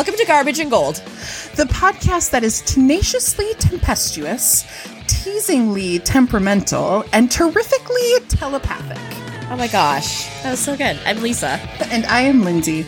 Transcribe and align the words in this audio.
Welcome 0.00 0.16
to 0.16 0.24
Garbage 0.24 0.60
and 0.60 0.70
Gold. 0.70 0.94
the 1.56 1.64
podcast 1.64 2.30
that 2.30 2.42
is 2.42 2.62
tenaciously 2.62 3.52
tempestuous, 3.58 4.64
teasingly 5.06 5.98
temperamental, 5.98 7.04
and 7.12 7.30
terrifically 7.30 8.18
telepathic. 8.30 8.96
Oh 9.50 9.56
my 9.56 9.68
gosh, 9.68 10.24
that 10.42 10.52
was 10.52 10.58
so 10.58 10.74
good. 10.74 10.98
I'm 11.04 11.20
Lisa. 11.20 11.60
And 11.90 12.06
I 12.06 12.22
am 12.22 12.44
Lindsay. 12.44 12.80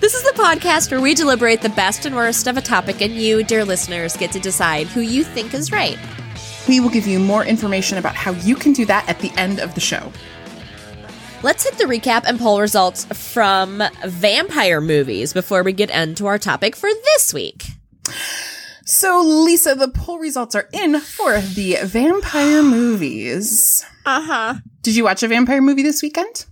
This 0.00 0.14
is 0.14 0.24
the 0.24 0.32
podcast 0.36 0.90
where 0.90 1.00
we 1.00 1.14
deliberate 1.14 1.62
the 1.62 1.68
best 1.68 2.04
and 2.04 2.16
worst 2.16 2.48
of 2.48 2.56
a 2.56 2.62
topic, 2.62 3.00
and 3.00 3.12
you, 3.12 3.44
dear 3.44 3.64
listeners, 3.64 4.16
get 4.16 4.32
to 4.32 4.40
decide 4.40 4.88
who 4.88 5.02
you 5.02 5.22
think 5.22 5.54
is 5.54 5.70
right. 5.70 5.96
We 6.66 6.80
will 6.80 6.90
give 6.90 7.06
you 7.06 7.20
more 7.20 7.44
information 7.44 7.96
about 7.96 8.16
how 8.16 8.32
you 8.32 8.56
can 8.56 8.72
do 8.72 8.84
that 8.86 9.08
at 9.08 9.20
the 9.20 9.30
end 9.36 9.60
of 9.60 9.76
the 9.76 9.80
show. 9.80 10.10
Let's 11.42 11.64
hit 11.64 11.78
the 11.78 11.84
recap 11.84 12.24
and 12.26 12.38
poll 12.38 12.60
results 12.60 13.04
from 13.04 13.82
vampire 14.04 14.80
movies 14.80 15.32
before 15.32 15.62
we 15.62 15.72
get 15.72 15.90
into 15.90 16.26
our 16.26 16.38
topic 16.38 16.74
for 16.74 16.88
this 16.88 17.32
week. 17.32 17.66
So, 18.84 19.20
Lisa, 19.22 19.74
the 19.74 19.88
poll 19.88 20.18
results 20.18 20.54
are 20.54 20.68
in 20.72 20.98
for 20.98 21.40
the 21.40 21.78
vampire 21.82 22.62
movies. 22.62 23.84
Uh 24.04 24.22
huh. 24.22 24.54
Did 24.82 24.96
you 24.96 25.04
watch 25.04 25.22
a 25.22 25.28
vampire 25.28 25.60
movie 25.60 25.82
this 25.82 26.02
weekend? 26.02 26.46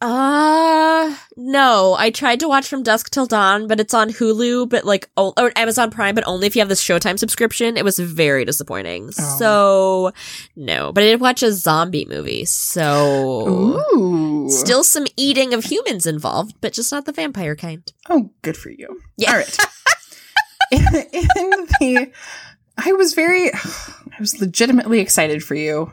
Uh, 0.00 1.16
no. 1.36 1.94
I 1.98 2.10
tried 2.10 2.40
to 2.40 2.48
watch 2.48 2.68
From 2.68 2.82
Dusk 2.82 3.10
Till 3.10 3.26
Dawn, 3.26 3.66
but 3.66 3.80
it's 3.80 3.94
on 3.94 4.10
Hulu, 4.10 4.68
but 4.68 4.84
like, 4.84 5.08
oh, 5.16 5.32
or 5.36 5.52
Amazon 5.56 5.90
Prime, 5.90 6.14
but 6.14 6.26
only 6.26 6.46
if 6.46 6.56
you 6.56 6.60
have 6.60 6.68
the 6.68 6.74
Showtime 6.74 7.18
subscription. 7.18 7.76
It 7.76 7.84
was 7.84 7.98
very 7.98 8.44
disappointing. 8.44 9.10
Oh. 9.18 9.38
So, 9.38 10.12
no. 10.56 10.92
But 10.92 11.04
I 11.04 11.06
did 11.06 11.20
watch 11.20 11.42
a 11.42 11.52
zombie 11.52 12.06
movie, 12.06 12.44
so. 12.44 13.78
Ooh. 13.96 14.50
Still 14.50 14.84
some 14.84 15.06
eating 15.16 15.54
of 15.54 15.64
humans 15.64 16.06
involved, 16.06 16.56
but 16.60 16.72
just 16.72 16.92
not 16.92 17.06
the 17.06 17.12
vampire 17.12 17.56
kind. 17.56 17.90
Oh, 18.10 18.30
good 18.42 18.56
for 18.56 18.70
you. 18.70 19.00
Yeah. 19.16 19.30
All 19.32 19.38
right. 19.38 19.58
in, 20.70 20.80
in 20.82 21.50
the, 21.80 22.12
I 22.76 22.92
was 22.92 23.14
very, 23.14 23.50
I 23.54 24.20
was 24.20 24.40
legitimately 24.40 25.00
excited 25.00 25.42
for 25.42 25.54
you, 25.54 25.92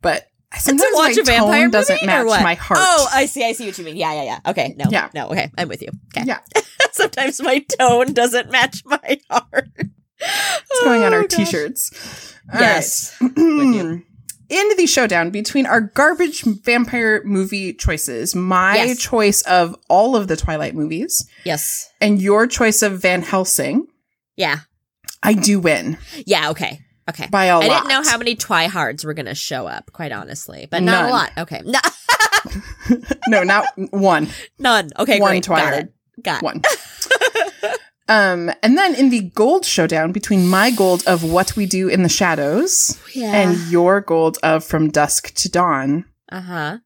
but 0.00 0.28
sometimes 0.58 0.90
to 0.90 0.96
watch 0.96 1.16
my 1.16 1.22
a 1.22 1.24
vampire 1.24 1.62
tone 1.62 1.70
doesn't 1.70 2.06
match 2.06 2.26
my 2.26 2.54
heart. 2.54 2.80
Oh, 2.82 3.08
I 3.12 3.26
see. 3.26 3.44
I 3.44 3.52
see 3.52 3.66
what 3.66 3.78
you 3.78 3.84
mean. 3.84 3.96
Yeah, 3.96 4.12
yeah, 4.14 4.24
yeah. 4.24 4.50
Okay, 4.50 4.74
no, 4.78 4.86
Yeah. 4.90 5.08
no. 5.14 5.28
Okay, 5.28 5.50
I'm 5.58 5.68
with 5.68 5.82
you. 5.82 5.88
Okay. 6.16 6.26
yeah. 6.26 6.40
Sometimes 6.92 7.40
my 7.42 7.64
tone 7.78 8.12
doesn't 8.12 8.50
match 8.50 8.82
my 8.84 9.18
heart. 9.30 9.68
What's 9.76 10.84
going 10.84 11.02
on 11.02 11.12
oh, 11.12 11.16
our 11.18 11.22
Oh, 11.24 11.26
gosh. 11.28 11.36
t-shirts? 11.36 12.34
All 12.52 12.60
Yes. 12.60 13.16
right. 13.20 13.32
In 14.50 14.68
the 14.76 14.86
showdown 14.86 15.30
between 15.30 15.64
our 15.66 15.80
garbage 15.80 16.42
vampire 16.42 17.22
movie 17.24 17.72
choices, 17.72 18.34
my 18.34 18.76
Yes. 18.76 18.98
choice 18.98 19.40
of 19.42 19.74
all 19.88 20.16
of 20.16 20.28
the 20.28 20.36
Twilight 20.36 20.74
movies 20.74 21.26
Yes. 21.44 21.90
and 22.00 22.20
your 22.20 22.46
choice 22.46 22.82
of 22.82 23.00
Van 23.00 23.22
Helsing, 23.22 23.86
Yeah. 24.36 24.58
I 25.22 25.32
do 25.32 25.58
win 25.58 25.96
Yeah. 26.26 26.50
Okay. 26.50 26.80
Okay. 27.08 27.26
by 27.30 27.46
a 27.46 27.52
I 27.52 27.54
lot. 27.56 27.64
I 27.64 27.68
didn't 27.68 27.88
know 27.88 28.02
how 28.10 28.16
many 28.18 28.34
Twihards 28.36 29.04
were 29.04 29.14
going 29.14 29.26
to 29.26 29.34
show 29.34 29.66
up, 29.66 29.92
quite 29.92 30.12
honestly, 30.12 30.66
but 30.70 30.82
not 30.82 31.02
None. 31.02 31.08
a 31.08 31.12
lot. 31.12 31.32
Okay. 31.38 31.62
No, 31.64 31.78
no, 33.28 33.42
not 33.42 33.66
one. 33.90 34.28
none. 34.58 34.90
Okay. 34.98 35.20
One 35.20 35.32
great. 35.32 35.46
Got 35.46 35.72
Twihard. 35.72 35.78
it. 35.82 35.92
Got. 36.22 36.42
One. 36.42 36.62
um, 38.08 38.50
and 38.62 38.76
then 38.78 38.94
in 38.94 39.10
the 39.10 39.20
gold 39.34 39.64
showdown 39.64 40.12
between 40.12 40.46
my 40.46 40.70
gold 40.70 41.02
of 41.06 41.22
what 41.24 41.56
we 41.56 41.66
do 41.66 41.88
in 41.88 42.02
the 42.02 42.08
shadows 42.08 42.98
Yeah. 43.14 43.32
and 43.34 43.56
your 43.70 44.00
gold 44.00 44.38
of 44.42 44.64
from 44.64 44.90
dusk 44.90 45.34
to 45.34 45.48
dawn, 45.50 46.04
uh 46.30 46.40
huh. 46.40 46.78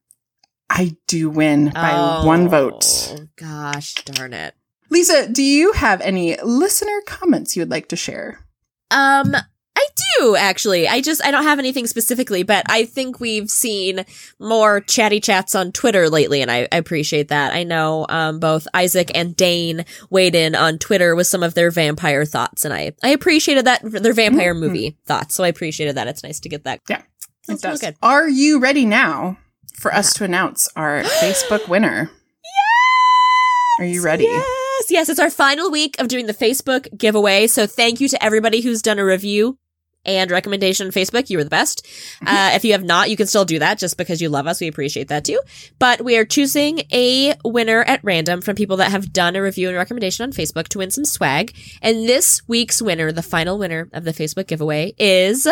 I 0.69 0.95
do 1.07 1.29
win 1.29 1.71
by 1.71 2.23
one 2.25 2.47
vote. 2.47 2.85
Oh 3.17 3.25
gosh 3.35 3.95
darn 4.05 4.33
it. 4.33 4.53
Lisa, 4.91 5.27
do 5.29 5.43
you 5.43 5.73
have 5.73 6.01
any 6.01 6.35
listener 6.41 7.01
comments 7.05 7.55
you 7.55 7.61
would 7.61 7.69
like 7.71 7.89
to 7.89 7.95
share? 7.95 8.45
Um, 8.91 9.35
I 9.81 9.87
do 10.19 10.35
actually. 10.35 10.87
I 10.89 10.99
just 10.99 11.23
I 11.23 11.31
don't 11.31 11.43
have 11.43 11.57
anything 11.57 11.87
specifically, 11.87 12.43
but 12.43 12.65
I 12.67 12.83
think 12.83 13.19
we've 13.21 13.49
seen 13.49 14.03
more 14.39 14.81
chatty 14.81 15.21
chats 15.21 15.55
on 15.55 15.71
Twitter 15.71 16.09
lately, 16.09 16.41
and 16.41 16.51
I, 16.51 16.67
I 16.71 16.75
appreciate 16.77 17.29
that. 17.29 17.53
I 17.53 17.63
know 17.63 18.05
um 18.09 18.39
both 18.39 18.67
Isaac 18.73 19.09
and 19.15 19.35
Dane 19.35 19.85
weighed 20.09 20.35
in 20.35 20.53
on 20.53 20.79
Twitter 20.79 21.15
with 21.15 21.27
some 21.27 21.43
of 21.43 21.53
their 21.53 21.71
vampire 21.71 22.25
thoughts, 22.25 22.65
and 22.65 22.73
I 22.73 22.91
I 23.03 23.09
appreciated 23.09 23.65
that 23.65 23.81
their 23.83 24.13
vampire 24.13 24.53
Mhm. 24.53 24.59
movie 24.59 24.97
thoughts. 25.05 25.35
So 25.35 25.43
I 25.45 25.47
appreciated 25.47 25.95
that. 25.95 26.07
It's 26.07 26.23
nice 26.23 26.39
to 26.41 26.49
get 26.49 26.65
that. 26.65 26.81
Yeah, 26.89 27.01
It 27.47 27.61
does. 27.61 27.79
good. 27.79 27.95
Are 28.01 28.27
you 28.27 28.59
ready 28.59 28.85
now 28.85 29.37
for 29.77 29.93
us 29.93 30.13
to 30.15 30.25
announce 30.25 30.67
our 30.75 31.03
Facebook 31.21 31.69
winner? 31.69 32.11
Yes. 32.43 33.79
Are 33.79 33.85
you 33.89 34.01
ready? 34.03 34.25
Yes, 34.25 34.85
yes. 34.91 35.09
It's 35.09 35.19
our 35.19 35.29
final 35.29 35.71
week 35.71 35.95
of 35.99 36.09
doing 36.09 36.25
the 36.25 36.33
Facebook 36.33 36.97
giveaway. 36.97 37.47
So 37.47 37.65
thank 37.65 38.01
you 38.01 38.09
to 38.09 38.21
everybody 38.21 38.59
who's 38.61 38.81
done 38.81 38.99
a 38.99 39.05
review 39.05 39.57
and 40.05 40.31
recommendation 40.31 40.87
on 40.87 40.91
Facebook. 40.91 41.29
You 41.29 41.37
were 41.37 41.43
the 41.43 41.49
best. 41.49 41.85
Uh, 42.25 42.51
if 42.53 42.63
you 42.63 42.71
have 42.71 42.83
not, 42.83 43.09
you 43.09 43.17
can 43.17 43.27
still 43.27 43.45
do 43.45 43.59
that 43.59 43.77
just 43.77 43.97
because 43.97 44.21
you 44.21 44.29
love 44.29 44.47
us. 44.47 44.61
We 44.61 44.67
appreciate 44.67 45.09
that 45.09 45.25
too. 45.25 45.39
But 45.77 46.01
we 46.01 46.17
are 46.17 46.25
choosing 46.25 46.81
a 46.91 47.35
winner 47.43 47.83
at 47.83 48.03
random 48.03 48.41
from 48.41 48.55
people 48.55 48.77
that 48.77 48.91
have 48.91 49.13
done 49.13 49.35
a 49.35 49.41
review 49.41 49.67
and 49.67 49.77
recommendation 49.77 50.23
on 50.23 50.31
Facebook 50.31 50.67
to 50.69 50.79
win 50.79 50.91
some 50.91 51.05
swag. 51.05 51.53
And 51.81 52.07
this 52.07 52.41
week's 52.47 52.81
winner, 52.81 53.11
the 53.11 53.21
final 53.23 53.57
winner 53.57 53.89
of 53.93 54.03
the 54.03 54.13
Facebook 54.13 54.47
giveaway 54.47 54.93
is 54.97 55.47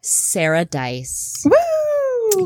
Sarah 0.00 0.64
Dice. 0.64 1.42
Woo! 1.44 1.75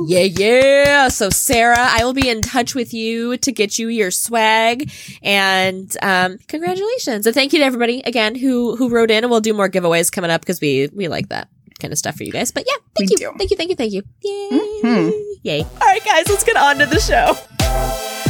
Yeah, 0.07 0.21
yeah. 0.23 1.09
So 1.09 1.31
Sarah, 1.31 1.77
I 1.79 2.05
will 2.05 2.13
be 2.13 2.29
in 2.29 2.43
touch 2.43 2.75
with 2.75 2.93
you 2.95 3.37
to 3.39 3.53
get 3.53 3.79
you 3.79 3.89
your 3.89 4.11
swag 4.11 4.91
and 5.23 5.95
um 6.03 6.39
congratulations. 6.49 7.27
And 7.27 7.35
thank 7.35 7.53
you 7.53 7.59
to 7.61 7.65
everybody 7.65 8.01
again 8.03 8.35
who 8.35 8.77
who 8.77 8.89
wrote 8.89 9.11
in 9.11 9.25
and 9.25 9.31
we'll 9.31 9.41
do 9.41 9.53
more 9.55 9.69
giveaways 9.69 10.11
coming 10.13 10.31
up 10.31 10.41
because 10.43 10.61
we 10.61 10.89
we 10.95 11.09
like 11.09 11.29
that 11.29 11.49
kind 11.81 11.93
of 11.93 11.99
stuff 11.99 12.17
for 12.17 12.25
you 12.25 12.33
guys. 12.33 12.53
But 12.53 12.65
yeah, 12.67 12.75
thank 12.97 13.11
We 13.11 13.17
you. 13.19 13.31
do. 13.33 13.39
Thank 13.39 13.51
you, 13.51 13.57
thank 13.57 13.71
you, 13.71 13.77
thank 13.77 13.93
you. 13.93 14.03
Yay. 14.23 14.81
Mhm. 14.85 15.13
Yay. 15.43 15.63
All 15.63 15.87
right 15.87 16.05
guys, 16.05 16.29
let's 16.29 16.45
get 16.45 16.57
on 16.57 16.79
to 16.79 16.87
the 16.87 17.01
show. 17.01 18.30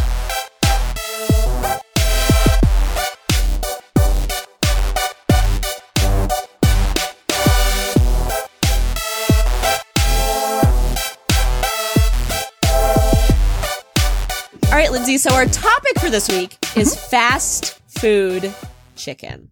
All 14.71 14.77
right, 14.77 14.93
Lindsay. 14.93 15.19
So 15.19 15.35
our 15.35 15.47
topic 15.47 15.99
for 15.99 16.11
this 16.11 16.29
week 16.29 16.57
is 16.77 16.95
mm-hmm. 16.95 17.11
fast 17.11 17.81
food 17.89 18.55
chicken. 18.95 19.51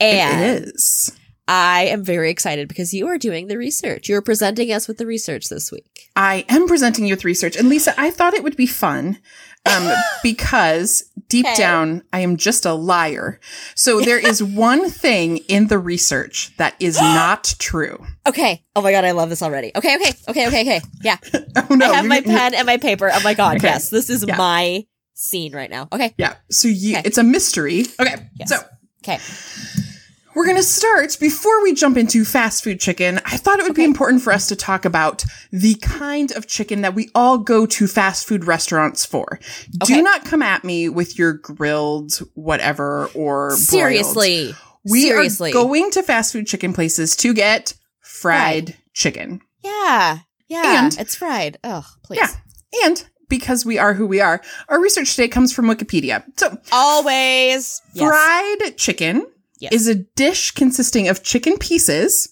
And 0.00 0.62
It 0.62 0.68
is. 0.68 1.10
I 1.48 1.86
am 1.86 2.04
very 2.04 2.30
excited 2.30 2.68
because 2.68 2.94
you 2.94 3.08
are 3.08 3.18
doing 3.18 3.48
the 3.48 3.58
research. 3.58 4.08
You're 4.08 4.22
presenting 4.22 4.70
us 4.70 4.86
with 4.86 4.98
the 4.98 5.06
research 5.06 5.48
this 5.48 5.72
week. 5.72 6.08
I 6.14 6.44
am 6.48 6.68
presenting 6.68 7.04
you 7.04 7.14
with 7.14 7.24
research. 7.24 7.56
And 7.56 7.68
Lisa, 7.68 8.00
I 8.00 8.12
thought 8.12 8.34
it 8.34 8.44
would 8.44 8.56
be 8.56 8.68
fun 8.68 9.18
um, 9.66 9.90
because 10.22 11.10
deep 11.28 11.46
Okay. 11.46 11.56
down, 11.56 12.02
I 12.12 12.20
am 12.20 12.36
just 12.36 12.66
a 12.66 12.74
liar. 12.74 13.40
So 13.74 14.00
there 14.00 14.18
is 14.18 14.42
one 14.68 14.88
thing 14.90 15.38
in 15.48 15.68
the 15.68 15.78
research 15.78 16.54
that 16.58 16.74
is 16.80 17.00
not 17.00 17.54
true. 17.58 18.04
Okay. 18.26 18.64
Oh 18.76 18.82
my 18.82 18.92
god, 18.92 19.04
I 19.04 19.12
love 19.12 19.30
this 19.30 19.42
already. 19.42 19.72
Okay, 19.74 19.96
okay, 19.96 20.12
okay, 20.28 20.46
okay, 20.48 20.60
okay. 20.62 20.80
Yeah. 21.02 21.16
Oh 21.56 21.74
no. 21.74 21.90
I 21.92 21.96
have 21.96 22.06
my 22.06 22.20
pen 22.20 22.54
and 22.54 22.66
my 22.66 22.76
paper. 22.78 23.10
Oh 23.12 23.20
my 23.22 23.34
god, 23.34 23.56
Okay. 23.56 23.68
yes. 23.68 23.88
This 23.90 24.10
is 24.10 24.24
Yeah. 24.26 24.36
my 24.36 24.84
scene 25.14 25.54
right 25.54 25.70
now. 25.70 25.88
Okay. 25.92 26.14
Yeah. 26.18 26.34
So 26.50 26.68
you, 26.68 26.96
Okay. 26.98 27.06
it's 27.06 27.18
a 27.18 27.22
mystery. 27.22 27.86
Okay. 28.00 28.16
Yes. 28.38 28.48
So 28.50 28.56
Okay. 29.02 29.18
We're 30.34 30.44
going 30.46 30.56
to 30.56 30.62
start 30.64 31.16
before 31.20 31.62
we 31.62 31.74
jump 31.74 31.96
into 31.96 32.24
fast 32.24 32.64
food 32.64 32.80
chicken. 32.80 33.20
I 33.24 33.36
thought 33.36 33.60
it 33.60 33.62
would 33.62 33.76
be 33.76 33.84
important 33.84 34.20
for 34.22 34.32
us 34.32 34.48
to 34.48 34.56
talk 34.56 34.84
about 34.84 35.24
the 35.52 35.76
kind 35.76 36.32
of 36.32 36.48
chicken 36.48 36.80
that 36.80 36.94
we 36.94 37.08
all 37.14 37.38
go 37.38 37.66
to 37.66 37.86
fast 37.86 38.26
food 38.26 38.44
restaurants 38.44 39.04
for. 39.06 39.38
Okay. 39.82 39.94
Do 39.96 40.02
not 40.02 40.24
come 40.24 40.42
at 40.42 40.64
me 40.64 40.88
with 40.88 41.18
your 41.18 41.34
grilled 41.34 42.18
whatever 42.34 43.06
or 43.14 43.50
broiled. 43.50 43.58
Seriously. 43.60 44.54
We 44.84 45.02
Seriously. 45.02 45.50
are 45.50 45.52
going 45.54 45.90
to 45.92 46.02
fast 46.02 46.32
food 46.32 46.46
chicken 46.48 46.72
places 46.72 47.14
to 47.16 47.32
get 47.32 47.74
fried 48.00 48.76
chicken. 48.92 49.40
Yeah. 49.62 50.18
Yeah. 50.48 50.84
And- 50.84 50.98
it's 50.98 51.14
fried. 51.14 51.58
Oh, 51.62 51.86
please. 52.02 52.18
Yeah. 52.18 52.86
And 52.86 53.08
because 53.28 53.64
we 53.64 53.78
are 53.78 53.94
who 53.94 54.06
we 54.06 54.20
are, 54.20 54.42
our 54.68 54.80
research 54.80 55.14
today 55.14 55.28
comes 55.28 55.52
from 55.52 55.66
Wikipedia. 55.66 56.24
So 56.36 56.58
Always. 56.72 57.80
Yes. 57.94 58.08
Fried 58.08 58.76
chicken 58.76 59.26
Yes. 59.64 59.72
is 59.72 59.88
a 59.88 59.94
dish 59.94 60.50
consisting 60.52 61.08
of 61.08 61.22
chicken 61.22 61.58
pieces, 61.58 62.28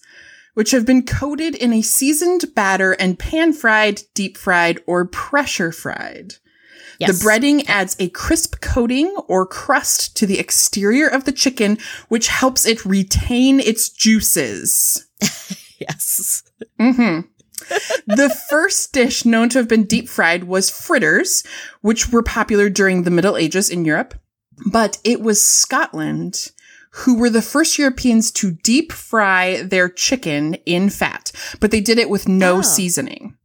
which 0.53 0.71
have 0.71 0.85
been 0.85 1.05
coated 1.05 1.55
in 1.55 1.73
a 1.73 1.81
seasoned 1.81 2.53
batter 2.55 2.93
and 2.93 3.17
pan 3.17 3.53
fried, 3.53 4.01
deep 4.13 4.37
fried, 4.37 4.79
or 4.85 5.05
pressure 5.05 5.71
fried. 5.71 6.35
Yes. 6.99 7.19
The 7.19 7.25
breading 7.25 7.67
adds 7.67 7.95
a 7.99 8.09
crisp 8.09 8.61
coating 8.61 9.15
or 9.27 9.47
crust 9.47 10.15
to 10.17 10.27
the 10.27 10.37
exterior 10.37 11.07
of 11.07 11.23
the 11.23 11.31
chicken, 11.31 11.79
which 12.07 12.27
helps 12.27 12.65
it 12.65 12.85
retain 12.85 13.59
its 13.59 13.89
juices. 13.89 15.07
Yes. 15.79 16.43
hmm 16.79 17.21
the 18.07 18.29
first 18.49 18.93
dish 18.93 19.25
known 19.25 19.49
to 19.49 19.57
have 19.57 19.67
been 19.67 19.85
deep 19.85 20.09
fried 20.09 20.45
was 20.45 20.69
fritters, 20.69 21.43
which 21.81 22.09
were 22.09 22.23
popular 22.23 22.69
during 22.69 23.03
the 23.03 23.11
Middle 23.11 23.37
Ages 23.37 23.69
in 23.69 23.85
Europe. 23.85 24.15
But 24.71 24.97
it 25.03 25.21
was 25.21 25.47
Scotland 25.47 26.51
who 26.97 27.15
were 27.17 27.29
the 27.29 27.41
first 27.41 27.77
Europeans 27.79 28.31
to 28.31 28.51
deep 28.51 28.91
fry 28.91 29.61
their 29.63 29.89
chicken 29.89 30.53
in 30.65 30.89
fat, 30.89 31.31
but 31.59 31.71
they 31.71 31.81
did 31.81 31.97
it 31.97 32.09
with 32.09 32.27
no 32.27 32.57
Oh. 32.57 32.61
seasoning. 32.61 33.35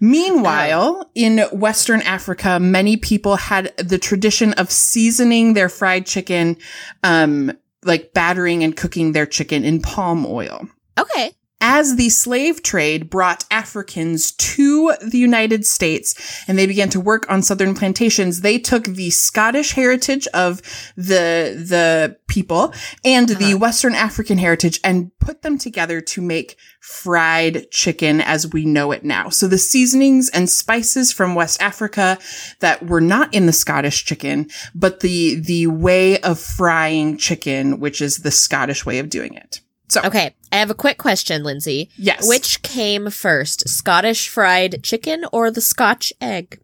Meanwhile, 0.00 1.10
in 1.14 1.38
Western 1.52 2.02
Africa, 2.02 2.58
many 2.60 2.96
people 2.96 3.36
had 3.36 3.72
the 3.78 3.98
tradition 3.98 4.52
of 4.54 4.70
seasoning 4.70 5.54
their 5.54 5.68
fried 5.68 6.04
chicken, 6.06 6.56
um, 7.02 7.52
like 7.84 8.12
battering 8.12 8.62
and 8.62 8.76
cooking 8.76 9.12
their 9.12 9.26
chicken 9.26 9.64
in 9.64 9.80
palm 9.80 10.26
oil. 10.26 10.68
Okay. 10.98 11.32
As 11.64 11.94
the 11.94 12.08
slave 12.08 12.60
trade 12.64 13.08
brought 13.08 13.44
Africans 13.48 14.32
to 14.32 14.94
the 15.00 15.16
United 15.18 15.64
States 15.64 16.42
and 16.48 16.58
they 16.58 16.66
began 16.66 16.88
to 16.88 16.98
work 16.98 17.24
on 17.30 17.40
southern 17.40 17.76
plantations, 17.76 18.40
they 18.40 18.58
took 18.58 18.82
the 18.84 19.10
Scottish 19.10 19.70
heritage 19.70 20.26
of 20.34 20.60
the, 20.96 21.54
the 21.56 22.16
people 22.26 22.74
and 23.04 23.28
the 23.28 23.44
uh-huh. 23.44 23.58
Western 23.58 23.94
African 23.94 24.38
heritage 24.38 24.80
and 24.82 25.16
put 25.20 25.42
them 25.42 25.56
together 25.56 26.00
to 26.00 26.20
make 26.20 26.56
fried 26.80 27.70
chicken 27.70 28.20
as 28.20 28.52
we 28.52 28.64
know 28.64 28.90
it 28.90 29.04
now. 29.04 29.28
So 29.28 29.46
the 29.46 29.56
seasonings 29.56 30.28
and 30.30 30.50
spices 30.50 31.12
from 31.12 31.36
West 31.36 31.62
Africa 31.62 32.18
that 32.58 32.84
were 32.84 33.00
not 33.00 33.32
in 33.32 33.46
the 33.46 33.52
Scottish 33.52 34.04
chicken, 34.04 34.50
but 34.74 34.98
the, 34.98 35.36
the 35.36 35.68
way 35.68 36.20
of 36.22 36.40
frying 36.40 37.18
chicken, 37.18 37.78
which 37.78 38.02
is 38.02 38.18
the 38.18 38.32
Scottish 38.32 38.84
way 38.84 38.98
of 38.98 39.08
doing 39.08 39.34
it. 39.34 39.60
So, 39.92 40.00
Okay. 40.04 40.34
I 40.50 40.56
have 40.56 40.70
a 40.70 40.74
quick 40.74 40.96
question, 40.98 41.42
Lindsay. 41.44 41.90
yes. 41.96 42.26
Which 42.26 42.62
came 42.62 43.10
first, 43.10 43.68
Scottish 43.68 44.28
fried 44.28 44.82
chicken 44.82 45.24
or 45.32 45.50
the 45.50 45.60
Scotch 45.60 46.12
egg? 46.20 46.60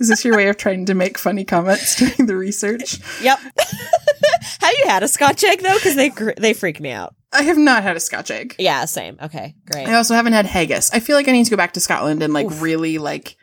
Is 0.00 0.08
this 0.08 0.24
your 0.24 0.36
way 0.36 0.48
of 0.48 0.56
trying 0.56 0.86
to 0.86 0.94
make 0.94 1.16
funny 1.18 1.44
comments 1.44 1.94
during 1.98 2.26
the 2.26 2.36
research? 2.36 2.98
Yep. 3.22 3.38
Have 4.60 4.74
you 4.78 4.86
had 4.88 5.02
a 5.02 5.08
Scotch 5.08 5.44
egg 5.44 5.60
though? 5.60 5.74
Because 5.74 5.94
they 5.94 6.08
gr- 6.08 6.30
they 6.36 6.54
freak 6.54 6.80
me 6.80 6.90
out. 6.90 7.14
I 7.32 7.42
have 7.42 7.58
not 7.58 7.82
had 7.84 7.96
a 7.96 8.00
Scotch 8.00 8.30
egg. 8.30 8.56
Yeah, 8.58 8.84
same. 8.86 9.16
Okay, 9.22 9.54
great. 9.70 9.86
I 9.86 9.94
also 9.94 10.14
haven't 10.14 10.32
had 10.32 10.46
haggis. 10.46 10.90
I 10.92 10.98
feel 11.00 11.14
like 11.16 11.28
I 11.28 11.32
need 11.32 11.44
to 11.44 11.50
go 11.50 11.56
back 11.56 11.74
to 11.74 11.80
Scotland 11.80 12.22
and 12.22 12.32
like 12.32 12.46
Oof. 12.46 12.60
really 12.60 12.98
like 12.98 13.36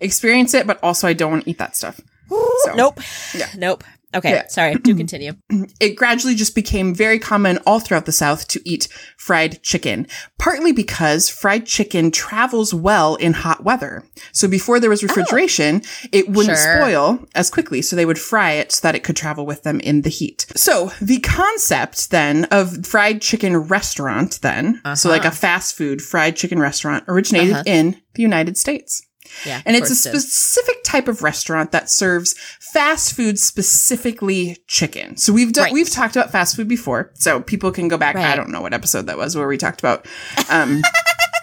experience 0.00 0.54
it, 0.54 0.66
but 0.66 0.82
also 0.82 1.06
I 1.06 1.12
don't 1.12 1.30
want 1.32 1.44
to 1.44 1.50
eat 1.50 1.58
that 1.58 1.76
stuff. 1.76 2.00
So 2.64 2.74
Nope. 2.74 3.00
Yeah. 3.34 3.48
Nope. 3.56 3.84
Okay, 4.14 4.30
Yeah. 4.30 4.46
sorry. 4.48 4.74
Do 4.74 4.94
continue. 4.94 5.32
it 5.80 5.94
gradually 5.96 6.34
just 6.34 6.54
became 6.54 6.94
very 6.94 7.18
common 7.18 7.58
all 7.66 7.78
throughout 7.80 8.06
the 8.06 8.12
South 8.12 8.48
to 8.48 8.60
eat 8.68 8.88
fried 9.18 9.62
chicken, 9.62 10.06
partly 10.38 10.72
because 10.72 11.28
fried 11.28 11.66
chicken 11.66 12.10
travels 12.10 12.72
well 12.72 13.16
in 13.16 13.34
hot 13.34 13.64
weather. 13.64 14.04
So 14.32 14.48
before 14.48 14.80
there 14.80 14.88
was 14.90 15.02
refrigeration, 15.02 15.82
it 16.12 16.28
wouldn't 16.30 16.58
Sure. 16.58 16.76
spoil 16.80 17.26
as 17.34 17.50
quickly. 17.50 17.82
So 17.82 17.96
they 17.96 18.06
would 18.06 18.18
fry 18.18 18.52
it 18.52 18.72
so 18.72 18.80
that 18.82 18.94
it 18.94 19.04
could 19.04 19.16
travel 19.16 19.44
with 19.44 19.62
them 19.62 19.78
in 19.80 20.02
the 20.02 20.10
heat. 20.10 20.46
So 20.56 20.90
the 21.02 21.18
concept 21.20 22.10
then 22.10 22.44
of 22.46 22.86
fried 22.86 23.20
chicken 23.20 23.56
restaurant 23.56 24.40
then, 24.42 24.80
so 24.94 25.08
like 25.10 25.20
Uh-huh. 25.22 25.28
a 25.28 25.36
fast 25.36 25.76
food 25.76 26.00
fried 26.00 26.34
chicken 26.36 26.58
restaurant 26.58 27.04
originated 27.08 27.52
Uh-huh. 27.54 27.62
in 27.66 27.96
the 28.14 28.22
United 28.22 28.56
States. 28.56 29.02
Yeah, 29.46 29.62
And 29.66 29.76
it's 29.76 29.90
a 29.90 30.10
did. 30.10 30.20
specific 30.20 30.82
type 30.84 31.08
of 31.08 31.22
restaurant 31.22 31.72
that 31.72 31.88
serves 31.90 32.34
fast 32.60 33.14
food, 33.14 33.38
specifically 33.38 34.58
chicken. 34.66 35.16
So 35.16 35.32
we've 35.32 35.52
done, 35.52 35.64
Right. 35.64 35.72
we've 35.72 35.90
talked 35.90 36.16
about 36.16 36.30
fast 36.32 36.56
food 36.56 36.68
before. 36.68 37.10
So 37.14 37.40
people 37.40 37.70
can 37.72 37.88
go 37.88 37.96
back. 37.96 38.16
I 38.16 38.34
don't 38.36 38.50
know 38.50 38.60
what 38.60 38.74
episode 38.74 39.06
that 39.06 39.16
was 39.18 39.36
where 39.36 39.46
we 39.48 39.56
talked 39.56 39.80
about, 39.80 40.06
um, 40.50 40.82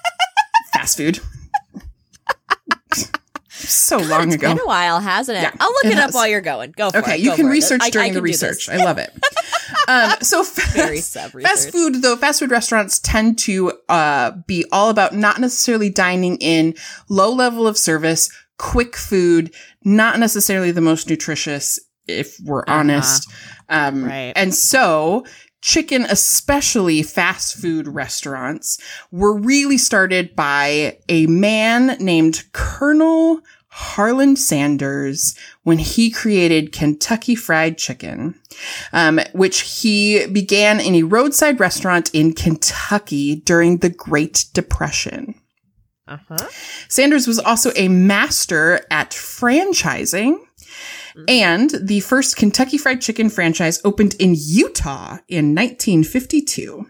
fast 0.73 0.97
food. 0.97 1.19
so 3.49 3.97
long 3.97 4.27
It's 4.27 4.35
ago. 4.35 4.49
been 4.49 4.59
a 4.59 4.65
while, 4.67 4.99
hasn't 4.99 5.38
it? 5.38 5.41
Yeah, 5.41 5.51
I'll 5.59 5.69
look 5.69 5.85
it 5.85 5.93
it, 5.93 5.99
up 5.99 6.13
while 6.13 6.27
you're 6.27 6.41
going. 6.41 6.71
Go 6.75 6.91
for 6.91 6.97
it. 6.97 7.03
Okay, 7.03 7.17
you 7.17 7.31
can 7.31 7.45
for 7.45 7.49
it. 7.51 7.53
research 7.53 7.81
I- 7.83 7.88
I 7.88 7.89
during 7.89 8.07
can 8.09 8.15
the 8.15 8.21
research. 8.21 8.69
I 8.69 8.77
love 8.77 8.97
it. 8.97 9.11
um, 9.88 10.13
so 10.21 10.43
Very 10.43 11.01
fast, 11.01 11.33
fast 11.33 11.71
food, 11.71 12.01
though, 12.01 12.15
fast 12.17 12.39
food 12.39 12.51
restaurants 12.51 12.99
tend 12.99 13.38
to 13.39 13.73
uh, 13.89 14.31
be 14.47 14.65
all 14.71 14.89
about 14.89 15.13
not 15.15 15.39
necessarily 15.39 15.89
dining 15.89 16.37
in, 16.37 16.75
low 17.09 17.31
level 17.31 17.67
of 17.67 17.77
service, 17.77 18.29
quick 18.57 18.95
food, 18.95 19.53
not 19.83 20.19
necessarily 20.19 20.71
the 20.71 20.81
most 20.81 21.09
nutritious, 21.09 21.79
if 22.07 22.37
we're 22.43 22.61
Uh-huh. 22.61 22.79
honest. 22.79 23.29
Um, 23.69 24.05
Right. 24.05 24.33
And 24.35 24.53
so. 24.53 25.25
Chicken, 25.61 26.03
especially 26.03 27.01
fast 27.01 27.55
food 27.55 27.87
restaurants, 27.87 28.77
were 29.11 29.35
really 29.35 29.79
started 29.79 30.35
by 30.35 30.99
a 31.09 31.25
man 31.25 31.97
named 31.99 32.43
Colonel 32.53 33.39
Harlan 33.77 34.38
Sanders 34.38 35.36
when 35.63 35.80
he 35.80 36.10
created 36.10 36.72
Kentucky 36.72 37.36
Fried 37.36 37.77
Chicken, 37.77 38.39
um, 38.94 39.19
which 39.33 39.81
he 39.81 40.27
began 40.27 40.80
in 40.80 40.95
a 40.95 41.04
roadside 41.04 41.60
restaurant 41.60 42.10
in 42.13 42.31
Kentucky 42.31 43.36
during 43.36 43.80
the 43.80 43.89
Great 43.89 44.45
Depression. 44.54 45.36
Uh-huh. 46.07 46.48
Sanders 46.88 47.27
was 47.27 47.38
also 47.38 47.74
a 47.75 47.89
master 47.89 48.80
at 48.89 49.12
franchising. 49.12 50.38
And 51.27 51.72
the 51.81 52.00
first 52.00 52.38
Kentucky 52.38 52.77
Fried 52.77 53.01
Chicken 53.01 53.30
franchise 53.30 53.81
opened 53.83 54.16
in 54.19 54.36
Utah 54.38 55.18
in 55.27 55.54
1952. 55.54 56.86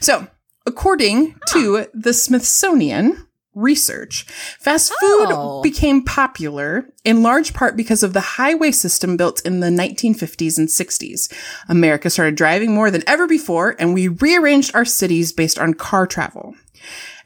So, 0.00 0.26
according 0.66 1.38
to 1.48 1.86
the 1.92 2.14
Smithsonian 2.14 3.26
research, 3.54 4.24
fast 4.58 4.92
food 5.00 5.28
Oh. 5.30 5.62
became 5.62 6.02
popular 6.04 6.86
in 7.04 7.22
large 7.22 7.54
part 7.54 7.76
because 7.76 8.02
of 8.02 8.12
the 8.12 8.20
highway 8.20 8.70
system 8.72 9.16
built 9.16 9.40
in 9.44 9.60
the 9.60 9.70
1950s 9.70 10.58
and 10.58 10.68
60s. 10.68 11.28
America 11.68 12.10
started 12.10 12.34
driving 12.34 12.74
more 12.74 12.90
than 12.90 13.02
ever 13.06 13.26
before, 13.26 13.76
and 13.78 13.94
we 13.94 14.08
rearranged 14.08 14.74
our 14.74 14.84
cities 14.84 15.32
based 15.32 15.58
on 15.58 15.74
car 15.74 16.06
travel. 16.06 16.54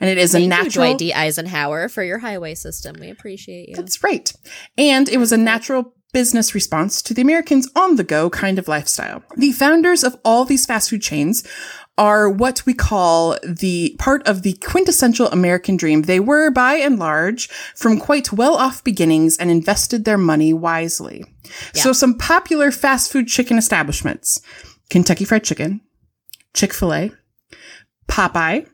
And 0.00 0.08
it 0.08 0.18
is 0.18 0.34
a 0.34 0.38
Thank 0.38 0.50
natural. 0.50 0.66
you, 0.66 0.70
Dwight 0.90 0.98
D. 0.98 1.12
Eisenhower, 1.12 1.88
for 1.88 2.04
your 2.04 2.18
highway 2.18 2.54
system. 2.54 2.96
We 3.00 3.10
appreciate 3.10 3.70
you. 3.70 3.74
That's 3.74 4.02
right. 4.04 4.32
And 4.76 5.08
it 5.08 5.18
was 5.18 5.32
a 5.32 5.36
natural 5.36 5.94
business 6.12 6.54
response 6.54 7.02
to 7.02 7.12
the 7.12 7.20
Americans 7.22 7.68
on 7.76 7.96
the 7.96 8.04
go 8.04 8.30
kind 8.30 8.58
of 8.58 8.68
lifestyle. 8.68 9.22
The 9.36 9.52
founders 9.52 10.04
of 10.04 10.16
all 10.24 10.44
these 10.44 10.64
fast 10.64 10.90
food 10.90 11.02
chains 11.02 11.44
are 11.98 12.30
what 12.30 12.64
we 12.64 12.72
call 12.72 13.36
the 13.44 13.94
part 13.98 14.26
of 14.26 14.42
the 14.42 14.54
quintessential 14.54 15.26
American 15.28 15.76
dream. 15.76 16.02
They 16.02 16.20
were, 16.20 16.50
by 16.50 16.74
and 16.74 16.98
large, 16.98 17.48
from 17.74 17.98
quite 17.98 18.32
well 18.32 18.54
off 18.54 18.82
beginnings 18.82 19.36
and 19.36 19.50
invested 19.50 20.04
their 20.04 20.16
money 20.16 20.54
wisely. 20.54 21.24
So 21.74 21.92
some 21.92 22.16
popular 22.16 22.70
fast 22.70 23.12
food 23.12 23.26
chicken 23.28 23.58
establishments. 23.58 24.40
Kentucky 24.90 25.24
Fried 25.26 25.44
Chicken, 25.44 25.82
Chick-fil-A, 26.54 27.12
Popeye, 28.08 28.66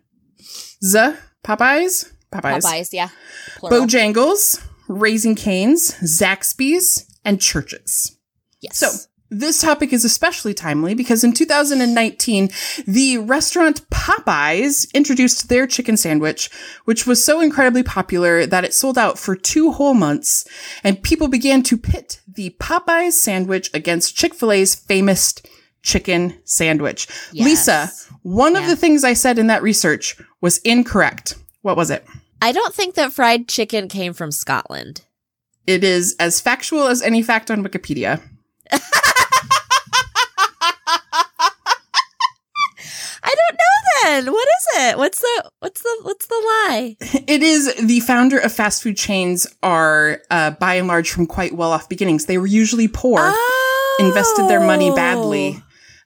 Z, 0.84 1.14
Popeyes, 1.44 2.12
Popeyes, 2.32 2.62
Popeyes, 2.62 2.88
yeah. 2.92 3.08
Plural. 3.56 3.86
Bojangles, 3.86 4.64
Raising 4.86 5.34
Cane's, 5.34 5.92
Zaxby's, 6.02 7.04
and 7.24 7.40
Church's. 7.40 8.16
yes. 8.60 8.76
So, 8.78 8.90
this 9.38 9.60
topic 9.60 9.92
is 9.92 10.04
especially 10.04 10.54
timely 10.54 10.94
because 10.94 11.24
in 11.24 11.32
2019, 11.32 12.50
the 12.86 13.18
restaurant 13.18 13.88
Popeyes 13.90 14.92
introduced 14.94 15.48
their 15.48 15.66
chicken 15.66 15.96
sandwich, 15.96 16.50
which 16.84 17.06
was 17.06 17.24
so 17.24 17.40
incredibly 17.40 17.82
popular 17.82 18.46
that 18.46 18.64
it 18.64 18.74
sold 18.74 18.98
out 18.98 19.18
for 19.18 19.36
two 19.36 19.72
whole 19.72 19.94
months, 19.94 20.46
and 20.82 21.02
people 21.02 21.28
began 21.28 21.62
to 21.64 21.76
pit 21.76 22.20
the 22.26 22.56
Popeyes 22.60 23.12
sandwich 23.12 23.70
against 23.74 24.16
Chick-fil-A's 24.16 24.74
famous 24.74 25.34
chicken 25.82 26.38
sandwich. 26.44 27.06
Yes. 27.32 27.44
Lisa, 27.44 27.90
one 28.22 28.56
of 28.56 28.66
the 28.66 28.76
things 28.76 29.04
I 29.04 29.12
said 29.12 29.38
in 29.38 29.48
that 29.48 29.62
research 29.62 30.16
was 30.40 30.58
incorrect. 30.58 31.36
What 31.62 31.76
was 31.76 31.90
it? 31.90 32.04
I 32.40 32.52
don't 32.52 32.74
think 32.74 32.94
that 32.94 33.12
fried 33.12 33.48
chicken 33.48 33.88
came 33.88 34.12
from 34.12 34.30
Scotland. 34.30 35.04
It 35.66 35.82
is 35.82 36.14
as 36.20 36.40
factual 36.40 36.88
as 36.88 37.00
any 37.00 37.22
fact 37.22 37.50
on 37.50 37.64
Wikipedia. 37.64 38.20
I 43.26 43.34
don't 43.34 43.58
know 43.58 44.02
then. 44.02 44.32
What 44.32 44.48
is 44.48 44.66
it? 44.94 44.98
What's 44.98 45.20
the 45.20 45.50
what's 45.60 45.82
the 45.82 45.98
what's 46.02 46.26
the 46.26 46.34
lie? 46.68 46.96
It 47.26 47.42
is 47.42 47.74
the 47.76 48.00
founder 48.00 48.38
of 48.38 48.52
fast 48.52 48.82
food 48.82 48.96
chains 48.96 49.46
are 49.62 50.20
uh, 50.30 50.52
by 50.52 50.74
and 50.74 50.88
large 50.88 51.10
from 51.10 51.26
quite 51.26 51.52
well 51.54 51.72
off 51.72 51.88
beginnings. 51.88 52.26
They 52.26 52.38
were 52.38 52.46
usually 52.46 52.88
poor, 52.88 53.18
Oh. 53.20 53.96
invested 54.00 54.48
their 54.48 54.60
money 54.60 54.90
badly. 54.94 55.60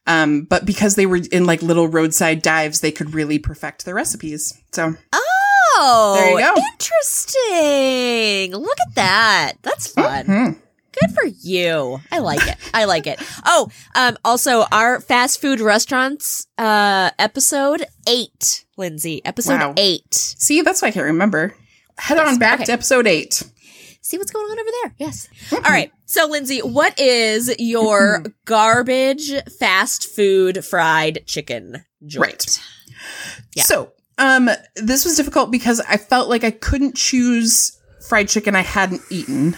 Um, 0.06 0.42
but 0.42 0.64
because 0.64 0.94
they 0.94 1.04
were 1.06 1.20
in 1.32 1.44
like 1.44 1.60
little 1.62 1.86
roadside 1.86 2.40
dives, 2.42 2.80
they 2.80 2.90
could 2.92 3.12
really 3.14 3.38
perfect 3.38 3.84
their 3.84 3.94
recipes. 3.94 4.54
So 4.72 4.94
Oh, 5.12 6.14
There 6.18 6.30
you 6.32 6.38
go. 6.40 6.54
Interesting. 6.72 8.52
Look 8.52 8.78
at 8.88 8.94
that. 8.94 9.52
That's 9.62 9.86
fun. 9.88 10.26
mhm. 10.26 10.58
Good 11.00 11.10
for 11.14 11.24
you. 11.42 12.00
I 12.10 12.18
like 12.18 12.46
it. 12.46 12.56
I 12.74 12.84
like 12.84 13.06
it. 13.06 13.20
Oh, 13.44 13.68
um, 13.94 14.16
also 14.24 14.64
our 14.72 15.00
fast 15.00 15.40
food 15.40 15.60
restaurants, 15.60 16.46
uh, 16.56 17.10
episode 17.18 17.84
eight, 18.08 18.64
Lindsay, 18.76 19.24
episode 19.24 19.60
Wow. 19.60 19.74
eight. 19.76 20.14
see, 20.14 20.62
that's 20.62 20.82
why 20.82 20.88
I 20.88 20.90
can't 20.90 21.06
remember. 21.06 21.54
Head 21.98 22.18
on 22.18 22.38
back 22.38 22.56
okay. 22.60 22.66
to 22.66 22.72
episode 22.72 23.06
eight. 23.06 23.42
see 24.02 24.16
what's 24.18 24.30
going 24.30 24.46
on 24.46 24.58
over 24.58 24.70
there. 24.82 24.94
Yes. 24.98 25.28
All 25.52 25.60
right. 25.60 25.92
So, 26.06 26.26
Lindsay, 26.26 26.60
what 26.60 26.98
is 26.98 27.54
your 27.58 28.24
garbage 28.46 29.30
fast 29.58 30.08
food 30.08 30.64
fried 30.64 31.24
chicken 31.26 31.84
joint? 32.06 32.22
Right. 32.22 32.60
Yeah. 33.54 33.64
So, 33.64 33.92
um, 34.16 34.48
this 34.76 35.04
was 35.04 35.16
difficult 35.16 35.50
because 35.50 35.80
I 35.80 35.96
felt 35.96 36.28
like 36.28 36.44
I 36.44 36.50
couldn't 36.50 36.96
choose 36.96 37.78
fried 38.08 38.28
chicken 38.28 38.54
I 38.56 38.62
hadn't 38.62 39.02
eaten. 39.10 39.56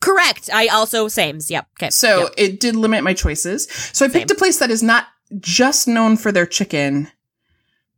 Correct. 0.00 0.48
I 0.52 0.68
also 0.68 1.08
same. 1.08 1.38
Yep. 1.46 1.66
Okay. 1.78 1.90
So 1.90 2.22
Yep. 2.22 2.34
it 2.36 2.60
did 2.60 2.76
limit 2.76 3.04
my 3.04 3.14
choices. 3.14 3.68
So 3.92 4.04
I 4.04 4.08
picked 4.08 4.30
Same. 4.30 4.36
a 4.36 4.38
place 4.38 4.58
that 4.58 4.70
is 4.70 4.82
not 4.82 5.06
just 5.38 5.86
known 5.86 6.16
for 6.16 6.32
their 6.32 6.46
chicken, 6.46 7.08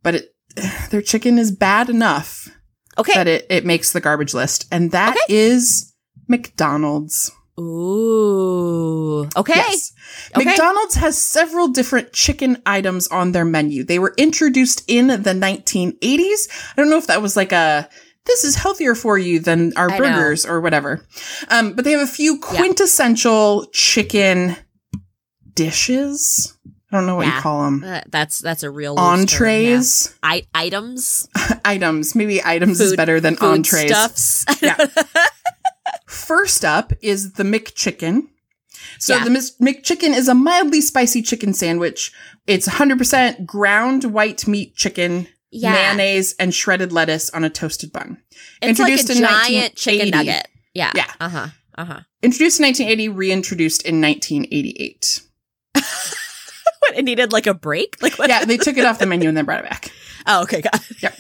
but 0.03 0.17
it, 0.17 0.35
their 0.91 1.03
chicken 1.03 1.39
is 1.39 1.53
bad 1.53 1.89
enough 1.89 2.49
okay. 2.99 3.15
that 3.15 3.29
it, 3.29 3.47
it 3.49 3.65
makes 3.65 3.93
the 3.93 4.01
garbage 4.01 4.35
list. 4.35 4.67
And 4.73 4.91
that 4.91 5.17
is 5.29 5.93
McDonald's. 6.29 7.31
Ooh. 7.61 9.29
Okay. 9.37 9.55
Yes. 9.55 9.93
Okay. 10.35 10.45
McDonald's 10.45 10.95
has 10.97 11.19
several 11.19 11.69
different 11.69 12.13
chicken 12.13 12.61
items 12.67 13.07
on 13.09 13.33
their 13.33 13.45
menu. 13.45 13.85
They 13.85 13.99
were 13.99 14.15
introduced 14.17 14.83
in 14.89 15.09
the 15.09 15.17
1980s. 15.17 16.49
I 16.73 16.75
don't 16.77 16.91
know 16.91 16.97
if 16.97 17.07
that 17.07 17.23
was 17.23 17.37
like 17.37 17.53
a 17.53 17.89
this 18.27 18.45
is 18.45 18.55
healthier 18.57 18.95
for 18.95 19.19
you 19.19 19.41
than 19.41 19.73
our 19.77 19.91
I 19.91 19.99
know. 19.99 20.05
burgers 20.11 20.47
or 20.47 20.61
whatever. 20.61 21.05
Um, 21.49 21.73
but 21.75 21.85
they 21.85 21.93
have 21.93 22.01
a 22.01 22.07
few 22.07 22.39
quintessential 22.39 23.67
chicken 23.73 24.57
dishes. 25.55 26.57
I 26.91 26.97
don't 26.97 27.07
know 27.07 27.17
what 27.17 27.27
Yeah. 27.27 27.37
you 27.37 27.41
call 27.43 27.65
them. 27.65 27.85
Uh, 27.85 28.01
that's 28.11 28.39
that's 28.39 28.63
a 28.63 28.71
real 28.71 28.93
loose 28.95 29.01
term, 29.03 29.21
Entrees, 29.21 30.09
yeah. 30.23 30.29
I- 30.31 30.47
items. 30.55 31.27
items. 31.65 32.15
Maybe 32.15 32.43
items 32.45 32.81
is 32.81 32.95
better 32.97 33.19
than 33.21 33.37
Food 33.37 33.47
entrees. 33.67 33.91
stuffs. 33.91 34.45
Yeah. 34.63 34.77
First 36.07 36.65
up 36.65 36.93
is 37.01 37.33
the 37.35 37.43
McChicken. 37.45 38.29
So 38.99 39.17
Yeah. 39.17 39.25
the 39.25 39.31
McChicken 39.61 40.15
is 40.17 40.29
a 40.29 40.35
mildly 40.35 40.81
spicy 40.81 41.23
chicken 41.23 41.55
sandwich. 41.55 42.13
It's 42.47 42.69
100% 42.69 43.47
ground 43.47 44.05
white 44.05 44.47
meat 44.47 44.77
chicken, 44.77 45.29
yeah. 45.53 45.73
mayonnaise, 45.73 46.35
and 46.41 46.53
shredded 46.55 46.93
lettuce 46.93 47.31
on 47.31 47.45
a 47.45 47.51
toasted 47.51 47.93
bun. 47.93 48.19
It's 48.61 48.79
like 48.81 48.89
a 48.89 48.93
introduced 48.93 49.11
in 49.11 49.19
giant 49.25 49.77
chicken 49.77 50.11
1980. 50.11 50.11
nugget. 50.11 50.49
Yeah. 50.75 50.93
Yeah. 50.97 51.13
Uh 51.21 51.29
huh. 51.29 51.47
Uh 51.79 51.85
huh. 51.85 52.01
Introduced 52.23 52.59
in 52.61 52.65
1980, 52.67 53.09
reintroduced 53.11 53.83
in 53.87 54.01
1988. 54.01 55.21
What? 56.81 56.99
It 56.99 57.05
needed 57.05 57.33
like 57.33 57.47
a 57.47 57.55
break. 57.55 57.97
Like 58.03 58.19
what? 58.19 58.29
Yeah, 58.29 58.45
they 58.45 58.57
took 58.57 58.77
it 58.77 58.85
off 58.85 58.99
the 58.99 59.07
menu 59.07 59.29
and 59.29 59.37
then 59.37 59.45
brought 59.45 59.65
it 59.65 59.71
back. 59.71 59.91
Oh, 60.27 60.43
okay. 60.43 60.61
Got 60.61 60.75
it. 61.03 61.15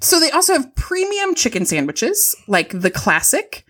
So 0.00 0.18
they 0.18 0.30
also 0.32 0.54
have 0.54 0.74
premium 0.74 1.36
chicken 1.36 1.64
sandwiches, 1.64 2.34
like 2.48 2.70
the 2.80 2.90
classic, 2.90 3.64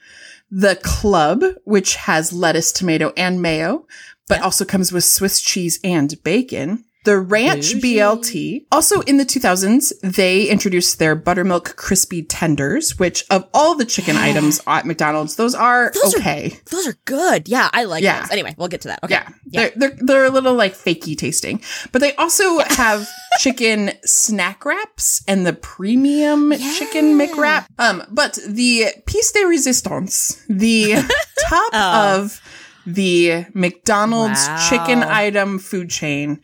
the 0.51 0.77
club, 0.83 1.43
which 1.65 1.97
has 1.97 2.33
lettuce, 2.33 2.73
tomato, 2.73 3.13
and 3.15 3.43
mayo, 3.43 3.87
but 4.27 4.39
Yeah. 4.39 4.45
also 4.45 4.65
comes 4.65 4.91
with 4.91 5.05
Swiss 5.05 5.43
cheese 5.43 5.79
and 5.85 6.15
bacon. 6.25 6.85
The 7.05 7.19
ranch 7.19 7.73
Bougie. 7.81 7.97
BLT. 7.97 8.67
Also 8.71 9.01
in 9.03 9.17
the 9.17 9.25
2000s, 9.25 9.93
they 10.03 10.47
introduced 10.49 10.99
their 10.99 11.15
buttermilk 11.17 11.75
crispy 11.77 12.23
tenders, 12.23 12.99
which 12.99 13.25
of 13.31 13.49
all 13.55 13.75
the 13.75 13.87
chicken 13.87 14.17
Yeah. 14.17 14.23
items 14.25 14.61
at 14.67 14.85
McDonald's, 14.85 15.37
those 15.37 15.55
are 15.55 15.93
Those 15.95 16.15
are- 16.15 16.19
okay. 16.19 16.61
Those 16.71 16.87
are 16.87 16.97
good. 17.07 17.49
Yeah, 17.49 17.71
I 17.73 17.85
like 17.85 18.03
Yeah. 18.03 18.21
those. 18.21 18.31
Anyway, 18.31 18.55
we'll 18.59 18.69
get 18.69 18.83
to 18.83 18.89
that. 18.89 19.01
Okay. 19.03 19.15
Yeah. 19.15 19.31
They're, 19.47 19.73
they're, 19.77 19.97
they're 19.99 20.25
a 20.27 20.31
little 20.31 20.55
like 20.55 20.75
fakey 20.75 21.17
tasting, 21.17 21.63
but 21.91 22.01
they 22.01 22.15
also 22.17 22.59
have 22.69 23.09
chicken 23.39 23.93
snack 24.05 24.65
wraps 24.67 25.23
and 25.27 25.47
the 25.47 25.55
premium 25.55 26.53
chicken 26.77 27.19
McWrap. 27.19 27.65
Um, 27.79 28.03
but 28.11 28.39
the 28.47 28.89
piece 29.07 29.33
de 29.33 29.45
resistance, 29.47 30.45
the 30.51 30.95
top 31.49 31.71
Oh. 31.73 32.17
of 32.21 32.41
the 32.87 33.47
McDonald's 33.55 34.47
Wow. 34.47 34.69
chicken 34.69 35.03
item 35.03 35.59
food 35.59 35.89
chain 35.91 36.41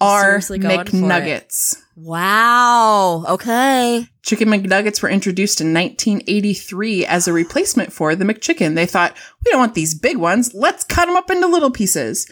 are 0.00 0.22
Seriously 0.22 0.58
going 0.58 0.84
for 0.84 0.96
it. 0.96 1.00
McNuggets. 1.00 1.76
Wow. 1.96 3.24
Okay. 3.28 4.08
Chicken 4.22 4.48
McNuggets 4.48 5.02
were 5.02 5.08
introduced 5.08 5.60
in 5.60 5.72
1983 5.72 7.06
as 7.06 7.28
a 7.28 7.32
replacement 7.32 7.92
for 7.92 8.16
the 8.16 8.24
McChicken. 8.24 8.74
They 8.74 8.86
thought, 8.86 9.16
we 9.44 9.50
don't 9.50 9.60
want 9.60 9.74
these 9.74 9.94
big 9.94 10.16
ones. 10.16 10.52
Let's 10.54 10.84
cut 10.84 11.06
them 11.06 11.16
up 11.16 11.30
into 11.30 11.46
little 11.46 11.70
pieces. 11.70 12.28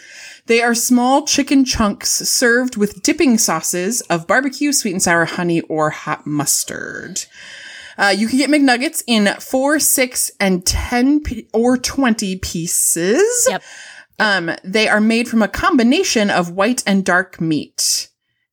They 0.47 0.61
are 0.63 0.75
small 0.75 1.25
chicken 1.25 1.65
chunks 1.65 2.11
served 2.11 2.77
with 2.77 3.03
dipping 3.03 3.39
sauces 3.39 4.01
of 4.03 4.27
barbecue, 4.27 4.73
sweet 4.73 4.93
and 4.93 5.03
sour 5.03 5.25
honey, 5.25 5.61
or 5.63 5.91
hot 5.91 6.27
mustard. 6.27 7.25
Uh, 7.97 8.13
you 8.17 8.27
can 8.27 8.39
get 8.39 8.51
McNuggets 8.51 9.05
in 9.07 9.27
four, 9.39 9.79
six, 9.79 10.31
and 10.41 10.67
10 10.67 11.23
p- 11.23 11.47
or 11.53 11.77
20 11.77 12.37
pieces. 12.37 13.47
Yep. 13.49 13.63
Um, 14.19 14.51
they 14.63 14.89
are 14.89 15.01
made 15.01 15.29
from 15.29 15.43
a 15.43 15.49
combination 15.49 16.31
of 16.31 16.51
white 16.51 16.83
and 16.87 17.05
dark 17.05 17.41
meat 17.41 18.09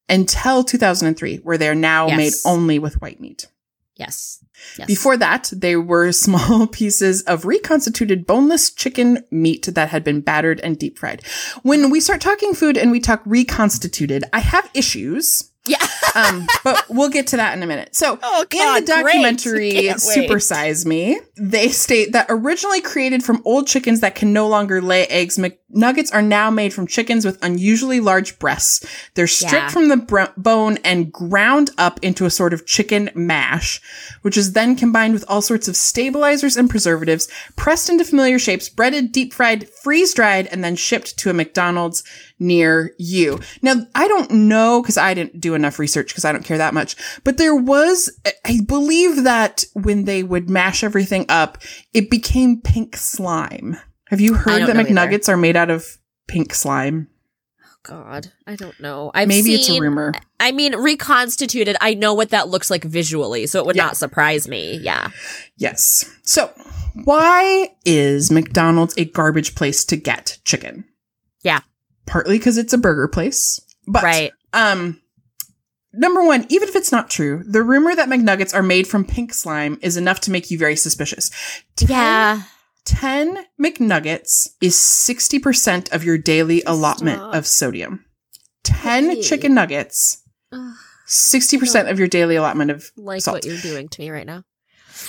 until 0.08 0.63
2003, 0.63 1.38
where 1.38 1.58
they're 1.58 1.75
now 1.75 2.08
Yes. 2.08 2.18
made 2.18 2.34
only 2.46 2.80
with 2.80 3.01
white 3.01 3.20
meat. 3.20 3.48
Yes. 3.96 4.39
yes. 4.78 4.88
Before 4.88 5.18
that, 5.18 5.51
they 5.54 5.75
were 5.75 6.12
small 6.13 6.68
pieces 6.68 7.22
of 7.24 7.46
reconstituted 7.46 8.25
boneless 8.25 8.72
chicken 8.72 9.25
meat 9.30 9.66
that 9.74 9.89
had 9.89 10.04
been 10.06 10.22
battered 10.22 10.62
and 10.62 10.80
deep 10.80 10.98
fried. 10.98 11.22
When 11.63 11.89
we 11.89 12.00
start 12.00 12.22
talking 12.22 12.54
food 12.54 12.78
and 12.78 12.92
we 12.92 13.01
talk 13.01 13.22
reconstituted, 13.25 14.24
I 14.32 14.39
have 14.39 14.70
issues. 14.74 15.49
Yeah. 15.70 15.78
Um, 16.16 16.48
but 16.64 16.86
we'll 16.90 17.10
get 17.10 17.28
to 17.28 17.38
that 17.38 17.56
in 17.56 17.62
a 17.62 17.68
minute. 17.68 17.96
So, 17.96 18.18
Oh, 18.24 18.44
in 18.52 18.84
the 18.84 18.88
documentary 18.88 19.72
Can't 19.72 20.02
wait. 20.04 20.16
Super 20.16 20.40
Size 20.40 20.84
Me, 20.84 21.20
they 21.38 21.68
state 21.70 22.14
that 22.14 22.26
originally 22.30 22.82
created 22.82 23.24
from 23.24 23.44
old 23.46 23.68
chickens 23.68 24.00
that 24.00 24.16
can 24.16 24.34
no 24.34 24.48
longer 24.48 24.82
lay 24.82 25.06
eggs, 25.06 25.38
McNuggets 25.76 26.14
are 26.14 26.22
now 26.22 26.50
made 26.50 26.74
from 26.74 26.88
chickens 26.88 27.26
with 27.26 27.38
unusually 27.44 28.00
large 28.00 28.40
breasts. 28.40 28.86
They're 29.14 29.28
stripped 29.28 29.54
Yeah. 29.54 29.70
from 29.70 29.88
the 29.90 29.98
br- 29.98 30.24
bone 30.38 30.78
and 30.84 31.12
ground 31.12 31.72
up 31.78 32.00
into 32.02 32.26
a 32.26 32.30
sort 32.30 32.54
of 32.54 32.66
chicken 32.66 33.10
mash, 33.14 33.82
which 34.22 34.38
is 34.38 34.54
then 34.54 34.76
combined 34.76 35.14
with 35.14 35.26
all 35.28 35.42
sorts 35.42 35.68
of 35.68 35.76
stabilizers 35.76 36.58
and 36.58 36.70
preservatives, 36.70 37.28
pressed 37.56 37.90
into 37.90 38.04
familiar 38.06 38.40
shapes, 38.40 38.70
breaded, 38.70 39.12
deep 39.12 39.34
fried, 39.34 39.70
freeze 39.70 40.14
dried, 40.14 40.48
and 40.48 40.64
then 40.64 40.76
shipped 40.76 41.18
to 41.20 41.30
a 41.30 41.34
McDonald's 41.34 42.04
near 42.40 42.94
you. 42.98 43.40
Now, 43.62 43.76
I 43.94 44.08
don't 44.08 44.32
know 44.32 44.82
because 44.82 44.98
I 44.98 45.14
didn't 45.14 45.40
do 45.42 45.54
enough 45.56 45.78
research 45.78 46.08
because 46.10 46.26
I 46.26 46.32
don't 46.32 46.46
care 46.46 46.58
that 46.58 46.74
much, 46.74 46.96
but 47.24 47.38
there 47.38 47.56
was, 47.56 48.10
I 48.46 48.62
believe 48.66 49.24
that 49.24 49.66
when 49.74 50.06
they 50.06 50.24
would 50.24 50.50
mash 50.50 50.84
everything 50.84 51.26
up, 51.30 51.58
it 51.94 52.10
became 52.10 52.62
pink 52.62 52.96
slime. 52.96 53.78
Have 54.10 54.22
you 54.22 54.34
heard 54.34 54.63
that 54.68 54.75
know 54.75 54.82
either. 54.82 54.89
McNuggets 54.89 55.30
are 55.30 55.38
made 55.38 55.56
out 55.56 55.70
of 55.70 55.98
pink 56.28 56.54
slime? 56.54 57.08
Oh 57.63 57.68
God, 57.84 58.32
I 58.48 58.56
don't 58.56 58.80
know. 58.80 59.12
I've 59.13 59.28
Maybe 59.28 59.54
it's 59.54 59.70
a 59.70 59.80
rumor. 59.80 60.13
I 60.39 60.51
mean, 60.51 60.75
reconstituted. 60.75 61.78
I 61.80 61.94
know 61.94 62.13
what 62.13 62.30
that 62.32 62.50
looks 62.50 62.70
like 62.70 62.84
visually, 62.84 63.46
so 63.48 63.60
it 63.60 63.66
would 63.66 63.75
Yeah. 63.75 63.86
not 63.86 63.98
surprise 63.98 64.48
me. 64.48 64.78
Yeah. 64.78 65.10
Yes. 65.58 66.10
So, 66.24 66.51
why 67.04 67.70
is 67.86 68.32
McDonald's 68.32 68.96
a 68.98 69.06
garbage 69.06 69.56
place 69.56 69.86
to 69.86 69.96
get 69.96 70.39
chicken? 70.44 70.86
Yeah. 71.44 71.60
Partly 72.06 72.38
because 72.38 72.58
it's 72.58 72.74
a 72.74 72.78
burger 72.78 73.08
place, 73.08 73.60
but 73.88 74.04
right. 74.04 74.32
Um, 74.51 75.00
number 75.94 76.24
one, 76.24 76.46
even 76.50 76.68
if 76.68 76.75
it's 76.75 76.92
not 76.92 77.10
true, 77.10 77.44
the 77.48 77.62
rumor 77.63 77.96
that 77.96 78.10
McNuggets 78.10 78.54
are 78.54 78.63
made 78.63 78.88
from 78.88 79.06
pink 79.06 79.34
slime 79.34 79.78
is 79.82 79.96
enough 79.96 80.20
to 80.22 80.32
make 80.32 80.50
you 80.51 80.58
very 80.58 80.75
suspicious. 80.75 81.30
Ten- 81.75 81.89
Yeah. 81.89 82.42
10 82.89 83.46
McNuggets 83.62 84.48
is 84.62 84.75
60% 84.75 85.91
of 85.93 86.03
your 86.03 86.17
daily 86.17 86.63
allotment 86.65 87.19
Stop. 87.19 87.36
of 87.36 87.46
sodium. 87.48 88.03
10 88.63 89.12
Okay. 89.12 89.22
chicken 89.22 89.53
nuggets, 89.53 90.24
Ugh, 90.51 90.74
60% 91.08 91.89
of 91.89 92.00
your 92.00 92.08
daily 92.08 92.36
allotment 92.36 92.72
of 92.72 92.91
like 92.98 93.22
salt. 93.22 93.36
what 93.36 93.46
you're 93.46 93.58
doing 93.62 93.89
to 93.89 94.01
me 94.01 94.10
right 94.10 94.25
now. 94.25 94.43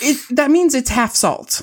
It, 0.02 0.18
that 0.30 0.50
means 0.50 0.74
it's 0.74 0.90
half 0.90 1.14
salt. 1.16 1.62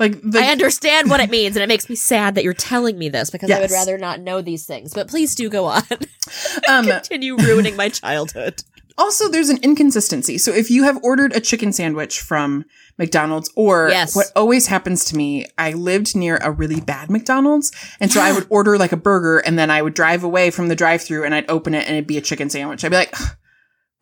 Like 0.00 0.20
the 0.20 0.40
I 0.40 0.46
understand 0.50 1.08
what 1.08 1.20
it 1.20 1.30
means, 1.30 1.54
and 1.54 1.62
it 1.62 1.68
makes 1.68 1.88
me 1.88 1.94
sad 1.94 2.34
that 2.34 2.42
you're 2.42 2.54
telling 2.54 2.98
me 2.98 3.08
this 3.08 3.30
because 3.30 3.48
I 3.50 3.60
would 3.60 3.70
rather 3.70 3.96
not 3.98 4.20
know 4.20 4.42
these 4.42 4.66
things. 4.66 4.92
But 4.92 5.06
please 5.06 5.36
do 5.36 5.48
go 5.48 5.66
on. 5.66 5.82
um 6.68 6.86
Continue 6.86 7.36
ruining 7.36 7.76
my 7.76 7.88
childhood. 7.88 8.64
Also, 8.98 9.28
there's 9.28 9.48
an 9.48 9.58
inconsistency. 9.62 10.38
So 10.38 10.52
if 10.52 10.70
you 10.70 10.84
have 10.84 10.98
ordered 11.02 11.32
a 11.34 11.40
chicken 11.40 11.72
sandwich 11.72 12.20
from 12.20 12.64
McDonald's 12.98 13.50
or 13.56 13.88
Yes. 13.88 14.14
what 14.14 14.26
always 14.36 14.66
happens 14.66 15.04
to 15.06 15.16
me, 15.16 15.46
I 15.56 15.72
lived 15.72 16.14
near 16.14 16.36
a 16.42 16.50
really 16.50 16.80
bad 16.80 17.10
McDonald's. 17.10 17.72
And 18.00 18.12
so 18.12 18.20
I 18.20 18.32
would 18.32 18.46
order 18.50 18.76
like 18.78 18.92
a 18.92 18.96
burger 18.96 19.38
and 19.38 19.58
then 19.58 19.70
I 19.70 19.80
would 19.82 19.94
drive 19.94 20.24
away 20.24 20.50
from 20.50 20.68
the 20.68 20.76
drive 20.76 21.02
through 21.02 21.24
and 21.24 21.34
I'd 21.34 21.50
open 21.50 21.74
it 21.74 21.86
and 21.86 21.96
it'd 21.96 22.06
be 22.06 22.18
a 22.18 22.22
chicken 22.22 22.50
sandwich. 22.50 22.84
I'd 22.84 22.90
be 22.90 22.96
like, 22.96 23.14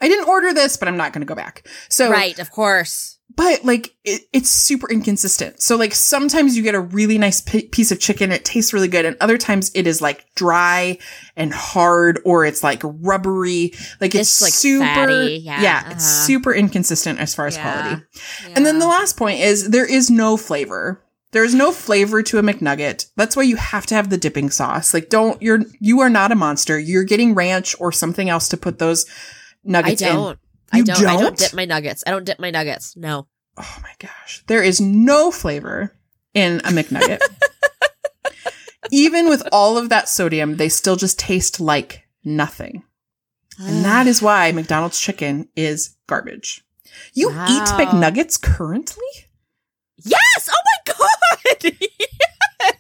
I 0.01 0.09
didn't 0.09 0.29
order 0.29 0.53
this, 0.53 0.77
but 0.77 0.89
I'm 0.89 0.97
not 0.97 1.13
going 1.13 1.21
to 1.23 1.27
go 1.27 1.35
back. 1.37 1.67
So, 1.89 2.11
right, 2.11 2.39
of 2.39 2.51
course. 2.51 3.19
But 3.41 3.65
like 3.65 3.95
it, 4.05 4.21
it's 4.35 4.51
super 4.51 4.87
inconsistent. 4.91 5.63
So 5.63 5.75
like 5.77 5.95
sometimes 5.95 6.59
you 6.59 6.63
get 6.63 6.75
a 6.75 6.81
really 6.81 7.17
nice 7.17 7.41
p- 7.41 7.69
piece 7.69 7.91
of 7.91 7.99
chicken, 7.99 8.33
it 8.33 8.45
tastes 8.45 8.75
really 8.75 8.87
good, 8.87 9.07
and 9.07 9.17
other 9.19 9.39
times 9.39 9.71
it 9.75 9.87
is 9.87 10.03
like 10.03 10.27
dry 10.35 10.99
and 11.37 11.51
hard, 11.51 12.21
or 12.27 12.45
it's 12.45 12.63
like 12.63 12.83
rubbery. 12.85 13.73
Like 13.99 14.15
it's, 14.15 14.31
It's, 14.31 14.43
like, 14.43 14.53
super, 14.53 14.85
fatty. 14.85 15.41
Yeah, 15.43 15.91
it's 15.91 16.05
uh-huh. 16.05 16.27
super 16.27 16.53
inconsistent 16.53 17.19
as 17.19 17.35
far 17.35 17.47
as 17.47 17.57
Yeah. 17.57 17.63
quality. 17.63 18.03
And 18.55 18.67
then 18.67 18.79
the 18.79 18.87
last 18.87 19.17
point 19.17 19.41
is 19.41 19.71
there 19.71 19.91
is 19.91 20.11
no 20.11 20.37
flavor. 20.37 21.03
There's 21.33 21.55
no 21.55 21.73
flavor 21.73 22.23
to 22.23 22.39
a 22.39 22.43
McNugget. 22.43 23.07
That's 23.17 23.37
why 23.37 23.45
you 23.45 23.57
have 23.57 23.87
to 23.87 23.95
have 23.95 24.11
the 24.11 24.19
dipping 24.19 24.51
sauce. 24.51 24.93
Like, 24.93 25.09
don't, 25.09 25.41
you're, 25.41 25.63
you 25.81 26.01
are 26.01 26.11
not 26.11 26.31
a 26.31 26.35
monster. 26.35 26.79
You're 26.79 27.05
getting 27.05 27.35
ranch 27.35 27.75
or 27.81 27.91
something 27.91 28.29
else 28.29 28.49
to 28.49 28.59
put 28.59 28.79
those 28.79 29.07
I 29.09 29.71
nuggets 29.71 30.03
in. 30.03 30.37
Don't. 30.73 30.91
I 30.91 30.95
don't, 30.95 31.07
I 31.07 31.13
don't 31.15 31.23
don't? 31.23 31.39
dip 31.39 31.53
my 31.55 31.65
nuggets. 31.65 32.05
I 32.07 32.11
don't 32.11 32.25
dip 32.25 32.39
my 32.39 32.51
nuggets. 32.51 32.97
No. 32.97 33.27
Oh 33.57 33.79
my 33.83 33.93
gosh. 33.99 34.43
There 34.47 34.63
is 34.63 34.81
no 34.81 35.31
flavor 35.31 35.93
in 36.35 36.59
a 36.61 36.69
McNugget. 36.71 37.19
Even 38.93 39.29
with 39.29 39.47
all 39.53 39.77
of 39.79 39.89
that 39.91 40.09
sodium, 40.09 40.57
they 40.57 40.69
still 40.69 40.97
just 40.97 41.19
taste 41.19 41.61
like 41.61 42.05
nothing. 42.25 42.83
And 43.59 43.85
that 43.85 44.07
is 44.07 44.23
why 44.23 44.51
McDonald's 44.53 44.99
chicken 44.99 45.49
is 45.55 45.97
garbage. 46.07 46.65
You 47.13 47.29
Wow. 47.31 47.47
eat 47.49 47.69
McNuggets 47.79 48.41
currently? 48.41 49.05
Yes! 50.03 50.49
Oh 50.51 50.63
my 50.65 50.95
god! 50.95 51.73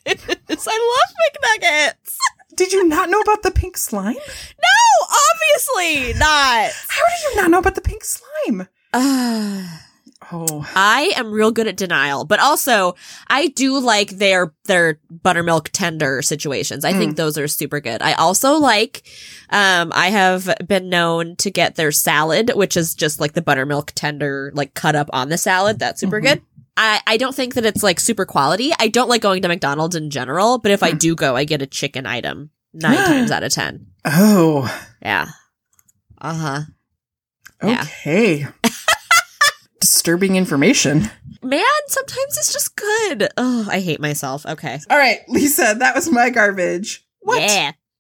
yes! 0.07 0.67
I 0.67 0.97
love 0.97 1.61
McNuggets! 1.61 2.17
Did 2.61 2.75
you 2.75 2.87
not 2.87 3.09
know 3.09 3.21
about 3.21 3.43
the 3.43 3.51
pink 3.51 3.79
slime? 3.79 4.17
No, 4.17 5.07
obviously 5.33 6.13
not. 6.19 6.71
How 6.89 7.05
do 7.07 7.31
you 7.31 7.37
not 7.41 7.51
know 7.51 7.59
about 7.59 7.75
the 7.75 7.81
pink 7.81 8.05
slime? 8.05 8.69
Ah. 8.93 9.87
Oh, 10.33 10.65
I 10.77 11.13
am 11.17 11.33
real 11.33 11.51
good 11.51 11.67
at 11.67 11.77
denial, 11.77 12.25
but 12.25 12.39
also 12.39 12.95
I 13.29 13.49
do 13.49 13.81
like 13.81 14.11
their 14.11 14.53
their 14.67 15.01
buttermilk 15.11 15.71
tender 15.71 16.23
situations. 16.23 16.85
I 16.85 16.93
think 16.93 17.17
those 17.17 17.37
are 17.37 17.49
super 17.49 17.81
good. 17.81 18.01
I 18.01 18.13
also 18.13 18.53
like 18.59 19.03
um 19.49 19.91
I 19.93 20.11
have 20.11 20.49
been 20.69 20.89
known 20.89 21.35
to 21.37 21.51
get 21.51 21.75
their 21.75 21.91
salad, 21.91 22.53
which 22.55 22.77
is 22.77 22.95
just 22.95 23.19
like 23.19 23.33
the 23.33 23.43
buttermilk 23.43 23.91
tender 23.97 24.53
like 24.55 24.75
cut 24.75 24.95
up 24.95 25.11
on 25.13 25.31
the 25.31 25.39
salad. 25.39 25.81
That's 25.81 25.99
super 26.01 26.21
Mhm. 26.21 26.25
good. 26.25 26.43
I, 26.83 27.01
I 27.07 27.17
don't 27.19 27.35
think 27.35 27.55
that 27.55 27.67
it's 27.67 27.83
like 27.83 28.01
super 28.01 28.25
quality. 28.25 28.73
I 28.79 28.89
don't 28.89 29.09
like 29.11 29.21
going 29.21 29.43
to 29.43 29.49
McDonald's 29.49 29.95
in 29.97 30.09
general, 30.09 30.57
but 30.59 30.73
if 30.73 30.83
I 30.83 30.93
Hmm. 30.93 30.97
do 30.97 31.15
go, 31.15 31.37
I 31.37 31.45
get 31.45 31.61
a 31.61 31.67
chicken 31.67 32.07
item 32.07 32.51
nine 32.73 32.97
times 33.07 33.31
out 33.31 33.43
of 33.43 33.53
ten. 33.53 33.89
oh, 34.07 34.65
Yeah. 35.03 35.29
Uh 36.21 36.35
huh. 36.35 36.61
Yeah. 37.63 37.83
okay. 37.83 38.47
Disturbing 39.81 40.37
information. 40.37 41.11
Man, 41.43 41.65
sometimes 41.89 42.37
it's 42.39 42.53
just 42.53 42.77
good. 42.77 43.29
Oh, 43.37 43.67
I 43.71 43.81
hate 43.81 44.01
myself. 44.01 44.45
Okay. 44.47 44.79
All 44.91 44.99
right, 44.99 45.21
Lisa, 45.29 45.75
that 45.79 45.95
was 45.95 46.11
my 46.11 46.29
garbage. 46.31 47.05
What 47.21 47.43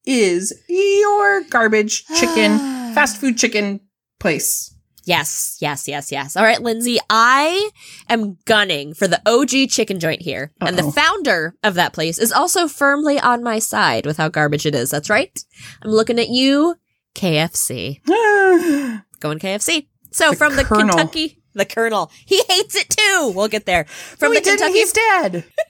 is 0.06 0.52
Yeah. 0.68 0.76
your 1.06 1.42
garbage 1.50 2.06
chicken, 2.18 2.58
fast 2.94 3.18
food 3.18 3.38
chicken 3.38 3.80
place? 4.18 4.74
Yes, 5.10 5.56
yes, 5.60 5.88
yes, 5.88 6.12
yes. 6.12 6.36
All 6.36 6.44
right, 6.44 6.62
Lindsay, 6.62 6.98
I 7.10 7.70
am 8.08 8.38
gunning 8.44 8.94
for 8.94 9.08
the 9.08 9.20
OG 9.26 9.68
chicken 9.68 9.98
joint 9.98 10.22
here. 10.22 10.52
And 10.60 10.78
the 10.78 10.92
founder 10.92 11.56
of 11.64 11.74
that 11.74 11.92
place 11.92 12.16
is 12.16 12.30
also 12.30 12.68
firmly 12.68 13.18
on 13.18 13.42
my 13.42 13.58
side 13.58 14.06
with 14.06 14.18
how 14.18 14.28
garbage 14.28 14.66
it 14.66 14.74
is. 14.76 14.90
That's 14.90 15.10
right. 15.10 15.36
I'm 15.82 15.90
looking 15.90 16.20
at 16.20 16.28
you, 16.28 16.76
KFC. 17.16 18.04
Going 19.18 19.40
KFC. 19.40 19.88
So 20.12 20.30
The 20.30 20.36
from 20.36 20.54
the 20.54 20.62
Colonel. 20.64 20.96
Kentucky, 20.96 21.42
the 21.54 21.64
Colonel, 21.64 22.12
he 22.24 22.44
hates 22.48 22.76
it 22.76 22.88
too. 22.88 23.32
We'll 23.34 23.48
get 23.48 23.66
there. 23.66 23.86
From 23.86 24.32
no, 24.32 24.38
the. 24.38 24.44
Kentucky, 24.48 24.74
He's 24.74 24.92
dead. 24.92 25.44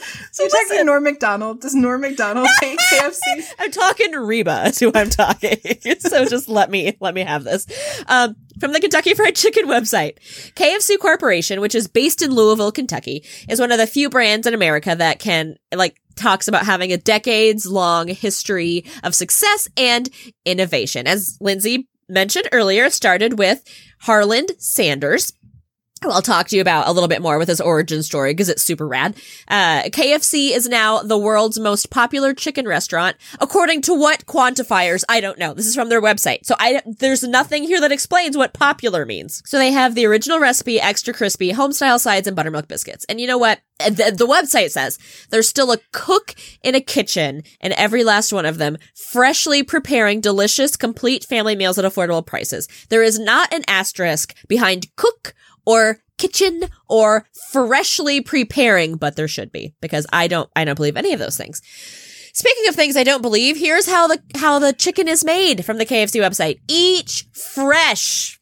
so 0.32 0.42
you're 0.42 0.50
talking 0.50 0.66
listen. 0.70 0.86
Norm 0.86 1.04
Macdonald. 1.04 1.60
Does 1.60 1.74
Norm 1.74 2.00
Macdonald 2.00 2.48
hate 2.60 2.78
KFC? 2.78 3.42
I'm 3.58 3.70
talking 3.70 4.12
to 4.12 4.20
Reba 4.20 4.66
is 4.66 4.78
who 4.78 4.90
I'm 4.94 5.10
talking. 5.10 5.58
so 5.98 6.24
just 6.24 6.48
let 6.48 6.70
me 6.70 6.96
let 7.00 7.14
me 7.14 7.22
have 7.22 7.44
this. 7.44 7.66
Um, 8.08 8.36
from 8.58 8.72
the 8.72 8.80
Kentucky 8.80 9.14
Fried 9.14 9.36
Chicken 9.36 9.66
website, 9.66 10.18
KFC 10.54 10.98
Corporation, 10.98 11.60
which 11.60 11.74
is 11.74 11.88
based 11.88 12.22
in 12.22 12.30
Louisville, 12.32 12.72
Kentucky, 12.72 13.24
is 13.48 13.60
one 13.60 13.72
of 13.72 13.78
the 13.78 13.86
few 13.86 14.10
brands 14.10 14.46
in 14.46 14.54
America 14.54 14.94
that 14.94 15.18
can 15.18 15.56
like 15.74 16.00
talks 16.16 16.48
about 16.48 16.66
having 16.66 16.92
a 16.92 16.96
decades 16.96 17.66
long 17.66 18.08
history 18.08 18.84
of 19.02 19.14
success 19.14 19.68
and 19.76 20.10
innovation. 20.44 21.06
As 21.06 21.38
Lindsay 21.40 21.88
mentioned 22.08 22.48
earlier, 22.52 22.84
it 22.84 22.92
started 22.92 23.38
with 23.38 23.62
Harlan 24.00 24.46
Sanders. 24.58 25.32
Who 26.02 26.10
I'll 26.10 26.22
talk 26.22 26.48
to 26.48 26.56
you 26.56 26.62
about 26.62 26.88
a 26.88 26.92
little 26.92 27.08
bit 27.08 27.20
more 27.20 27.38
with 27.38 27.48
his 27.48 27.60
origin 27.60 28.02
story 28.02 28.32
because 28.32 28.48
it's 28.48 28.62
super 28.62 28.86
rad. 28.88 29.16
Uh, 29.48 29.82
KFC 29.82 30.50
is 30.50 30.66
now 30.68 31.02
the 31.02 31.18
world's 31.18 31.58
most 31.58 31.90
popular 31.90 32.32
chicken 32.32 32.66
restaurant, 32.66 33.16
according 33.38 33.82
to 33.82 33.94
what 33.94 34.24
quantifiers? 34.24 35.04
I 35.08 35.20
don't 35.20 35.38
know. 35.38 35.52
This 35.52 35.66
is 35.66 35.74
from 35.74 35.90
their 35.90 36.00
website. 36.00 36.46
So 36.46 36.54
I, 36.58 36.80
there's 36.86 37.22
nothing 37.22 37.64
here 37.64 37.80
that 37.80 37.92
explains 37.92 38.36
what 38.36 38.54
popular 38.54 39.04
means. 39.04 39.42
So 39.44 39.58
they 39.58 39.72
have 39.72 39.94
the 39.94 40.06
original 40.06 40.40
recipe, 40.40 40.80
extra 40.80 41.12
crispy, 41.12 41.50
home 41.50 41.72
style 41.72 41.98
sides, 41.98 42.26
and 42.26 42.34
buttermilk 42.34 42.66
biscuits. 42.66 43.04
And 43.08 43.20
you 43.20 43.26
know 43.26 43.38
what? 43.38 43.60
The, 43.78 44.14
the 44.16 44.26
website 44.26 44.70
says 44.70 44.98
there's 45.30 45.48
still 45.48 45.72
a 45.72 45.78
cook 45.92 46.34
in 46.62 46.74
a 46.74 46.80
kitchen 46.80 47.42
and 47.60 47.72
every 47.74 48.04
last 48.04 48.32
one 48.32 48.46
of 48.46 48.58
them, 48.58 48.78
freshly 48.94 49.62
preparing 49.62 50.20
delicious, 50.20 50.76
complete 50.76 51.24
family 51.24 51.56
meals 51.56 51.78
at 51.78 51.84
affordable 51.84 52.24
prices. 52.24 52.68
There 52.88 53.02
is 53.02 53.18
not 53.18 53.52
an 53.52 53.64
asterisk 53.68 54.34
behind 54.48 54.94
cook 54.96 55.34
or 55.64 56.00
kitchen 56.18 56.64
or 56.88 57.26
freshly 57.50 58.20
preparing, 58.20 58.96
but 58.96 59.16
there 59.16 59.28
should 59.28 59.50
be 59.50 59.74
because 59.80 60.06
I 60.12 60.28
don't, 60.28 60.50
I 60.54 60.64
don't 60.64 60.76
believe 60.76 60.96
any 60.96 61.12
of 61.12 61.18
those 61.18 61.36
things. 61.36 61.62
Speaking 62.32 62.68
of 62.68 62.76
things 62.76 62.96
I 62.96 63.04
don't 63.04 63.22
believe, 63.22 63.56
here's 63.56 63.88
how 63.88 64.06
the, 64.06 64.22
how 64.36 64.58
the 64.58 64.72
chicken 64.72 65.08
is 65.08 65.24
made 65.24 65.64
from 65.64 65.78
the 65.78 65.86
KFC 65.86 66.20
website. 66.20 66.60
Each 66.68 67.26
fresh 67.32 68.38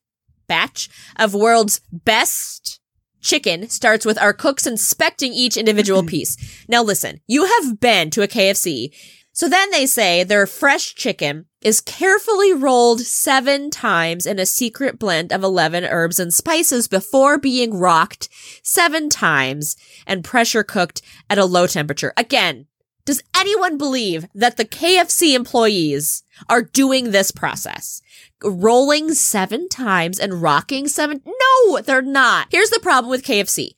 batch 0.47 0.89
of 1.17 1.35
world's 1.35 1.81
best 1.93 2.81
chicken 3.21 3.69
starts 3.69 4.05
with 4.05 4.19
our 4.19 4.33
cooks 4.33 4.67
inspecting 4.67 5.33
each 5.33 5.57
individual 5.57 6.03
piece. 6.05 6.37
Now 6.69 6.83
listen, 6.83 7.21
you 7.27 7.45
have 7.45 7.81
been 7.81 8.11
to 8.11 8.23
a 8.23 8.29
KFC. 8.29 8.95
So 9.33 9.49
then 9.49 9.71
they 9.71 9.87
say 9.87 10.25
their 10.25 10.47
fresh 10.47 10.95
chicken 10.95 11.47
is 11.61 11.81
carefully 11.81 12.53
rolled 12.53 13.01
seven 13.01 13.71
times 13.71 14.27
in 14.27 14.39
a 14.39 14.47
secret 14.47 14.99
blend 14.99 15.33
of 15.33 15.43
11 15.43 15.85
herbs 15.85 16.21
and 16.21 16.33
spices 16.33 16.87
before 16.87 17.39
being 17.39 17.75
rocked 17.75 18.29
seven 18.63 19.09
times 19.09 19.77
and 20.07 20.25
pressure 20.25 20.63
cooked 20.63 21.03
at 21.29 21.39
a 21.39 21.45
low 21.45 21.67
temperature. 21.67 22.13
Again, 22.17 22.67
does 23.05 23.23
anyone 23.35 23.79
believe 23.79 24.27
that 24.35 24.59
the 24.59 24.67
KFC 24.67 25.35
employees 25.35 26.23
are 26.49 26.63
doing 26.63 27.11
this 27.11 27.31
process? 27.31 28.03
Rolling 28.45 29.15
seven 29.15 29.69
times 29.69 30.19
and 30.19 30.43
rocking 30.43 30.87
seven? 30.89 31.23
No, 31.25 31.81
they're 31.81 32.03
not. 32.03 32.49
Here's 32.51 32.71
the 32.71 32.81
problem 32.81 33.11
with 33.11 33.25
KFC. 33.25 33.71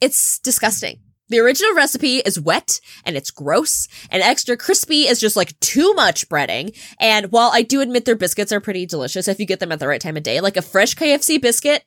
It's 0.00 0.38
disgusting. 0.38 1.00
The 1.28 1.38
original 1.40 1.74
recipe 1.74 2.18
is 2.18 2.38
wet 2.40 2.80
and 3.04 3.16
it's 3.16 3.30
gross 3.30 3.88
and 4.10 4.22
extra 4.22 4.56
crispy 4.56 5.02
is 5.08 5.18
just 5.18 5.36
like 5.36 5.58
too 5.60 5.92
much 5.94 6.28
breading. 6.28 6.76
And 7.00 7.32
while 7.32 7.50
I 7.52 7.62
do 7.62 7.80
admit 7.80 8.04
their 8.04 8.16
biscuits 8.16 8.52
are 8.52 8.60
pretty 8.60 8.86
delicious 8.86 9.26
if 9.28 9.40
you 9.40 9.46
get 9.46 9.58
them 9.60 9.72
at 9.72 9.80
the 9.80 9.88
right 9.88 10.00
time 10.00 10.16
of 10.16 10.22
day, 10.22 10.40
like 10.40 10.56
a 10.56 10.62
fresh 10.62 10.94
KFC 10.94 11.40
biscuit, 11.40 11.82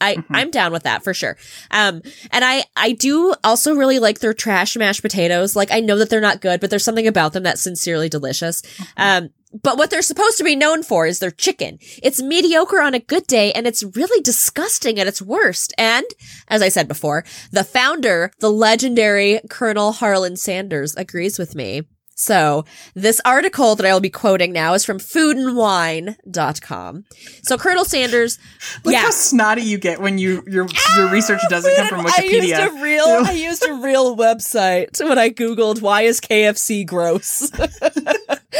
I, 0.00 0.16
Mhm. 0.16 0.24
I'm 0.30 0.50
down 0.50 0.72
with 0.72 0.82
that 0.82 1.02
for 1.04 1.14
sure. 1.14 1.36
Um, 1.70 2.02
and 2.30 2.44
I, 2.44 2.64
I 2.76 2.92
do 2.92 3.34
also 3.44 3.74
really 3.74 3.98
like 4.00 4.18
their 4.18 4.34
trash 4.34 4.76
mashed 4.76 5.02
potatoes. 5.02 5.56
Like 5.56 5.70
I 5.72 5.80
know 5.80 5.96
that 5.98 6.10
they're 6.10 6.20
not 6.20 6.40
good, 6.40 6.60
but 6.60 6.68
there's 6.70 6.84
something 6.84 7.06
about 7.06 7.32
them 7.32 7.42
that's 7.44 7.62
sincerely 7.62 8.08
delicious. 8.08 8.62
Um, 8.96 9.30
but 9.62 9.78
what 9.78 9.90
they're 9.90 10.02
supposed 10.02 10.38
to 10.38 10.44
be 10.44 10.56
known 10.56 10.82
for 10.82 11.06
is 11.06 11.18
their 11.18 11.30
chicken. 11.30 11.78
It's 12.02 12.22
mediocre 12.22 12.80
on 12.80 12.94
a 12.94 12.98
good 12.98 13.26
day 13.26 13.52
and 13.52 13.66
it's 13.66 13.82
really 13.82 14.22
disgusting 14.22 14.98
at 14.98 15.06
its 15.06 15.22
worst. 15.22 15.72
And 15.78 16.04
as 16.48 16.62
I 16.62 16.68
said 16.68 16.88
before, 16.88 17.24
the 17.52 17.64
founder, 17.64 18.32
the 18.40 18.50
legendary 18.50 19.40
Colonel 19.48 19.92
Harlan 19.92 20.36
Sanders 20.36 20.94
agrees 20.96 21.38
with 21.38 21.54
me. 21.54 21.82
So 22.16 22.64
this 22.94 23.20
article 23.24 23.74
that 23.74 23.84
I 23.84 23.92
will 23.92 24.00
be 24.00 24.10
quoting 24.10 24.52
now 24.52 24.74
is 24.74 24.84
from 24.84 24.98
foodandwine.com. 24.98 27.04
So 27.42 27.58
Colonel 27.58 27.84
Sanders, 27.84 28.38
Look 28.84 28.92
yeah. 28.92 29.02
how 29.02 29.10
snotty 29.10 29.62
you 29.62 29.78
get 29.78 30.00
when 30.00 30.18
you 30.18 30.44
your 30.46 30.68
your 30.96 31.10
research 31.10 31.40
ah, 31.44 31.48
doesn't 31.48 31.74
come 31.74 31.88
from 31.88 32.06
Wikipedia. 32.06 32.40
I 32.40 32.44
used 32.44 32.54
a 32.54 32.70
real, 32.80 33.04
I 33.04 33.32
used 33.32 33.68
a 33.68 33.74
real 33.74 34.16
website 34.16 35.04
when 35.06 35.18
I 35.18 35.30
googled 35.30 35.82
why 35.82 36.02
is 36.02 36.20
KFC 36.20 36.86
gross. 36.86 37.50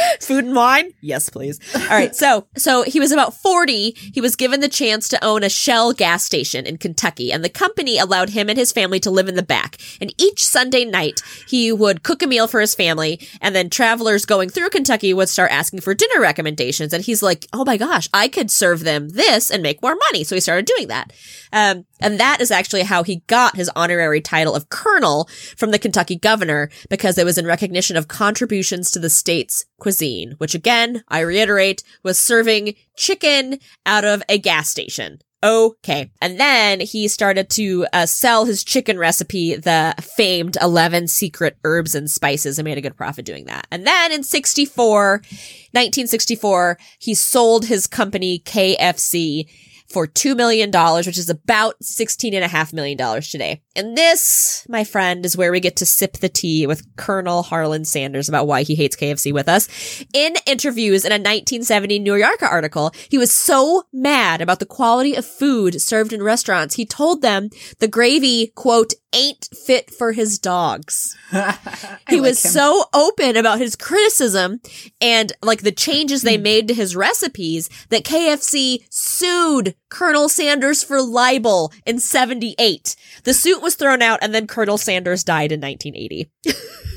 Food 0.21 0.45
and 0.45 0.55
wine? 0.55 0.91
Yes, 1.01 1.29
please. 1.29 1.59
All 1.75 1.87
right. 1.89 2.15
So, 2.15 2.47
so 2.55 2.83
he 2.83 2.99
was 2.99 3.11
about 3.11 3.33
40. 3.33 3.91
He 4.13 4.21
was 4.21 4.35
given 4.35 4.59
the 4.59 4.69
chance 4.69 5.07
to 5.09 5.23
own 5.23 5.43
a 5.43 5.49
Shell 5.49 5.93
gas 5.93 6.23
station 6.23 6.65
in 6.65 6.77
Kentucky 6.77 7.31
and 7.31 7.43
the 7.43 7.49
company 7.49 7.97
allowed 7.97 8.29
him 8.29 8.49
and 8.49 8.57
his 8.57 8.71
family 8.71 8.99
to 9.01 9.11
live 9.11 9.27
in 9.27 9.35
the 9.35 9.43
back. 9.43 9.77
And 10.01 10.13
each 10.17 10.45
Sunday 10.45 10.85
night, 10.85 11.21
he 11.47 11.71
would 11.71 12.03
cook 12.03 12.21
a 12.21 12.27
meal 12.27 12.47
for 12.47 12.61
his 12.61 12.75
family 12.75 13.19
and 13.41 13.55
then 13.55 13.69
travelers 13.69 14.25
going 14.25 14.49
through 14.49 14.69
Kentucky 14.69 15.13
would 15.13 15.29
start 15.29 15.51
asking 15.51 15.81
for 15.81 15.93
dinner 15.93 16.21
recommendations. 16.21 16.93
And 16.93 17.03
he's 17.03 17.23
like, 17.23 17.47
Oh 17.53 17.65
my 17.65 17.77
gosh, 17.77 18.09
I 18.13 18.27
could 18.27 18.51
serve 18.51 18.83
them 18.83 19.09
this 19.09 19.49
and 19.49 19.63
make 19.63 19.81
more 19.81 19.95
money. 19.95 20.23
So 20.23 20.35
he 20.35 20.41
started 20.41 20.65
doing 20.65 20.87
that. 20.87 21.13
Um, 21.51 21.85
and 22.01 22.19
that 22.19 22.41
is 22.41 22.51
actually 22.51 22.83
how 22.83 23.03
he 23.03 23.23
got 23.27 23.55
his 23.55 23.69
honorary 23.75 24.21
title 24.21 24.55
of 24.55 24.69
colonel 24.69 25.29
from 25.55 25.71
the 25.71 25.79
Kentucky 25.79 26.17
governor 26.17 26.69
because 26.89 27.17
it 27.17 27.25
was 27.25 27.37
in 27.37 27.45
recognition 27.45 27.95
of 27.95 28.07
contributions 28.07 28.91
to 28.91 28.99
the 28.99 29.09
state's 29.09 29.65
cuisine, 29.79 29.94
which 30.37 30.55
again, 30.55 31.03
I 31.07 31.19
reiterate, 31.21 31.83
was 32.03 32.17
serving 32.17 32.75
chicken 32.95 33.59
out 33.85 34.05
of 34.05 34.23
a 34.29 34.37
gas 34.37 34.69
station. 34.69 35.19
Okay. 35.43 36.09
And 36.21 36.39
then 36.39 36.79
he 36.79 37.07
started 37.07 37.51
to 37.51 37.85
uh, 37.93 38.07
sell 38.07 38.45
his 38.45 38.63
chicken 38.63 38.97
recipe, 38.97 39.55
the 39.55 39.93
famed 40.01 40.57
11 40.59 41.07
secret 41.07 41.57
herbs 41.63 41.93
and 41.93 42.09
spices, 42.09 42.57
and 42.57 42.65
made 42.65 42.79
a 42.79 42.81
good 42.81 42.97
profit 42.97 43.25
doing 43.25 43.45
that. 43.45 43.67
And 43.69 43.85
then 43.85 44.11
in 44.11 44.23
64, 44.23 45.11
1964, 45.17 46.79
he 46.97 47.13
sold 47.13 47.65
his 47.65 47.85
company 47.85 48.39
KFC 48.39 49.47
for 49.87 50.07
$2 50.07 50.35
million, 50.35 50.71
which 51.05 51.17
is 51.17 51.29
about 51.29 51.75
$16.5 51.83 52.73
million 52.73 53.21
today. 53.21 53.61
And 53.75 53.97
this, 53.97 54.65
my 54.69 54.83
friend, 54.83 55.25
is 55.25 55.35
where 55.35 55.51
we 55.51 55.59
get 55.59 55.75
to 55.77 55.85
sip 55.85 56.13
the 56.13 56.29
tea 56.29 56.65
with 56.65 56.95
Colonel 56.95 57.43
Harlan 57.43 57.83
Sanders 57.83 58.29
about 58.29 58.47
why 58.47 58.63
he 58.63 58.75
hates 58.75 58.95
KFC 58.95 59.33
with 59.33 59.49
us. 59.49 59.67
In 60.13 60.35
interviews 60.45 61.03
in 61.03 61.11
a 61.11 61.15
1970 61.15 61.99
New 61.99 62.15
Yorker 62.15 62.45
article, 62.45 62.91
he 63.09 63.17
was 63.17 63.33
so 63.33 63.83
mad 63.91 64.41
about 64.41 64.59
the 64.59 64.65
quality 64.65 65.15
of 65.15 65.25
food 65.25 65.81
served 65.81 66.13
in 66.13 66.23
restaurants. 66.23 66.75
He 66.75 66.85
told 66.85 67.21
them 67.21 67.49
the 67.79 67.87
gravy, 67.87 68.53
quote, 68.55 68.93
ain't 69.15 69.47
fit 69.53 69.89
for 69.89 70.11
his 70.11 70.37
dogs. 70.37 71.17
he 72.09 72.19
was 72.19 72.43
him. 72.43 72.51
so 72.51 72.83
open 72.93 73.37
about 73.37 73.59
his 73.59 73.75
criticism 73.75 74.59
and 74.99 75.31
like 75.41 75.61
the 75.61 75.71
changes 75.71 76.21
they 76.21 76.35
hmm. 76.37 76.43
made 76.43 76.67
to 76.67 76.73
his 76.73 76.95
recipes 76.95 77.69
that 77.89 78.03
KFC 78.03 78.85
sued 78.91 79.75
Colonel 79.89 80.27
Sanders 80.27 80.83
for 80.83 81.01
libel 81.01 81.71
in 81.85 81.99
78. 81.99 82.95
The 83.23 83.33
suit 83.33 83.61
was 83.65 83.75
thrown 83.75 84.01
out 84.01 84.19
and 84.21 84.33
then 84.33 84.47
Colonel 84.47 84.77
Sanders 84.77 85.23
died 85.23 85.51
in 85.51 85.59
1980. 85.59 86.31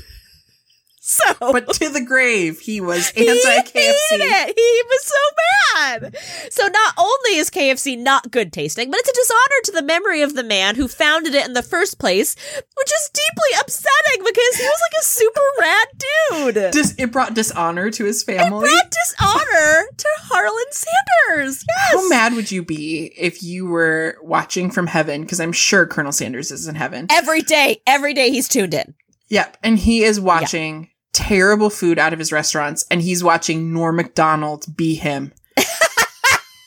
So, 1.19 1.33
but 1.39 1.73
to 1.73 1.89
the 1.89 2.01
grave, 2.05 2.59
he 2.59 2.79
was 2.81 3.11
anti 3.17 3.23
KFC. 3.71 4.11
He, 4.11 4.53
he 4.55 4.81
was 4.85 5.05
so 5.05 5.15
bad. 5.73 6.17
So 6.51 6.67
not 6.67 6.93
only 6.99 7.37
is 7.37 7.49
KFC 7.49 7.97
not 7.97 8.29
good 8.29 8.53
tasting, 8.53 8.91
but 8.91 8.99
it's 8.99 9.09
a 9.09 9.13
dishonor 9.13 9.61
to 9.63 9.71
the 9.71 9.81
memory 9.81 10.21
of 10.21 10.35
the 10.35 10.43
man 10.43 10.75
who 10.75 10.87
founded 10.87 11.33
it 11.33 11.47
in 11.47 11.53
the 11.53 11.63
first 11.63 11.97
place, 11.97 12.35
which 12.55 12.91
is 12.91 13.09
deeply 13.11 13.59
upsetting 13.59 14.23
because 14.23 14.55
he 14.55 14.63
was 14.63 14.81
like 14.85 15.01
a 15.01 15.03
super 15.03 15.41
rad 15.59 15.87
dude. 15.97 16.73
Dis- 16.73 16.95
it 16.99 17.11
brought 17.11 17.33
dishonor 17.33 17.89
to 17.89 18.05
his 18.05 18.21
family. 18.23 18.67
It 18.67 18.71
brought 18.71 18.91
dishonor 18.91 19.87
to 19.97 20.07
Harlan 20.21 20.71
Sanders. 20.71 21.65
Yes. 21.67 21.91
How 21.91 22.07
mad 22.07 22.33
would 22.33 22.51
you 22.51 22.63
be 22.63 23.11
if 23.17 23.41
you 23.41 23.65
were 23.65 24.17
watching 24.21 24.69
from 24.69 24.85
heaven? 24.85 25.21
Because 25.21 25.39
I'm 25.39 25.53
sure 25.53 25.87
Colonel 25.87 26.11
Sanders 26.11 26.51
is 26.51 26.67
in 26.67 26.75
heaven 26.75 27.07
every 27.09 27.41
day. 27.41 27.81
Every 27.87 28.13
day 28.13 28.29
he's 28.29 28.47
tuned 28.47 28.75
in. 28.75 28.93
Yep, 29.29 29.57
and 29.63 29.77
he 29.77 30.03
is 30.03 30.19
watching 30.19 30.89
terrible 31.13 31.69
food 31.69 31.99
out 31.99 32.13
of 32.13 32.19
his 32.19 32.31
restaurants 32.31 32.85
and 32.89 33.01
he's 33.01 33.23
watching 33.23 33.73
Norm 33.73 33.95
Macdonald 33.95 34.65
be 34.75 34.95
him. 34.95 35.33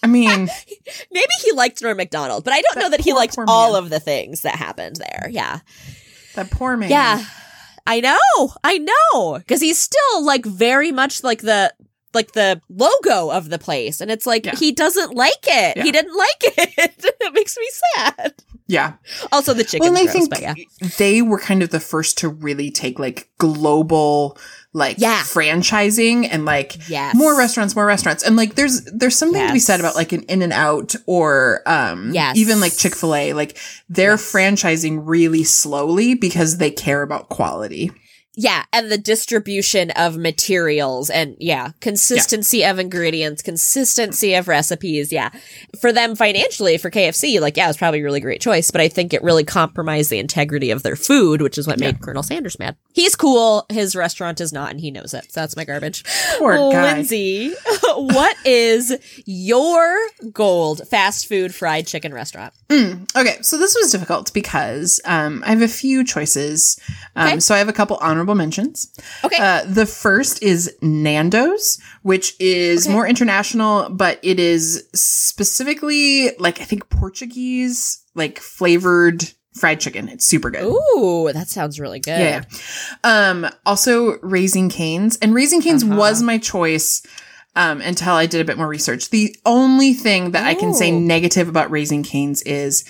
I 0.02 0.08
mean, 0.08 0.48
maybe 1.12 1.32
he 1.42 1.52
liked 1.52 1.80
Norm 1.82 1.96
Macdonald, 1.96 2.44
but 2.44 2.52
I 2.52 2.60
don't 2.60 2.78
know 2.78 2.90
that 2.90 3.00
he 3.00 3.12
liked 3.12 3.36
all 3.46 3.76
of 3.76 3.88
the 3.88 4.00
things 4.00 4.42
that 4.42 4.56
happened 4.56 4.96
there. 4.96 5.28
Yeah. 5.30 5.60
That 6.34 6.50
poor 6.50 6.76
man. 6.76 6.90
Yeah. 6.90 7.24
I 7.86 8.00
know. 8.00 8.52
I 8.64 8.78
know. 8.78 9.40
Cause 9.48 9.60
he's 9.60 9.78
still 9.78 10.24
like 10.24 10.44
very 10.44 10.92
much 10.92 11.22
like 11.22 11.42
the 11.42 11.72
like 12.14 12.32
the 12.32 12.60
logo 12.68 13.30
of 13.30 13.50
the 13.50 13.58
place 13.58 14.00
and 14.00 14.10
it's 14.10 14.26
like 14.26 14.46
yeah. 14.46 14.54
he 14.56 14.72
doesn't 14.72 15.14
like 15.14 15.32
it. 15.46 15.76
Yeah. 15.76 15.82
He 15.82 15.92
didn't 15.92 16.16
like 16.16 16.42
it. 16.42 16.94
it 17.20 17.34
makes 17.34 17.56
me 17.56 17.68
sad. 17.94 18.34
Yeah. 18.66 18.94
Also 19.30 19.52
the 19.52 19.64
chicken. 19.64 19.92
Well, 19.92 20.02
I 20.02 20.10
think 20.10 20.32
yeah. 20.40 20.54
they 20.96 21.20
were 21.20 21.38
kind 21.38 21.62
of 21.62 21.70
the 21.70 21.80
first 21.80 22.18
to 22.18 22.28
really 22.28 22.70
take 22.70 22.98
like 22.98 23.28
global 23.38 24.38
like 24.72 24.96
yeah. 24.98 25.20
franchising 25.20 26.26
and 26.30 26.46
like 26.46 26.88
yes. 26.88 27.14
more 27.14 27.36
restaurants, 27.36 27.76
more 27.76 27.84
restaurants. 27.84 28.22
And 28.22 28.36
like 28.36 28.54
there's 28.54 28.82
there's 28.84 29.16
something 29.16 29.40
yes. 29.40 29.50
to 29.50 29.54
be 29.54 29.58
said 29.58 29.80
about 29.80 29.94
like 29.94 30.12
an 30.12 30.22
in 30.22 30.40
and 30.40 30.52
out 30.52 30.94
or 31.06 31.60
um 31.66 32.12
yes. 32.14 32.36
even 32.36 32.60
like 32.60 32.74
Chick-fil-A. 32.74 33.34
Like 33.34 33.58
they're 33.88 34.12
yes. 34.12 34.32
franchising 34.32 35.02
really 35.04 35.44
slowly 35.44 36.14
because 36.14 36.56
they 36.56 36.70
care 36.70 37.02
about 37.02 37.28
quality. 37.28 37.90
Yeah, 38.34 38.64
and 38.72 38.90
the 38.90 38.96
distribution 38.96 39.90
of 39.90 40.16
materials 40.16 41.10
and 41.10 41.36
yeah, 41.38 41.72
consistency 41.80 42.58
yeah. 42.58 42.70
of 42.70 42.78
ingredients, 42.78 43.42
consistency 43.42 44.32
of 44.34 44.48
recipes. 44.48 45.12
Yeah. 45.12 45.28
For 45.78 45.92
them 45.92 46.16
financially, 46.16 46.78
for 46.78 46.90
KFC, 46.90 47.40
like, 47.42 47.58
yeah, 47.58 47.68
it's 47.68 47.76
probably 47.76 48.00
a 48.00 48.04
really 48.04 48.20
great 48.20 48.40
choice, 48.40 48.70
but 48.70 48.80
I 48.80 48.88
think 48.88 49.12
it 49.12 49.22
really 49.22 49.44
compromised 49.44 50.08
the 50.08 50.18
integrity 50.18 50.70
of 50.70 50.82
their 50.82 50.96
food, 50.96 51.42
which 51.42 51.58
is 51.58 51.66
what 51.66 51.78
yeah. 51.78 51.88
made 51.88 52.00
Colonel 52.00 52.22
Sanders 52.22 52.58
mad. 52.58 52.76
He's 52.94 53.14
cool. 53.14 53.66
His 53.68 53.94
restaurant 53.94 54.40
is 54.40 54.50
not, 54.50 54.70
and 54.70 54.80
he 54.80 54.90
knows 54.90 55.12
it. 55.12 55.30
So 55.30 55.40
that's 55.40 55.56
my 55.56 55.66
garbage. 55.66 56.02
Poor 56.38 56.54
guy. 56.72 56.94
Lindsay, 56.94 57.50
what 57.96 58.36
is 58.46 58.96
your 59.26 59.98
gold 60.32 60.88
fast 60.88 61.28
food 61.28 61.54
fried 61.54 61.86
chicken 61.86 62.14
restaurant? 62.14 62.54
Mm, 62.70 63.14
okay. 63.14 63.42
So 63.42 63.58
this 63.58 63.76
was 63.78 63.92
difficult 63.92 64.32
because, 64.32 65.02
um, 65.04 65.42
I 65.44 65.50
have 65.50 65.60
a 65.60 65.68
few 65.68 66.02
choices. 66.02 66.80
Um, 67.14 67.28
okay. 67.28 67.40
so 67.40 67.54
I 67.54 67.58
have 67.58 67.68
a 67.68 67.74
couple 67.74 67.98
honorable 68.00 68.21
honorable 68.22 68.34
mentions. 68.36 68.92
Okay. 69.24 69.36
Uh, 69.38 69.64
the 69.64 69.86
first 69.86 70.42
is 70.42 70.76
Nando's, 70.80 71.80
which 72.02 72.34
is 72.38 72.86
okay. 72.86 72.92
more 72.92 73.06
international, 73.06 73.90
but 73.90 74.20
it 74.22 74.38
is 74.38 74.88
specifically 74.94 76.36
like, 76.38 76.60
I 76.60 76.64
think 76.64 76.88
Portuguese, 76.88 78.04
like 78.14 78.38
flavored 78.38 79.28
fried 79.54 79.80
chicken. 79.80 80.08
It's 80.08 80.24
super 80.24 80.50
good. 80.50 80.64
Ooh, 80.64 81.30
that 81.32 81.48
sounds 81.48 81.80
really 81.80 82.00
good. 82.00 82.18
Yeah. 82.18 82.44
Um, 83.02 83.48
also 83.66 84.18
Raising 84.20 84.70
Cane's 84.70 85.16
and 85.16 85.34
Raising 85.34 85.60
Cane's 85.60 85.82
uh-huh. 85.82 85.96
was 85.96 86.22
my 86.22 86.38
choice. 86.38 87.02
Um, 87.54 87.82
until 87.82 88.14
I 88.14 88.24
did 88.24 88.40
a 88.40 88.46
bit 88.46 88.56
more 88.56 88.66
research. 88.66 89.10
The 89.10 89.36
only 89.44 89.92
thing 89.92 90.30
that 90.30 90.42
Ooh. 90.42 90.48
I 90.48 90.54
can 90.54 90.72
say 90.72 90.90
negative 90.90 91.50
about 91.50 91.70
Raising 91.70 92.02
Cane's 92.02 92.40
is 92.44 92.82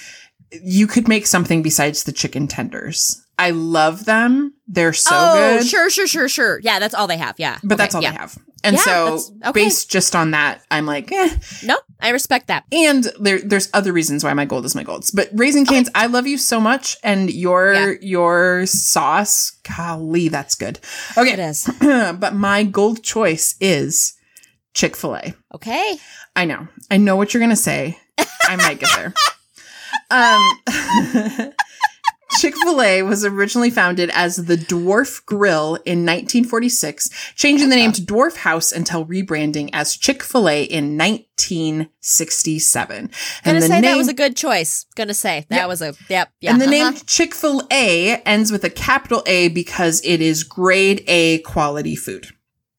you 0.62 0.87
could 0.87 1.09
make 1.09 1.27
something 1.27 1.62
besides 1.62 2.05
the 2.05 2.12
chicken 2.12 2.47
tenders. 2.47 3.22
I 3.38 3.51
love 3.51 4.05
them. 4.05 4.55
They're 4.66 4.92
so 4.92 5.11
oh, 5.12 5.59
good. 5.59 5.66
Sure, 5.66 5.90
sure, 5.90 6.07
sure, 6.07 6.29
sure. 6.29 6.61
Yeah, 6.61 6.79
that's 6.79 6.95
all 6.95 7.07
they 7.07 7.16
have. 7.16 7.38
Yeah. 7.38 7.59
But 7.62 7.75
okay, 7.75 7.77
that's 7.77 7.95
all 7.95 8.03
yeah. 8.03 8.12
they 8.12 8.16
have. 8.18 8.38
And 8.64 8.77
yeah, 8.77 8.83
so 8.83 9.18
okay. 9.45 9.64
based 9.64 9.90
just 9.90 10.14
on 10.14 10.31
that, 10.31 10.62
I'm 10.71 10.87
like, 10.87 11.11
eh. 11.11 11.37
No, 11.64 11.79
I 12.01 12.11
respect 12.11 12.47
that. 12.47 12.64
And 12.71 13.05
there 13.18 13.40
there's 13.40 13.68
other 13.75 13.92
reasons 13.92 14.23
why 14.23 14.33
my 14.35 14.45
gold 14.45 14.64
is 14.64 14.75
my 14.75 14.85
golds. 14.85 15.11
But 15.11 15.31
Raising 15.33 15.66
Cane's, 15.66 15.88
okay. 15.88 16.01
I 16.01 16.07
love 16.07 16.27
you 16.27 16.38
so 16.38 16.61
much. 16.61 16.97
And 17.03 17.33
your 17.33 17.73
yeah. 17.73 17.95
your 18.01 18.66
sauce, 18.66 19.59
golly, 19.77 20.29
that's 20.29 20.55
good. 20.55 20.79
Okay. 21.18 21.33
It 21.33 21.38
is. 21.40 21.68
but 21.81 22.35
my 22.35 22.62
gold 22.62 23.03
choice 23.03 23.57
is 23.61 24.14
Chick-fil-A. 24.75 25.35
Okay. 25.55 25.97
I 26.37 26.45
know. 26.45 26.68
I 26.90 26.97
know 26.99 27.16
what 27.16 27.35
you're 27.35 27.42
gonna 27.42 27.57
say. 27.57 27.99
I 28.18 28.57
might 28.57 28.79
get 28.79 28.90
there. 28.95 29.12
um 30.11 31.53
Chick 32.43 32.57
fil 32.57 32.83
A 32.83 33.03
was 33.03 33.25
originally 33.25 33.71
founded 33.71 34.11
as 34.11 34.35
the 34.35 34.57
Dwarf 34.57 35.25
Grill 35.25 35.77
in 35.85 36.05
1946, 36.05 37.35
changing 37.37 37.69
the 37.69 37.77
name 37.77 37.93
to 37.93 38.03
Dwarf 38.03 38.39
House 38.39 38.73
until 38.73 39.07
rebranding 39.07 39.71
as 39.73 39.97
Chick 39.97 40.25
fil 40.25 40.49
A 40.49 40.65
in 40.65 40.99
1967. 40.99 42.97
And 42.99 43.11
Gonna 43.45 43.61
say 43.61 43.69
name, 43.69 43.83
that 43.83 43.97
was 43.97 44.09
a 44.09 44.13
good 44.13 44.37
choice. 44.37 44.87
Gonna 44.97 45.15
say 45.15 45.47
that 45.51 45.57
yep. 45.57 45.69
was 45.69 45.83
a, 45.83 45.95
yep, 46.09 46.33
yeah. 46.41 46.51
And 46.51 46.61
the 46.61 46.65
uh-huh. 46.65 46.91
name 46.91 46.95
Chick 47.07 47.33
fil 47.33 47.63
A 47.71 48.17
ends 48.27 48.51
with 48.51 48.65
a 48.65 48.71
capital 48.71 49.23
A 49.27 49.47
because 49.47 50.05
it 50.05 50.21
is 50.21 50.43
grade 50.43 51.05
A 51.07 51.39
quality 51.43 51.95
food. 51.95 52.27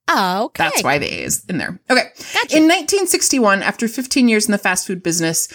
Oh, 0.09 0.45
okay. 0.45 0.65
That's 0.65 0.83
why 0.83 0.97
the 0.97 1.05
A 1.05 1.23
is 1.23 1.45
in 1.45 1.57
there. 1.57 1.79
Okay. 1.89 2.03
Gotcha. 2.33 2.57
In 2.57 2.63
1961, 2.63 3.63
after 3.63 3.87
15 3.87 4.27
years 4.27 4.45
in 4.45 4.51
the 4.51 4.57
fast 4.57 4.85
food 4.85 5.01
business, 5.01 5.47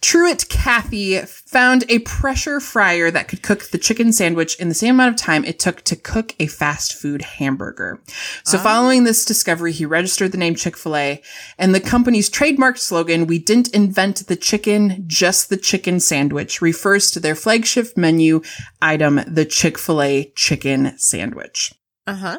Truett 0.00 0.48
Cathy 0.48 1.18
found 1.20 1.84
a 1.88 2.00
pressure 2.00 2.60
fryer 2.60 3.10
that 3.10 3.28
could 3.28 3.42
cook 3.42 3.70
the 3.70 3.78
chicken 3.78 4.12
sandwich 4.12 4.58
in 4.60 4.68
the 4.68 4.74
same 4.74 4.94
amount 4.94 5.14
of 5.14 5.20
time 5.20 5.44
it 5.44 5.58
took 5.58 5.82
to 5.82 5.96
cook 5.96 6.34
a 6.38 6.46
fast 6.46 6.94
food 6.94 7.22
hamburger. 7.22 8.00
So 8.44 8.58
oh. 8.58 8.62
following 8.62 9.04
this 9.04 9.24
discovery, 9.24 9.72
he 9.72 9.86
registered 9.86 10.32
the 10.32 10.38
name 10.38 10.54
Chick-fil-A 10.54 11.22
and 11.58 11.74
the 11.74 11.80
company's 11.80 12.28
trademark 12.28 12.78
slogan, 12.78 13.26
we 13.26 13.38
didn't 13.38 13.74
invent 13.74 14.26
the 14.26 14.36
chicken, 14.36 15.04
just 15.06 15.48
the 15.48 15.56
chicken 15.56 16.00
sandwich 16.00 16.60
refers 16.60 17.10
to 17.12 17.20
their 17.20 17.34
flagship 17.34 17.96
menu 17.96 18.42
item, 18.80 19.20
the 19.26 19.44
Chick-fil-A 19.44 20.32
chicken 20.36 20.98
sandwich. 20.98 21.72
Uh-huh. 22.06 22.38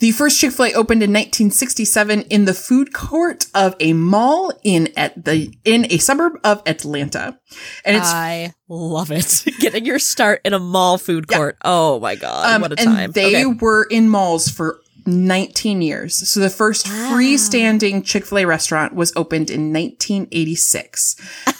The 0.00 0.12
first 0.12 0.40
Chick-fil-A 0.40 0.74
opened 0.74 1.02
in 1.02 1.10
1967 1.10 2.22
in 2.22 2.44
the 2.44 2.54
food 2.54 2.92
court 2.92 3.46
of 3.54 3.74
a 3.80 3.92
mall 3.92 4.52
in 4.62 4.88
at 4.96 5.24
the 5.24 5.52
in 5.64 5.86
a 5.90 5.98
suburb 5.98 6.38
of 6.44 6.62
Atlanta. 6.66 7.38
And 7.84 7.96
it's 7.96 8.08
I 8.08 8.54
love 8.68 9.10
it. 9.10 9.44
Getting 9.60 9.84
your 9.84 9.98
start 9.98 10.40
in 10.44 10.52
a 10.52 10.58
mall 10.58 10.98
food 10.98 11.28
court. 11.28 11.56
Yeah. 11.60 11.70
Oh 11.70 12.00
my 12.00 12.16
god, 12.16 12.54
um, 12.54 12.62
what 12.62 12.72
a 12.72 12.76
time. 12.76 12.96
And 12.96 13.14
they 13.14 13.44
okay. 13.44 13.58
were 13.60 13.84
in 13.84 14.08
malls 14.08 14.48
for 14.48 14.80
19 15.06 15.82
years. 15.82 16.28
So 16.28 16.40
the 16.40 16.50
first 16.50 16.88
wow. 16.88 17.12
freestanding 17.12 18.04
Chick-fil-A 18.04 18.44
restaurant 18.44 18.94
was 18.94 19.12
opened 19.16 19.50
in 19.50 19.72
1986. 19.72 21.16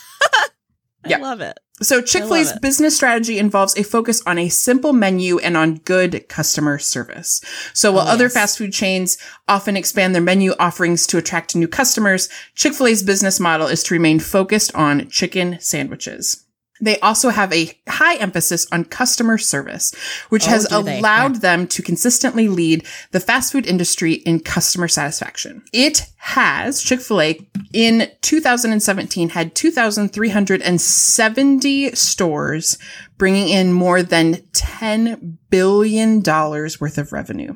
I 1.04 1.16
love 1.16 1.40
it. 1.40 1.58
So 1.82 2.00
Chick 2.00 2.22
fil 2.22 2.36
A's 2.36 2.52
business 2.60 2.96
strategy 2.96 3.38
involves 3.38 3.76
a 3.76 3.82
focus 3.82 4.22
on 4.26 4.38
a 4.38 4.48
simple 4.48 4.92
menu 4.92 5.38
and 5.38 5.56
on 5.56 5.76
good 5.78 6.28
customer 6.28 6.78
service. 6.78 7.40
So 7.74 7.92
while 7.92 8.06
Oh, 8.06 8.12
other 8.12 8.28
fast 8.28 8.58
food 8.58 8.72
chains 8.72 9.18
often 9.48 9.76
expand 9.76 10.14
their 10.14 10.22
menu 10.22 10.54
offerings 10.58 11.06
to 11.08 11.18
attract 11.18 11.56
new 11.56 11.68
customers, 11.68 12.28
Chick 12.54 12.74
fil 12.74 12.86
A's 12.86 13.02
business 13.02 13.40
model 13.40 13.66
is 13.66 13.82
to 13.84 13.94
remain 13.94 14.20
focused 14.20 14.74
on 14.74 15.08
chicken 15.10 15.58
sandwiches. 15.60 16.41
They 16.82 16.98
also 16.98 17.30
have 17.30 17.50
a 17.52 17.72
high 17.88 18.16
emphasis 18.16 18.66
on 18.72 18.84
customer 18.84 19.38
service, 19.38 19.94
which 20.30 20.48
Oh, 20.48 20.50
has 20.50 20.66
allowed 20.72 21.36
them 21.36 21.68
to 21.68 21.80
consistently 21.80 22.48
lead 22.48 22.84
the 23.12 23.20
fast 23.20 23.52
food 23.52 23.66
industry 23.66 24.14
in 24.14 24.40
customer 24.40 24.88
satisfaction. 24.88 25.62
It 25.72 26.08
has, 26.16 26.82
Chick-fil-A, 26.82 27.38
in 27.72 28.10
2017 28.20 29.28
had 29.30 29.54
2,370 29.54 31.94
stores, 31.94 32.78
bringing 33.16 33.48
in 33.48 33.72
more 33.72 34.02
than 34.02 34.34
$10 34.34 35.36
billion 35.50 36.20
worth 36.22 36.98
of 36.98 37.12
revenue. 37.12 37.54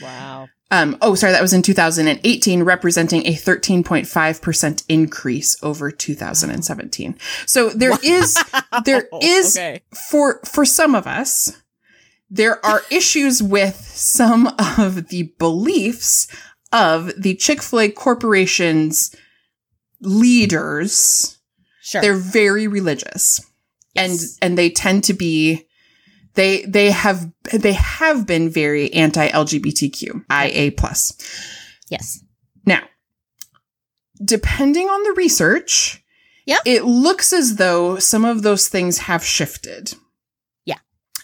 Wow. 0.00 0.46
Um, 0.70 0.96
oh, 1.02 1.14
sorry, 1.14 1.32
that 1.32 1.42
was 1.42 1.52
in 1.52 1.62
2018, 1.62 2.62
representing 2.62 3.26
a 3.26 3.34
13.5% 3.34 4.84
increase 4.88 5.56
over 5.62 5.90
2017. 5.90 7.16
So 7.46 7.68
there 7.70 7.96
is, 8.02 8.36
there 8.84 9.08
is, 9.22 9.56
Okay. 9.56 9.82
for, 10.10 10.40
for 10.44 10.64
some 10.64 10.94
of 10.94 11.06
us, 11.06 11.60
there 12.30 12.64
are 12.64 12.82
issues 12.90 13.42
with 13.42 13.76
some 13.76 14.48
of 14.78 15.08
the 15.08 15.34
beliefs 15.38 16.26
of 16.72 17.12
the 17.16 17.34
Chick-fil-A 17.36 17.90
corporation's 17.90 19.14
leaders. 20.00 21.38
Sure. 21.82 22.00
They're 22.00 22.14
very 22.16 22.66
religious 22.66 23.40
Yes. 23.94 24.38
and, 24.40 24.50
and 24.50 24.58
they 24.58 24.70
tend 24.70 25.04
to 25.04 25.12
be, 25.12 25.68
they, 26.34 26.62
they 26.64 26.90
have, 26.90 27.30
they 27.52 27.72
have 27.74 28.26
been 28.26 28.50
very 28.50 28.92
anti-LGBTQ, 28.92 30.24
IA 30.30 30.72
plus. 30.72 31.12
yes. 31.88 32.22
Now, 32.66 32.82
depending 34.24 34.86
on 34.88 35.02
the 35.04 35.12
research, 35.12 36.02
Yeah. 36.46 36.58
it 36.64 36.84
looks 36.84 37.32
as 37.32 37.56
though 37.56 37.98
some 37.98 38.24
of 38.24 38.42
those 38.42 38.68
things 38.68 38.98
have 38.98 39.24
shifted. 39.24 39.94
Yeah. 40.64 40.78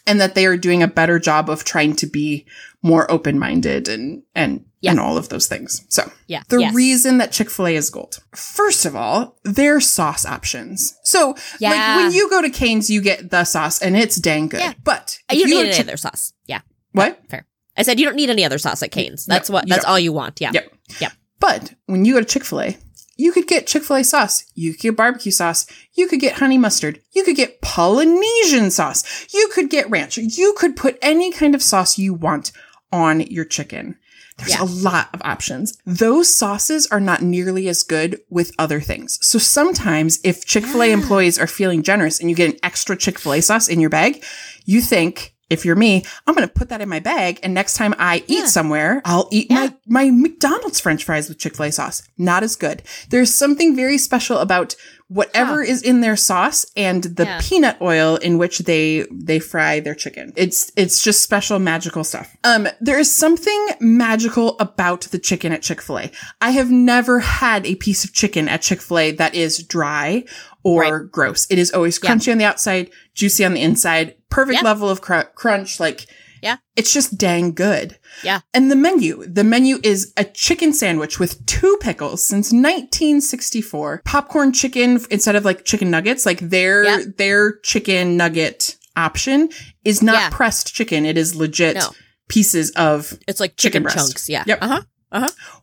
And 0.07 0.20
that 0.20 0.35
they 0.35 0.46
are 0.46 0.57
doing 0.57 0.83
a 0.83 0.88
better 0.88 1.18
job 1.18 1.49
of 1.51 1.64
trying 1.64 1.94
to 1.96 2.07
be 2.07 2.46
more 2.83 3.11
open-minded 3.11 3.88
and 3.88 4.23
and 4.35 4.64
Yeah. 4.83 4.93
and 4.93 5.01
all 5.01 5.19
of 5.19 5.29
those 5.29 5.47
things. 5.47 5.85
So, 5.88 6.11
Yeah. 6.27 6.43
the 6.49 6.59
yes. 6.61 6.75
reason 6.75 7.19
that 7.19 7.33
Chick-fil-A 7.33 7.75
is 7.77 7.90
gold. 7.90 8.19
First 8.35 8.87
of 8.87 8.97
all, 8.97 9.37
their 9.45 9.79
sauce 9.81 10.25
options. 10.25 10.95
So, 11.05 11.35
Yeah. 11.59 11.71
like 11.71 11.97
when 12.05 12.12
you 12.14 12.31
go 12.31 12.40
to 12.40 12.49
Cane's, 12.51 12.88
you 12.88 13.03
get 13.03 13.31
the 13.31 13.45
sauce 13.45 13.81
and 13.83 13.97
it's 13.97 14.16
dang 14.16 14.49
good. 14.49 14.61
Yeah. 14.61 14.73
But 14.83 15.19
You 15.31 15.40
don't 15.40 15.51
go 15.51 15.57
need 15.57 15.62
to 15.62 15.69
any 15.69 15.77
Chick- 15.77 15.87
other 15.88 15.97
sauce. 15.99 16.33
Yeah. 16.47 16.61
what? 16.93 17.21
Fair. 17.29 17.47
I 17.77 17.83
said 17.83 18.01
you 18.01 18.07
don't 18.07 18.16
need 18.16 18.31
any 18.31 18.45
other 18.45 18.59
sauce 18.59 18.83
at 18.83 18.90
Cane's. 18.90 19.27
That's 19.27 19.49
No, 19.51 19.55
what. 19.55 19.69
That's 19.69 19.85
don't. 19.85 19.90
all 19.93 19.99
you 19.99 20.12
want. 20.12 20.40
Yeah. 20.40 20.51
Yep. 20.53 20.73
Yep. 21.01 21.12
But 21.40 21.75
when 21.87 22.05
you 22.05 22.14
go 22.14 22.21
to 22.21 22.27
Chick 22.27 22.45
fil 22.45 22.61
A, 22.62 22.79
you 23.16 23.33
could 23.33 23.47
get 23.47 23.66
Chick 23.66 23.85
fil 23.85 23.97
A 23.97 24.05
sauce. 24.05 24.45
You 24.55 24.73
could 24.73 24.81
get 24.81 24.97
barbecue 24.97 25.31
sauce. 25.33 25.66
You 25.95 26.07
could 26.09 26.21
get 26.21 26.35
honey 26.37 26.59
mustard. 26.59 27.01
You 27.12 27.23
could 27.25 27.37
get 27.37 27.61
Polynesian 27.62 28.71
sauce. 28.71 29.05
You 29.33 29.49
could 29.55 29.71
get 29.71 29.88
ranch. 29.90 30.16
You 30.19 30.55
could 30.57 30.75
put 30.77 30.99
any 31.03 31.31
kind 31.33 31.55
of 31.55 31.62
sauce 31.62 31.99
you 31.99 32.14
want 32.14 32.51
on 32.93 33.21
your 33.21 33.45
chicken. 33.45 33.97
There's 34.40 34.50
Yeah. 34.53 34.62
a 34.62 34.64
lot 34.64 35.09
of 35.14 35.20
options. 35.24 35.76
Those 35.87 36.29
sauces 36.29 36.87
are 36.88 37.00
not 37.00 37.22
nearly 37.22 37.68
as 37.68 37.83
good 37.83 38.20
with 38.29 38.53
other 38.59 38.81
things. 38.81 39.18
So 39.22 39.38
sometimes 39.38 40.18
if 40.24 40.44
Chick-fil-A 40.44 40.88
Yeah. 40.88 40.94
employees 40.94 41.38
are 41.38 41.46
feeling 41.46 41.83
generous 41.83 42.18
and 42.20 42.29
you 42.29 42.37
get 42.37 42.50
an 42.50 42.59
extra 42.62 42.96
Chick-fil-A 42.96 43.40
sauce 43.42 43.68
in 43.68 43.81
your 43.81 43.90
bag, 43.90 44.24
you 44.64 44.81
think, 44.81 45.35
if 45.48 45.64
you're 45.64 45.74
me, 45.76 46.05
I'm 46.26 46.35
going 46.35 46.46
to 46.46 46.53
put 46.55 46.68
that 46.68 46.81
in 46.81 46.88
my 46.88 47.00
bag. 47.00 47.40
And 47.42 47.53
next 47.53 47.74
time 47.74 47.94
I 47.98 48.22
Yeah. 48.29 48.40
eat 48.44 48.48
somewhere, 48.48 49.03
I'll 49.05 49.29
eat 49.33 49.48
Yeah. 49.50 49.70
my, 49.88 50.07
my 50.07 50.11
McDonald's 50.11 50.79
french 50.81 51.05
fries 51.05 51.29
with 51.29 51.38
Chick-fil-A 51.38 51.72
sauce. 51.72 52.03
Not 52.16 52.42
as 52.44 52.55
good. 52.57 52.83
There's 53.11 53.35
something 53.35 53.74
very 53.74 53.98
special 53.98 54.38
about 54.38 54.76
whatever 55.12 55.61
is 55.61 55.83
in 55.83 56.01
their 56.03 56.14
sauce 56.16 56.64
and 56.77 57.03
the 57.03 57.25
Yeah. 57.25 57.40
peanut 57.42 57.77
oil 57.83 58.14
in 58.16 58.38
which 58.38 58.61
they 58.61 59.05
they 59.11 59.40
fry 59.40 59.81
their 59.81 59.94
chicken. 59.96 60.33
It's 60.37 60.70
it's 60.77 61.03
just 61.03 61.23
special 61.23 61.59
magical 61.59 62.05
stuff. 62.05 62.37
Um 62.44 62.68
there 62.81 62.96
is 62.99 63.12
something 63.12 63.66
magical 63.81 64.57
about 64.61 65.01
the 65.11 65.18
chicken 65.18 65.51
at 65.53 65.62
Chick-fil-A. 65.62 66.12
I 66.40 66.51
have 66.53 66.70
never 66.70 67.18
had 67.18 67.66
a 67.66 67.75
piece 67.75 68.05
of 68.05 68.12
chicken 68.12 68.49
at 68.49 68.62
Chick-fil-A 68.62 69.11
that 69.12 69.35
is 69.35 69.59
dry 69.64 70.23
or 70.62 71.01
gross. 71.01 71.46
It 71.51 71.59
is 71.59 71.73
always 71.73 71.99
Yeah. 72.01 72.11
crunchy 72.14 72.31
on 72.31 72.38
the 72.38 72.44
outside, 72.44 72.90
juicy 73.14 73.44
on 73.44 73.55
the 73.55 73.62
inside, 73.62 74.14
perfect 74.29 74.59
Yeah. 74.59 74.68
level 74.68 74.88
of 74.88 75.01
cr- 75.01 75.31
crunch 75.35 75.81
like 75.81 76.07
Yeah. 76.42 76.57
It's 76.76 76.92
just 76.92 77.18
dang 77.18 77.53
good. 77.53 77.98
Yeah. 78.24 78.40
And 78.55 78.70
the 78.70 78.76
menu, 78.76 79.24
the 79.26 79.44
menu 79.44 79.79
is 79.83 80.12
a 80.16 80.24
chicken 80.24 80.72
sandwich 80.72 81.18
with 81.18 81.44
two 81.46 81.76
pickles 81.81 82.22
since 82.26 82.53
1964. 82.53 84.03
Popcorn 84.05 84.53
chicken 84.53 85.00
instead 85.11 85.37
of 85.37 85.44
like 85.44 85.64
chicken 85.64 85.90
nuggets, 85.90 86.26
like 86.26 86.40
their 86.40 87.05
their 87.05 87.59
chicken 87.61 88.16
nugget 88.16 88.76
option 88.96 89.48
is 89.85 90.03
not 90.03 90.14
Yeah. 90.16 90.31
pressed 90.31 90.74
chicken. 90.74 91.05
It 91.07 91.16
is 91.16 91.35
legit 91.35 91.76
No. 91.76 91.90
pieces 92.29 92.70
of 92.72 93.12
It's 93.29 93.40
like 93.40 93.57
Chicken 93.57 93.85
chicken, 93.85 93.98
chunks. 93.98 94.29
Yeah. 94.29 94.44
Yep. 94.46 94.59
Uh 94.62 94.68
huh. 94.68 94.83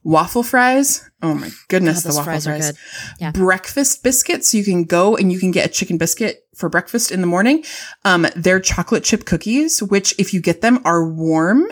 Waffle 0.03 0.43
fries. 0.43 1.10
Oh 1.21 1.33
my 1.33 1.49
goodness, 1.69 2.03
the 2.03 2.10
waffle 2.10 2.23
fries 2.23 2.45
fries. 2.45 2.69
are 2.69 2.71
good. 2.73 2.79
Yeah. 3.19 3.31
Breakfast 3.31 4.03
biscuits. 4.03 4.53
You 4.53 4.63
can 4.63 4.83
go 4.83 5.15
and 5.15 5.31
you 5.31 5.39
can 5.39 5.51
get 5.51 5.65
a 5.65 5.69
chicken 5.71 5.97
biscuit 5.97 6.41
for 6.55 6.69
breakfast 6.69 7.12
in 7.12 7.21
the 7.21 7.27
morning. 7.27 7.63
Um, 8.05 8.27
they're 8.36 8.60
chocolate 8.60 9.03
chip 9.03 9.25
cookies, 9.25 9.81
which 9.81 10.13
if 10.19 10.33
you 10.33 10.41
get 10.41 10.62
them 10.62 10.79
are 10.86 11.07
warm. 11.07 11.65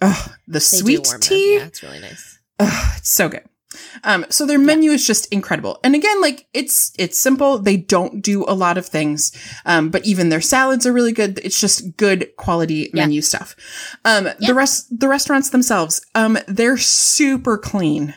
Ugh, 0.00 0.30
the 0.46 0.54
They 0.54 0.60
sweet 0.60 1.06
warm 1.06 1.12
them. 1.14 1.20
tea. 1.20 1.56
Yeah, 1.56 1.64
it's 1.64 1.82
really 1.82 2.00
nice. 2.00 2.38
Ugh, 2.58 2.94
it's 2.98 3.10
so 3.10 3.28
good. 3.28 3.44
Um, 4.04 4.26
so 4.30 4.46
their 4.46 4.58
menu 4.58 4.90
is 4.90 5.06
just 5.06 5.26
incredible. 5.32 5.78
And 5.84 5.94
again, 5.94 6.20
like 6.20 6.46
it's, 6.54 6.92
it's 6.98 7.18
simple. 7.18 7.58
They 7.58 7.76
don't 7.76 8.20
do 8.22 8.44
a 8.46 8.54
lot 8.54 8.78
of 8.78 8.86
things. 8.86 9.32
Um, 9.64 9.90
but 9.90 10.04
even 10.04 10.28
their 10.28 10.40
salads 10.40 10.86
are 10.86 10.92
really 10.92 11.12
good. 11.12 11.40
It's 11.42 11.60
just 11.60 11.96
good 11.96 12.30
quality 12.36 12.90
Yeah. 12.94 13.02
menu 13.04 13.22
stuff. 13.22 13.56
Um, 14.04 14.26
Yeah. 14.26 14.34
the 14.48 14.54
rest, 14.54 14.86
the 14.98 15.08
restaurants 15.08 15.50
themselves, 15.50 16.00
um, 16.14 16.38
they're 16.48 16.78
super 16.78 17.58
clean. 17.58 18.14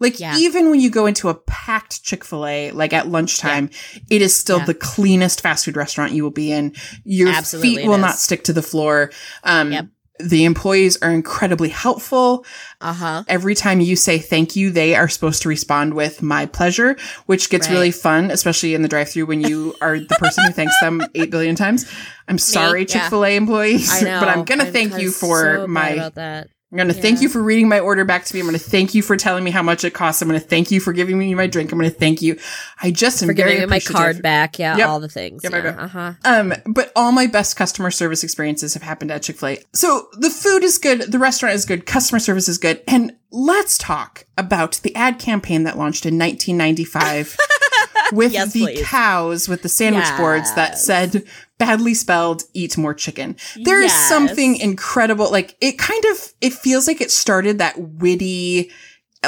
Like 0.00 0.18
Yeah. 0.18 0.36
even 0.36 0.70
when 0.70 0.80
you 0.80 0.90
go 0.90 1.06
into 1.06 1.28
a 1.28 1.34
packed 1.34 2.02
Chick-fil-A, 2.02 2.72
like 2.72 2.92
at 2.92 3.08
lunchtime, 3.08 3.70
it 4.10 4.22
is 4.22 4.34
still 4.34 4.58
Yeah. 4.58 4.64
the 4.66 4.74
cleanest 4.74 5.40
fast 5.40 5.64
food 5.64 5.76
restaurant 5.76 6.12
you 6.12 6.24
will 6.24 6.30
be 6.32 6.50
in. 6.50 6.74
Your 7.04 7.28
Absolutely 7.30 7.76
feet 7.76 7.86
will 7.86 7.94
is. 7.94 8.00
not 8.00 8.18
stick 8.18 8.44
to 8.44 8.52
the 8.52 8.60
floor. 8.62 9.12
Um, 9.44 9.72
Yep. 9.72 9.86
The 10.28 10.44
employees 10.44 10.96
are 11.02 11.10
incredibly 11.10 11.68
helpful. 11.68 12.44
Uh 12.80 12.92
huh. 12.92 13.24
Every 13.28 13.54
time 13.54 13.80
you 13.80 13.96
say 13.96 14.18
thank 14.18 14.56
you, 14.56 14.70
they 14.70 14.94
are 14.94 15.08
supposed 15.08 15.42
to 15.42 15.48
respond 15.48 15.94
with 15.94 16.22
my 16.22 16.46
pleasure, 16.46 16.96
which 17.26 17.50
gets 17.50 17.68
Right. 17.68 17.74
really 17.74 17.90
fun, 17.90 18.30
especially 18.30 18.74
in 18.74 18.82
the 18.82 18.88
drive 18.88 19.08
through 19.10 19.26
when 19.26 19.40
you 19.40 19.74
are 19.80 19.98
the 19.98 20.16
person 20.18 20.44
who 20.44 20.52
thanks 20.52 20.74
them 20.80 21.02
8 21.14 21.30
billion 21.30 21.54
times. 21.56 21.90
I'm 22.28 22.38
sorry. 22.38 22.86
Chick-fil-A 22.86 23.36
employees, 23.36 23.90
I 23.92 24.00
know. 24.00 24.20
but 24.20 24.28
I'm 24.28 24.44
going 24.44 24.60
to 24.60 24.70
thank 24.72 24.98
you 24.98 25.10
for 25.10 25.56
so 25.56 25.66
my. 25.66 26.44
I'm 26.74 26.78
going 26.88 26.88
to 26.88 27.00
thank 27.00 27.20
you 27.20 27.28
for 27.28 27.40
reading 27.40 27.68
my 27.68 27.78
order 27.78 28.04
back 28.04 28.24
to 28.24 28.34
me. 28.34 28.40
I'm 28.40 28.46
going 28.48 28.58
to 28.58 28.64
thank 28.64 28.94
you 28.94 29.02
for 29.02 29.16
telling 29.16 29.44
me 29.44 29.52
how 29.52 29.62
much 29.62 29.84
it 29.84 29.92
costs. 29.92 30.20
I'm 30.20 30.28
going 30.28 30.40
to 30.40 30.44
thank 30.44 30.72
you 30.72 30.80
for 30.80 30.92
giving 30.92 31.16
me 31.16 31.32
my 31.32 31.46
drink. 31.46 31.70
I'm 31.70 31.78
going 31.78 31.88
to 31.88 31.96
thank 31.96 32.20
you. 32.20 32.36
I 32.82 32.90
just 32.90 33.22
am 33.22 33.28
For 33.28 33.32
giving 33.32 33.60
me 33.60 33.66
my 33.66 33.78
card 33.78 34.20
back. 34.22 34.58
Yeah. 34.58 34.76
Yep. 34.78 34.88
All 34.88 34.98
the 34.98 35.08
things. 35.08 35.44
Yep, 35.44 35.52
yep, 35.52 35.64
yep. 35.64 35.78
Uh 35.78 35.86
huh. 35.86 36.12
Um, 36.24 36.52
but 36.66 36.90
all 36.96 37.12
my 37.12 37.28
best 37.28 37.54
customer 37.54 37.92
service 37.92 38.24
experiences 38.24 38.74
have 38.74 38.82
happened 38.82 39.12
at 39.12 39.22
Chick-fil-A. 39.22 39.58
So 39.72 40.08
the 40.14 40.30
food 40.30 40.64
is 40.64 40.78
good, 40.78 41.12
the 41.12 41.20
restaurant 41.20 41.54
is 41.54 41.64
good, 41.64 41.86
customer 41.86 42.18
service 42.18 42.48
is 42.48 42.58
good, 42.58 42.82
and 42.88 43.14
let's 43.30 43.78
talk 43.78 44.24
about 44.36 44.80
the 44.82 44.94
ad 44.96 45.20
campaign 45.20 45.62
that 45.62 45.78
launched 45.78 46.06
in 46.06 46.18
1995 46.18 47.36
with 48.12 48.32
Yes, 48.32 48.52
the 48.52 48.60
please. 48.66 48.86
cows 48.86 49.48
with 49.48 49.62
the 49.62 49.68
sandwich 49.68 50.08
boards 50.16 50.54
that 50.54 50.78
said 50.78 51.24
badly 51.58 51.94
spelled 51.94 52.42
eat 52.52 52.76
more 52.76 52.94
chicken. 52.94 53.36
There 53.56 53.80
is 53.80 53.92
Yes. 53.92 54.08
something 54.08 54.56
incredible 54.56 55.30
like 55.30 55.56
it 55.60 55.78
kind 55.78 56.04
of 56.06 56.32
it 56.40 56.52
feels 56.52 56.86
like 56.86 57.00
it 57.00 57.10
started 57.10 57.58
that 57.58 57.78
witty 57.78 58.70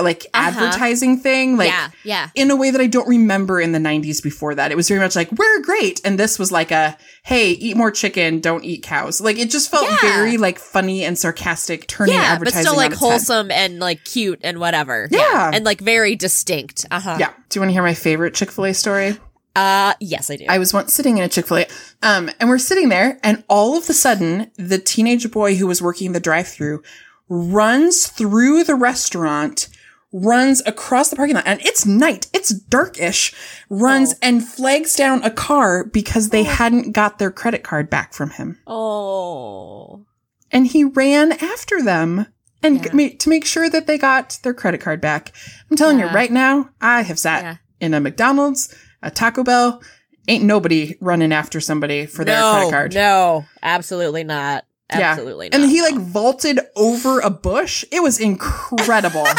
like 0.03 0.27
Uh-huh. 0.35 0.49
advertising 0.49 1.19
thing 1.19 1.57
like 1.57 1.69
yeah. 1.71 1.89
Yeah. 2.05 2.29
in 2.35 2.51
a 2.51 2.57
way 2.57 2.71
that 2.71 2.81
I 2.81 2.87
don't 2.87 3.09
remember 3.09 3.61
in 3.61 3.73
the 3.73 3.79
90s 3.79 4.23
before 4.23 4.55
that. 4.55 4.71
It 4.73 4.77
was 4.77 4.89
very 4.89 5.01
much 5.01 5.17
like, 5.17 5.31
we're 5.33 5.61
great. 5.61 6.01
And 6.05 6.19
this 6.19 6.39
was 6.39 6.51
like 6.53 6.71
a, 6.71 6.97
hey, 7.25 7.51
eat 7.53 7.77
more 7.77 7.91
chicken, 7.91 8.41
don't 8.41 8.65
eat 8.65 8.83
cows. 8.83 9.21
Like 9.21 9.39
it 9.39 9.51
just 9.51 9.71
felt 9.71 9.85
Yeah. 9.89 9.97
very 10.03 10.37
like 10.37 10.59
funny 10.59 11.05
and 11.05 11.19
sarcastic, 11.19 11.87
turning 11.87 12.15
Yeah, 12.15 12.39
but 12.39 12.53
still 12.53 12.77
like 12.77 12.93
its 12.93 13.01
head. 13.01 13.09
wholesome 13.11 13.51
and 13.51 13.79
like 13.81 14.05
cute 14.05 14.41
and 14.43 14.59
whatever. 14.59 15.09
Yeah. 15.11 15.51
And 15.53 15.65
like 15.65 15.81
very 15.81 16.17
distinct. 16.17 16.85
Uh 16.91 17.01
huh. 17.01 17.17
Yeah. 17.19 17.31
Do 17.49 17.59
you 17.59 17.61
want 17.63 17.71
to 17.71 17.73
hear 17.75 17.83
my 17.83 17.95
favorite 17.95 18.35
Chick 18.35 18.51
fil 18.51 18.67
A 18.67 18.75
story? 18.75 19.17
Uh, 19.55 19.95
yes, 20.01 20.31
I 20.31 20.37
do. 20.37 20.45
I 20.51 20.59
was 20.59 20.75
once 20.75 20.93
sitting 20.93 21.17
in 21.17 21.25
a 21.25 21.29
Chick 21.31 21.47
fil 21.47 21.57
A, 21.59 21.67
um, 22.03 22.29
and 22.39 22.49
we're 22.51 22.59
sitting 22.59 22.91
there, 22.91 23.19
and 23.23 23.43
all 23.49 23.79
of 23.79 23.89
a 23.89 23.95
sudden, 23.95 24.51
the 24.59 24.77
teenage 24.79 25.31
boy 25.31 25.55
who 25.55 25.67
was 25.67 25.81
working 25.81 26.13
the 26.13 26.21
drive 26.21 26.47
through 26.47 26.83
runs 27.29 28.07
through 28.07 28.65
the 28.65 28.75
restaurant 28.75 29.69
runs 30.17 30.63
across 30.65 31.11
the 31.11 31.17
parking 31.17 31.35
lot 31.37 31.47
and 31.47 31.61
it's 31.61 31.85
night. 31.85 32.27
It's 32.33 32.49
darkish. 32.49 33.35
Runs 33.69 34.15
Oh. 34.15 34.19
and 34.23 34.47
flags 34.47 34.95
down 34.97 35.23
a 35.23 35.31
car 35.31 35.85
because 35.85 36.31
they 36.31 36.41
oh. 36.41 36.45
hadn't 36.45 36.93
got 36.93 37.19
their 37.19 37.31
credit 37.31 37.63
card 37.63 37.91
back 37.91 38.15
from 38.15 38.31
him. 38.31 38.59
Oh. 38.67 40.07
And 40.51 40.67
he 40.69 40.85
ran 40.85 41.33
after 41.33 41.83
them 41.83 42.27
and 42.63 42.85
Yeah. 42.85 42.93
ma- 42.95 43.17
to 43.19 43.29
make 43.29 43.45
sure 43.45 43.69
that 43.69 43.87
they 43.87 43.99
got 43.99 44.39
their 44.43 44.55
credit 44.55 44.81
card 44.81 45.01
back. 45.01 45.33
I'm 45.71 45.77
telling 45.77 45.99
Yeah. 45.99 46.09
you 46.09 46.15
right 46.15 46.33
now, 46.33 46.71
I 46.81 47.03
have 47.03 47.19
sat 47.19 47.43
Yeah. 47.43 47.57
in 47.81 47.93
a 47.93 48.01
McDonald's, 48.01 48.75
a 49.03 49.11
Taco 49.11 49.45
Bell. 49.45 49.83
Ain't 50.29 50.45
nobody 50.45 50.97
running 51.01 51.33
after 51.33 51.61
somebody 51.61 52.07
for 52.07 52.25
their 52.25 52.41
no, 52.41 52.53
credit 52.55 52.71
card. 52.71 52.95
No, 52.95 53.45
absolutely 53.63 54.25
not. 54.25 54.65
Yeah. 54.91 55.11
Absolutely 55.11 55.51
not. 55.51 55.61
And 55.61 55.71
he 55.71 55.83
like 55.83 55.97
vaulted 55.97 56.61
over 56.75 57.21
a 57.21 57.31
bush. 57.31 57.85
It 57.93 58.03
was 58.03 58.19
incredible. 58.19 59.27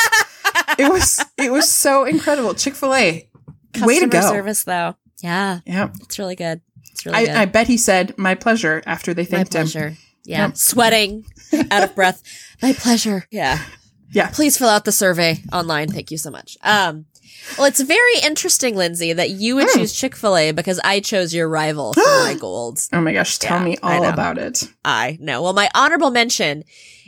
it 0.77 0.91
was 0.91 1.23
it 1.37 1.51
was 1.51 1.69
so 1.71 2.03
incredible. 2.05 2.53
Chick 2.53 2.75
Fil 2.75 2.93
A, 2.93 3.29
way 3.81 3.99
to 3.99 4.07
go! 4.07 4.21
service 4.21 4.63
though. 4.63 4.95
Yeah, 5.23 5.59
Yeah, 5.65 5.89
it's 6.01 6.19
really 6.19 6.35
good. 6.35 6.61
It's 6.91 7.05
really 7.05 7.25
good. 7.25 7.35
I, 7.35 7.41
I 7.43 7.45
bet 7.45 7.67
he 7.67 7.77
said 7.77 8.15
my 8.17 8.35
pleasure 8.35 8.83
after 8.85 9.13
they 9.13 9.23
My 9.23 9.27
thanked 9.29 9.55
him. 9.55 9.61
pleasure. 9.63 9.95
Yeah. 10.25 10.47
Yep. 10.47 10.57
Sweating, 10.57 11.25
out 11.71 11.83
of 11.83 11.95
breath. 11.95 12.21
My 12.61 12.73
pleasure. 12.73 13.25
Yeah. 13.31 13.59
Yeah. 14.11 14.29
Please 14.29 14.57
fill 14.57 14.69
out 14.69 14.85
the 14.85 14.91
survey 14.91 15.39
online. 15.53 15.89
Thank 15.89 16.11
you 16.11 16.17
so 16.17 16.29
much. 16.31 16.57
Um, 16.63 17.05
well, 17.57 17.65
it's 17.67 17.79
very 17.81 18.19
interesting, 18.23 18.75
Lindsay, 18.75 19.13
that 19.13 19.29
you 19.31 19.55
would 19.55 19.67
Hmm. 19.69 19.79
choose 19.79 19.93
Chick 19.93 20.15
fil 20.15 20.35
A 20.35 20.51
because 20.51 20.79
I 20.83 20.99
chose 20.99 21.33
your 21.33 21.47
rival 21.49 21.93
for 21.93 22.01
my 22.05 22.35
gold. 22.39 22.79
Oh 22.93 23.01
my 23.01 23.13
gosh, 23.13 23.37
tell 23.37 23.59
Yeah, 23.59 23.63
me 23.65 23.77
all 23.81 24.05
about 24.05 24.37
it. 24.37 24.63
I 24.83 25.17
know. 25.21 25.41
Well, 25.41 25.53
my 25.53 25.69
honorable 25.73 26.11
mention 26.11 26.63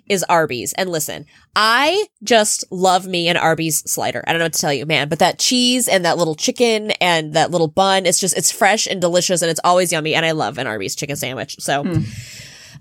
is 0.09 0.23
Arby's. 0.27 0.73
And 0.73 0.89
listen, 0.89 1.25
I 1.55 2.07
just 2.23 2.65
love 2.71 3.07
me 3.07 3.29
an 3.29 3.37
Arby's 3.37 3.89
slider. 3.89 4.23
I 4.27 4.31
don't 4.31 4.39
know 4.39 4.45
what 4.45 4.53
to 4.53 4.61
tell 4.61 4.73
you, 4.73 4.85
man, 4.85 5.07
but 5.07 5.19
that 5.19 5.39
cheese 5.39 5.87
and 5.87 6.03
that 6.03 6.17
little 6.17 6.35
chicken 6.35 6.91
and 6.99 7.33
that 7.35 7.51
little 7.51 7.67
bun, 7.67 8.05
it's 8.05 8.19
just, 8.19 8.35
it's 8.37 8.51
fresh 8.51 8.87
and 8.87 8.99
delicious 8.99 9.41
and 9.41 9.51
it's 9.51 9.59
always 9.63 9.91
yummy. 9.91 10.15
And 10.15 10.25
I 10.25 10.31
love 10.31 10.57
an 10.57 10.67
Arby's 10.67 10.95
chicken 10.95 11.15
sandwich. 11.15 11.55
So 11.59 11.83
Hmm. 11.83 12.01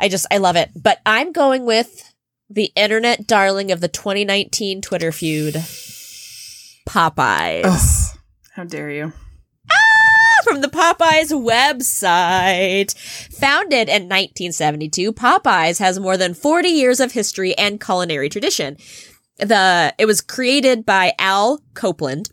I 0.00 0.08
just, 0.08 0.26
I 0.30 0.38
love 0.38 0.56
it. 0.56 0.70
But 0.74 1.00
I'm 1.04 1.32
going 1.32 1.64
with 1.66 2.12
the 2.48 2.72
internet 2.76 3.26
darling 3.26 3.70
of 3.72 3.80
the 3.80 3.88
2019 3.88 4.80
Twitter 4.80 5.12
feud, 5.12 5.54
Popeyes. 6.88 7.62
Ugh, 7.64 8.18
how 8.52 8.64
dare 8.64 8.90
you? 8.90 9.12
From 10.44 10.61
the 10.61 10.68
Popeyes 10.68 11.33
website. 11.33 12.96
Founded 13.33 13.88
in 13.88 14.05
1972, 14.05 15.12
Popeyes 15.12 15.79
has 15.79 15.98
more 15.98 16.16
than 16.16 16.35
40 16.35 16.68
years 16.68 17.01
of 17.01 17.12
history 17.12 17.57
and 17.57 17.81
culinary 17.81 18.29
tradition. 18.29 18.77
The 19.38 19.94
it 19.98 20.07
was 20.07 20.20
created 20.20 20.85
by 20.85 21.12
Al 21.18 21.62
Copeland, 21.74 22.31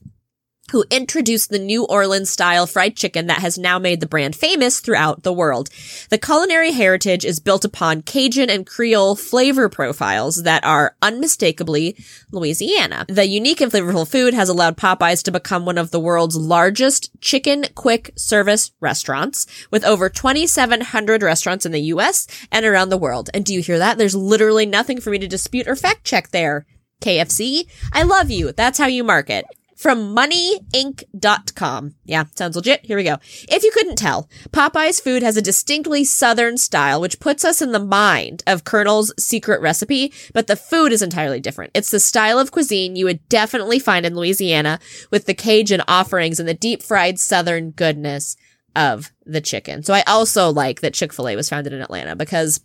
who 0.72 0.86
introduced 0.90 1.50
the 1.50 1.60
New 1.60 1.86
Orleans 1.86 2.30
style 2.30 2.66
fried 2.66 2.96
chicken 2.96 3.28
that 3.28 3.40
has 3.40 3.58
now 3.58 3.78
made 3.78 4.00
the 4.00 4.08
brand 4.08 4.36
famous 4.36 4.80
throughout 4.80 5.24
the 5.24 5.34
world. 5.34 5.70
The 6.10 6.18
culinary 6.18 6.72
heritage 6.72 7.24
is 7.24 7.40
built 7.40 7.64
upon 7.64 8.02
Cajun 8.02 8.50
and 8.50 8.66
Creole 8.66 9.16
flavor 9.16 9.70
profiles 9.70 10.44
that 10.44 10.64
are 10.64 10.96
unmistakably 11.02 11.96
Louisiana. 12.32 13.06
The 13.08 13.28
unique 13.28 13.62
and 13.62 13.72
flavorful 13.72 14.08
food 14.08 14.34
has 14.34 14.50
allowed 14.50 14.78
Popeyes 14.78 15.24
to 15.24 15.32
become 15.32 15.66
one 15.66 15.78
of 15.78 15.92
the 15.92 16.00
world's 16.00 16.36
largest 16.36 17.10
chicken 17.22 17.66
quick 17.76 18.12
service 18.16 18.72
restaurants 18.80 19.46
with 19.72 19.86
over 19.86 20.10
2,700 20.10 21.22
restaurants 21.22 21.66
in 21.66 21.72
the 21.72 21.82
US 21.82 22.28
and 22.52 22.66
around 22.66 22.90
the 22.90 22.98
world. 22.98 23.30
And 23.34 23.46
do 23.46 23.54
you 23.54 23.62
hear 23.62 23.78
that? 23.78 23.98
There's 23.98 24.16
literally 24.16 24.66
nothing 24.66 25.00
for 25.00 25.10
me 25.10 25.20
to 25.20 25.28
dispute 25.28 25.68
or 25.68 25.76
fact 25.76 26.04
check 26.04 26.30
there. 26.30 26.66
KFC, 27.02 27.68
I 27.94 28.04
love 28.04 28.32
you. 28.32 28.52
That's 28.52 28.80
how 28.80 28.88
you 28.88 29.04
market. 29.04 29.46
From 29.76 30.16
moneyinc.com. 30.16 31.96
Yeah, 32.06 32.24
sounds 32.34 32.56
legit. 32.56 32.86
Here 32.86 32.96
we 32.96 33.04
go. 33.04 33.18
If 33.50 33.64
you 33.64 33.72
couldn't 33.72 33.98
tell, 33.98 34.30
Popeye's 34.52 35.02
food 35.02 35.22
has 35.22 35.36
a 35.36 35.42
distinctly 35.42 36.06
southern 36.06 36.58
style, 36.58 37.02
which 37.02 37.20
puts 37.20 37.44
us 37.44 37.62
in 37.62 37.74
the 37.74 37.80
mind 37.80 38.42
of 38.48 38.64
Colonel's 38.64 39.14
secret 39.20 39.60
recipe, 39.62 40.14
but 40.34 40.48
the 40.48 40.56
food 40.56 40.94
is 40.94 41.02
entirely 41.02 41.42
different. 41.42 41.72
It's 41.76 41.92
the 41.92 42.00
style 42.00 42.40
of 42.40 42.52
cuisine 42.52 42.96
you 42.96 43.04
would 43.06 43.28
definitely 43.28 43.80
find 43.80 44.06
in 44.06 44.16
Louisiana 44.16 44.80
with 45.12 45.26
the 45.26 45.34
Cajun 45.34 45.82
offerings 45.88 46.40
and 46.40 46.48
the 46.48 46.54
deep 46.54 46.82
fried 46.82 47.20
southern 47.20 47.72
goodness 47.72 48.38
of 48.78 49.12
the 49.26 49.42
chicken. 49.42 49.84
So 49.84 49.94
I 49.94 50.04
also 50.08 50.52
like 50.52 50.82
that 50.82 50.94
Chick-fil-A 50.94 51.36
was 51.36 51.50
founded 51.50 51.74
in 51.74 51.82
Atlanta 51.82 52.16
because 52.16 52.62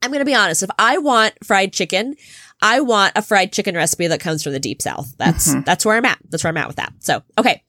I'm 0.00 0.10
going 0.10 0.20
to 0.20 0.24
be 0.24 0.34
honest. 0.34 0.62
If 0.62 0.70
I 0.78 0.98
want 0.98 1.34
fried 1.44 1.72
chicken, 1.72 2.14
I 2.62 2.80
want 2.80 3.12
a 3.16 3.22
fried 3.22 3.52
chicken 3.52 3.74
recipe 3.74 4.06
that 4.06 4.20
comes 4.20 4.42
from 4.42 4.52
the 4.52 4.60
deep 4.60 4.80
south. 4.80 5.14
That's, 5.18 5.52
that's 5.64 5.84
where 5.84 5.96
I'm 5.96 6.04
at. 6.04 6.18
That's 6.30 6.44
where 6.44 6.48
I'm 6.50 6.56
at 6.56 6.68
with 6.68 6.76
that. 6.76 6.92
So, 7.00 7.22
okay. 7.36 7.62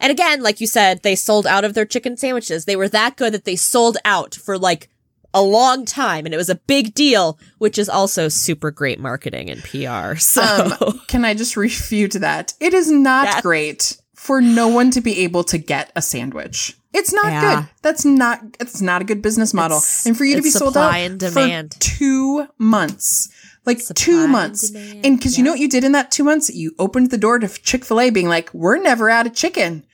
And 0.00 0.10
again, 0.10 0.42
like 0.42 0.60
you 0.60 0.66
said, 0.66 1.02
they 1.02 1.14
sold 1.14 1.46
out 1.46 1.64
of 1.64 1.74
their 1.74 1.84
chicken 1.84 2.16
sandwiches. 2.16 2.64
They 2.64 2.76
were 2.76 2.88
that 2.88 3.16
good 3.16 3.32
that 3.34 3.44
they 3.44 3.56
sold 3.56 3.96
out 4.04 4.34
for 4.34 4.58
like 4.58 4.88
a 5.32 5.42
long 5.42 5.84
time 5.84 6.24
and 6.24 6.34
it 6.34 6.38
was 6.38 6.48
a 6.50 6.56
big 6.56 6.92
deal, 6.94 7.38
which 7.58 7.78
is 7.78 7.88
also 7.88 8.28
super 8.28 8.70
great 8.70 8.98
marketing 8.98 9.48
and 9.50 9.62
PR. 9.62 10.16
So, 10.18 10.42
Um, 10.80 11.00
can 11.06 11.24
I 11.24 11.34
just 11.34 11.56
refute 11.56 12.12
that? 12.12 12.54
It 12.60 12.74
is 12.74 12.90
not 12.90 13.42
great 13.42 13.98
for 14.16 14.40
no 14.40 14.68
one 14.68 14.90
to 14.90 15.00
be 15.00 15.20
able 15.20 15.44
to 15.44 15.58
get 15.58 15.92
a 15.94 16.02
sandwich. 16.02 16.76
It's 16.92 17.12
not 17.12 17.26
Yeah. 17.26 17.60
good. 17.60 17.68
That's 17.82 18.04
not. 18.04 18.40
It's 18.58 18.80
not 18.80 19.00
a 19.02 19.04
good 19.04 19.22
business 19.22 19.54
model. 19.54 19.76
It's- 19.78 20.04
and 20.06 20.16
for 20.18 20.24
you 20.24 20.34
to 20.36 20.42
be 20.42 20.50
sold 20.50 20.76
out 20.76 20.92
and 20.94 21.20
demand. 21.20 21.74
for 21.74 21.80
two 21.80 22.46
months, 22.58 23.28
like 23.70 23.80
Supply 23.80 24.04
two 24.04 24.28
months, 24.28 24.70
and 24.74 25.16
because 25.16 25.38
you 25.38 25.44
know 25.44 25.52
what 25.52 25.60
you 25.60 25.68
did 25.68 25.84
in 25.84 25.92
that 25.92 26.10
two 26.10 26.24
months, 26.24 26.50
you 26.50 26.74
opened 26.78 27.10
the 27.10 27.18
door 27.18 27.38
to 27.38 27.48
Chick 27.48 27.84
Fil 27.84 28.00
A, 28.00 28.10
being 28.10 28.28
like, 28.28 28.52
"We're 28.52 28.78
never 28.78 29.08
out 29.08 29.26
of 29.26 29.34
chicken." 29.34 29.84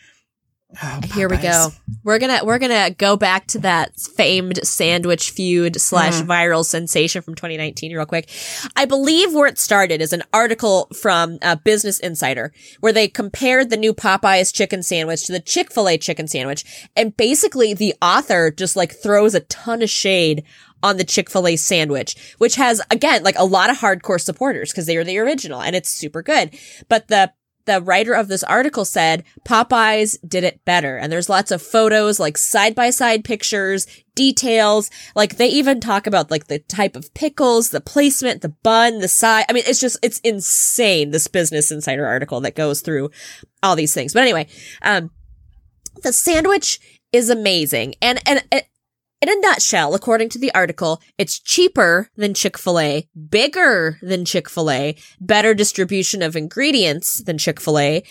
Oh, 0.82 1.00
Here 1.14 1.28
we 1.28 1.36
go. 1.38 1.68
We're 2.04 2.18
gonna 2.18 2.40
we're 2.44 2.58
gonna 2.58 2.90
go 2.90 3.16
back 3.16 3.46
to 3.48 3.58
that 3.60 3.96
famed 3.98 4.64
sandwich 4.66 5.30
feud 5.30 5.80
slash 5.80 6.14
Mm-hmm. 6.16 6.30
viral 6.30 6.64
sensation 6.64 7.22
from 7.22 7.34
2019 7.34 7.94
real 7.94 8.04
quick. 8.06 8.28
I 8.76 8.84
believe 8.84 9.32
where 9.34 9.46
it 9.48 9.58
started 9.58 10.00
is 10.00 10.12
an 10.12 10.22
article 10.32 10.88
from 11.00 11.38
uh, 11.42 11.56
Business 11.56 11.98
Insider 11.98 12.52
where 12.80 12.92
they 12.92 13.08
compared 13.08 13.70
the 13.70 13.76
new 13.76 13.94
Popeyes 13.94 14.52
chicken 14.54 14.82
sandwich 14.82 15.24
to 15.26 15.32
the 15.32 15.40
Chick 15.40 15.72
Fil 15.72 15.88
A 15.88 15.98
chicken 15.98 16.28
sandwich, 16.28 16.64
and 16.96 17.16
basically 17.16 17.72
the 17.74 17.94
author 18.02 18.50
just 18.50 18.76
like 18.76 18.92
throws 18.92 19.34
a 19.34 19.40
ton 19.40 19.82
of 19.82 19.90
shade 19.90 20.44
on 20.82 20.98
the 20.98 21.04
Chick 21.04 21.30
Fil 21.30 21.48
A 21.48 21.56
sandwich, 21.56 22.34
which 22.38 22.56
has 22.56 22.80
again 22.90 23.22
like 23.22 23.38
a 23.38 23.44
lot 23.46 23.70
of 23.70 23.78
hardcore 23.78 24.20
supporters 24.20 24.70
because 24.70 24.86
they 24.86 24.96
are 24.96 25.04
the 25.04 25.18
original 25.18 25.60
and 25.62 25.74
it's 25.74 25.88
super 25.88 26.22
good, 26.22 26.50
but 26.88 27.08
the 27.08 27.32
the 27.66 27.82
writer 27.82 28.14
of 28.14 28.28
this 28.28 28.42
article 28.44 28.84
said 28.84 29.24
Popeyes 29.44 30.16
did 30.26 30.44
it 30.44 30.64
better. 30.64 30.96
And 30.96 31.12
there's 31.12 31.28
lots 31.28 31.50
of 31.50 31.60
photos, 31.60 32.18
like 32.18 32.38
side 32.38 32.74
by 32.74 32.90
side 32.90 33.24
pictures, 33.24 33.86
details. 34.14 34.90
Like 35.14 35.36
they 35.36 35.48
even 35.48 35.80
talk 35.80 36.06
about 36.06 36.30
like 36.30 36.46
the 36.46 36.60
type 36.60 36.96
of 36.96 37.12
pickles, 37.14 37.70
the 37.70 37.80
placement, 37.80 38.42
the 38.42 38.48
bun, 38.48 39.00
the 39.00 39.08
size. 39.08 39.44
I 39.48 39.52
mean, 39.52 39.64
it's 39.66 39.80
just, 39.80 39.98
it's 40.02 40.20
insane. 40.20 41.10
This 41.10 41.28
Business 41.28 41.70
Insider 41.70 42.06
article 42.06 42.40
that 42.40 42.54
goes 42.54 42.80
through 42.80 43.10
all 43.62 43.76
these 43.76 43.92
things. 43.92 44.14
But 44.14 44.22
anyway, 44.22 44.46
um, 44.82 45.10
the 46.02 46.12
sandwich 46.12 46.80
is 47.12 47.30
amazing. 47.30 47.94
And, 48.00 48.20
and, 48.26 48.44
and 48.50 48.62
in 49.22 49.28
a 49.28 49.40
nutshell, 49.40 49.94
according 49.94 50.28
to 50.30 50.38
the 50.38 50.52
article, 50.54 51.00
it's 51.16 51.38
cheaper 51.38 52.10
than 52.16 52.34
Chick-fil-A, 52.34 53.08
bigger 53.30 53.98
than 54.02 54.24
Chick-fil-A, 54.24 54.96
better 55.20 55.54
distribution 55.54 56.22
of 56.22 56.36
ingredients 56.36 57.22
than 57.24 57.38
Chick-fil-A. 57.38 58.02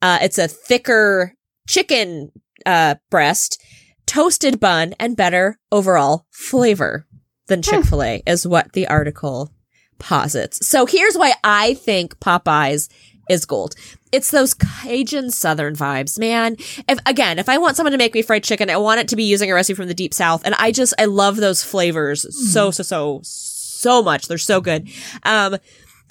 Uh, 0.00 0.18
it's 0.22 0.38
a 0.38 0.48
thicker 0.48 1.34
chicken, 1.68 2.30
uh, 2.64 2.94
breast, 3.10 3.60
toasted 4.06 4.60
bun, 4.60 4.94
and 5.00 5.16
better 5.16 5.58
overall 5.70 6.26
flavor 6.30 7.06
than 7.48 7.62
Chick-fil-A 7.62 8.22
is 8.26 8.46
what 8.46 8.72
the 8.72 8.86
article 8.86 9.52
posits. 9.98 10.66
So 10.66 10.86
here's 10.86 11.16
why 11.16 11.34
I 11.44 11.74
think 11.74 12.18
Popeyes 12.18 12.88
is 13.28 13.46
gold. 13.46 13.74
It's 14.10 14.30
those 14.30 14.54
Cajun 14.54 15.30
Southern 15.30 15.74
vibes, 15.74 16.18
man. 16.18 16.56
If 16.88 16.98
again, 17.06 17.38
if 17.38 17.48
I 17.48 17.58
want 17.58 17.76
someone 17.76 17.92
to 17.92 17.98
make 17.98 18.14
me 18.14 18.22
fried 18.22 18.44
chicken, 18.44 18.68
I 18.70 18.76
want 18.76 19.00
it 19.00 19.08
to 19.08 19.16
be 19.16 19.24
using 19.24 19.50
a 19.50 19.54
recipe 19.54 19.74
from 19.74 19.88
the 19.88 19.94
deep 19.94 20.12
south. 20.12 20.42
And 20.44 20.54
I 20.56 20.72
just, 20.72 20.94
I 20.98 21.06
love 21.06 21.36
those 21.36 21.62
flavors 21.62 22.26
so, 22.52 22.70
so, 22.70 22.82
so, 22.82 23.20
so 23.22 24.02
much. 24.02 24.28
They're 24.28 24.38
so 24.38 24.60
good. 24.60 24.88
Um, 25.24 25.56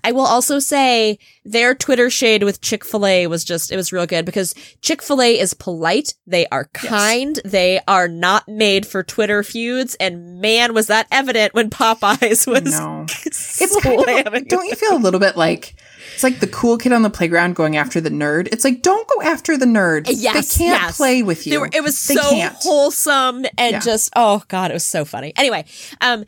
I 0.03 0.11
will 0.11 0.25
also 0.25 0.59
say 0.59 1.19
their 1.45 1.73
Twitter 1.75 2.09
shade 2.09 2.43
with 2.43 2.61
Chick-fil-A 2.61 3.27
was 3.27 3.43
just, 3.43 3.71
it 3.71 3.75
was 3.75 3.91
real 3.91 4.05
good 4.05 4.25
because 4.25 4.53
Chick-fil-A 4.81 5.39
is 5.39 5.53
polite. 5.53 6.13
They 6.27 6.47
are 6.47 6.65
kind. 6.73 7.39
They 7.45 7.79
are 7.87 8.07
not 8.07 8.47
made 8.47 8.85
for 8.85 9.03
Twitter 9.03 9.43
feuds. 9.43 9.95
And 9.99 10.39
man, 10.41 10.73
was 10.73 10.87
that 10.87 11.07
evident 11.11 11.53
when 11.53 11.69
Popeyes 11.69 12.47
was 12.47 12.79
No. 12.79 13.05
It's 13.25 13.79
kind 13.81 14.27
of, 14.27 14.47
don't 14.47 14.65
you 14.67 14.75
feel 14.75 14.95
a 14.95 14.97
little 14.97 15.19
bit 15.19 15.37
like 15.37 15.75
it's 16.13 16.23
like 16.23 16.39
the 16.39 16.47
cool 16.47 16.77
kid 16.77 16.91
on 16.91 17.03
the 17.03 17.09
playground 17.09 17.55
going 17.55 17.77
after 17.77 18.01
the 18.01 18.09
nerd? 18.09 18.47
It's 18.51 18.63
like 18.63 18.81
don't 18.81 19.07
go 19.07 19.21
after 19.21 19.57
the 19.57 19.65
nerd. 19.65 20.07
Yes, 20.09 20.55
they 20.57 20.65
can't 20.65 20.81
yes. 20.83 20.97
play 20.97 21.23
with 21.23 21.45
you. 21.47 21.59
Were, 21.61 21.69
it 21.71 21.83
was 21.83 22.07
They 22.07 22.15
so 22.15 22.29
can't. 22.29 22.55
wholesome 22.59 23.45
and 23.57 23.71
Yeah. 23.73 23.79
just 23.79 24.11
oh 24.15 24.43
god, 24.47 24.71
it 24.71 24.73
was 24.73 24.83
so 24.85 25.05
funny. 25.05 25.33
Anyway, 25.35 25.65
um, 26.01 26.25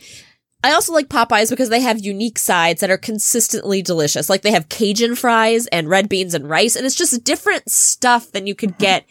I 0.64 0.72
also 0.72 0.94
like 0.94 1.10
Popeyes 1.10 1.50
because 1.50 1.70
they 1.70 1.82
have 1.82 2.00
unique 2.00 2.40
sides 2.40 2.80
that 2.82 2.90
are 2.90 2.98
consistently 2.98 3.82
delicious. 3.82 4.30
Like 4.30 4.44
they 4.44 4.52
have 4.52 4.70
Cajun 4.70 5.16
fries 5.16 5.68
and 5.68 5.90
red 5.90 6.08
beans 6.08 6.34
and 6.34 6.50
rice, 6.50 6.76
and 6.76 6.86
it's 6.86 6.96
just 6.96 7.24
different 7.24 7.70
stuff 7.70 8.32
than 8.32 8.48
you 8.48 8.56
could 8.56 8.78
get 8.78 9.06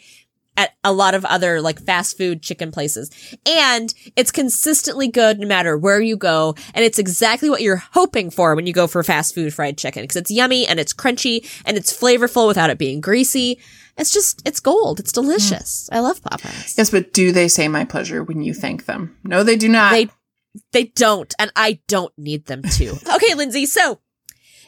at 0.57 0.73
a 0.83 0.93
lot 0.93 1.15
of 1.15 1.25
other 1.25 1.61
like 1.61 1.79
fast 1.79 2.17
food 2.17 2.41
chicken 2.41 2.71
places. 2.71 3.09
And 3.45 3.93
it's 4.15 4.31
consistently 4.31 5.07
good 5.07 5.39
no 5.39 5.47
matter 5.47 5.77
where 5.77 6.01
you 6.01 6.15
go. 6.15 6.55
And 6.73 6.85
it's 6.85 6.99
exactly 6.99 7.49
what 7.49 7.61
you're 7.61 7.83
hoping 7.93 8.29
for 8.29 8.55
when 8.55 8.67
you 8.67 8.73
go 8.73 8.87
for 8.87 9.03
fast 9.03 9.33
food 9.33 9.53
fried 9.53 9.77
chicken 9.77 10.03
because 10.03 10.15
it's 10.15 10.31
yummy 10.31 10.67
and 10.67 10.79
it's 10.79 10.93
crunchy 10.93 11.49
and 11.65 11.77
it's 11.77 11.97
flavorful 11.97 12.47
without 12.47 12.69
it 12.69 12.77
being 12.77 13.01
greasy. 13.01 13.59
It's 13.97 14.11
just, 14.11 14.41
it's 14.47 14.59
gold. 14.59 14.99
It's 14.99 15.11
hmm. 15.11 15.21
delicious. 15.21 15.89
I 15.91 15.99
love 15.99 16.21
Popeyes. 16.21 16.77
Yes, 16.77 16.89
but 16.89 17.13
do 17.13 17.31
they 17.31 17.47
say 17.47 17.67
my 17.67 17.85
pleasure 17.85 18.23
when 18.23 18.41
you 18.41 18.53
thank 18.53 18.85
them? 18.85 19.17
No, 19.23 19.43
they 19.43 19.55
do 19.55 19.69
not. 19.69 19.91
They, 19.91 20.09
they 20.71 20.85
don't. 20.85 21.33
And 21.39 21.51
I 21.55 21.79
don't 21.87 22.13
need 22.17 22.45
them 22.45 22.63
to. 22.63 22.89
okay, 23.15 23.33
Lindsay. 23.35 23.65
So 23.65 23.99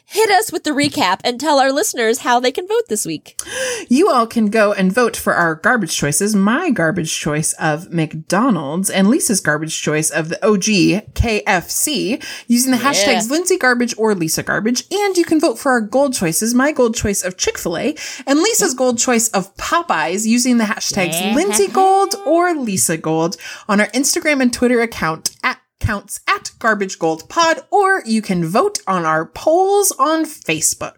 hit 0.08 0.30
us 0.30 0.52
with 0.52 0.62
the 0.62 0.70
recap 0.70 1.18
and 1.24 1.40
tell 1.40 1.58
our 1.58 1.72
listeners 1.72 2.20
how 2.20 2.38
they 2.38 2.52
can 2.52 2.68
vote 2.68 2.84
this 2.88 3.04
week. 3.04 3.40
You 3.88 4.08
all 4.08 4.28
can 4.28 4.50
go 4.50 4.72
and 4.72 4.92
vote 4.92 5.16
for 5.16 5.34
our 5.34 5.56
garbage 5.56 5.96
choices. 5.96 6.32
My 6.36 6.70
garbage 6.70 7.12
choice 7.18 7.54
of 7.54 7.92
McDonald's 7.92 8.88
and 8.88 9.08
Lisa's 9.08 9.40
garbage 9.40 9.82
choice 9.82 10.08
of 10.10 10.28
the 10.28 10.44
OG 10.46 11.12
KFC 11.14 12.22
using 12.46 12.70
the 12.70 12.78
Yeah. 12.78 12.92
hashtags 12.92 13.30
Lindsay 13.30 13.56
Garbage 13.58 13.94
or 13.98 14.14
Lisa 14.14 14.44
Garbage. 14.44 14.84
And 14.92 15.16
you 15.16 15.24
can 15.24 15.40
vote 15.40 15.58
for 15.58 15.72
our 15.72 15.80
gold 15.80 16.14
choices. 16.14 16.54
My 16.54 16.70
gold 16.70 16.94
choice 16.94 17.24
of 17.24 17.36
Chick-fil-A 17.36 17.96
and 18.28 18.38
Lisa's 18.38 18.74
gold 18.74 18.98
choice 18.98 19.28
of 19.30 19.56
Popeyes 19.56 20.24
using 20.24 20.58
the 20.58 20.64
hashtags 20.64 21.20
Yeah. 21.20 21.34
Lindsay 21.34 21.66
Gold 21.66 22.14
or 22.24 22.54
Lisa 22.54 22.96
Gold 22.96 23.36
on 23.68 23.80
our 23.80 23.88
Instagram 23.88 24.40
and 24.40 24.52
Twitter 24.52 24.80
account 24.80 25.30
at 25.42 25.58
counts 25.86 26.20
at 26.28 26.50
garbage 26.58 26.98
gold 26.98 27.28
pod 27.28 27.60
or 27.70 28.02
you 28.04 28.20
can 28.20 28.44
vote 28.44 28.78
on 28.86 29.04
our 29.04 29.24
polls 29.24 29.92
on 29.98 30.24
facebook 30.24 30.96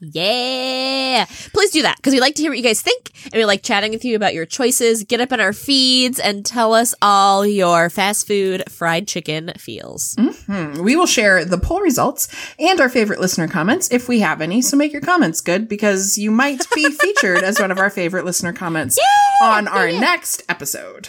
Yeah. 0.00 1.24
Please 1.54 1.70
do 1.70 1.80
that 1.82 1.96
because 1.96 2.12
we 2.12 2.20
like 2.20 2.34
to 2.34 2.42
hear 2.42 2.50
what 2.50 2.58
you 2.58 2.64
guys 2.64 2.82
think 2.82 3.10
and 3.24 3.34
we 3.34 3.46
like 3.46 3.62
chatting 3.62 3.90
with 3.92 4.04
you 4.04 4.16
about 4.16 4.34
your 4.34 4.44
choices. 4.44 5.02
Get 5.04 5.22
up 5.22 5.32
in 5.32 5.40
our 5.40 5.54
feeds 5.54 6.18
and 6.20 6.44
tell 6.44 6.74
us 6.74 6.94
all 7.00 7.46
your 7.46 7.88
fast 7.88 8.26
food 8.26 8.64
fried 8.70 9.08
chicken 9.08 9.52
feels. 9.56 10.14
Hmm. 10.18 10.82
we 10.82 10.94
will 10.96 11.06
share 11.06 11.42
the 11.46 11.56
poll 11.56 11.80
results 11.80 12.28
and 12.58 12.80
our 12.80 12.90
favorite 12.90 13.20
listener 13.20 13.48
comments 13.48 13.90
if 13.90 14.06
we 14.08 14.20
have 14.20 14.42
any 14.42 14.60
so 14.60 14.76
make 14.76 14.92
your 14.92 15.00
comments 15.00 15.40
good 15.40 15.68
because 15.70 16.18
you 16.18 16.30
might 16.30 16.66
be 16.74 16.90
featured 17.00 17.42
as 17.42 17.58
one 17.58 17.70
of 17.70 17.78
our 17.78 17.88
favorite 17.88 18.26
listener 18.26 18.52
comments 18.52 18.98
on 19.40 19.66
our 19.66 19.90
next 19.90 20.42
episode 20.50 21.08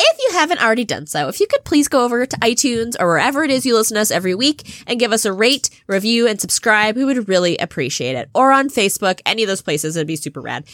If 0.00 0.18
you 0.22 0.38
haven't 0.38 0.62
already 0.62 0.84
done 0.84 1.06
so, 1.06 1.26
if 1.26 1.40
you 1.40 1.48
could 1.48 1.64
please 1.64 1.88
go 1.88 2.04
over 2.04 2.24
to 2.24 2.36
iTunes 2.36 2.94
or 3.00 3.08
wherever 3.08 3.42
it 3.42 3.50
is 3.50 3.66
you 3.66 3.74
listen 3.74 3.96
to 3.96 4.00
us 4.00 4.12
every 4.12 4.34
week 4.34 4.84
and 4.86 5.00
give 5.00 5.10
us 5.10 5.24
a 5.24 5.32
rate, 5.32 5.70
review, 5.88 6.28
and 6.28 6.40
subscribe, 6.40 6.94
we 6.94 7.04
would 7.04 7.28
really 7.28 7.58
appreciate 7.58 8.14
it. 8.14 8.30
Or 8.32 8.52
on 8.52 8.70
Facebook, 8.70 9.20
any 9.26 9.42
of 9.42 9.48
those 9.48 9.60
places, 9.60 9.96
it'd 9.96 10.06
be 10.06 10.14
super 10.14 10.40
rad. 10.40 10.66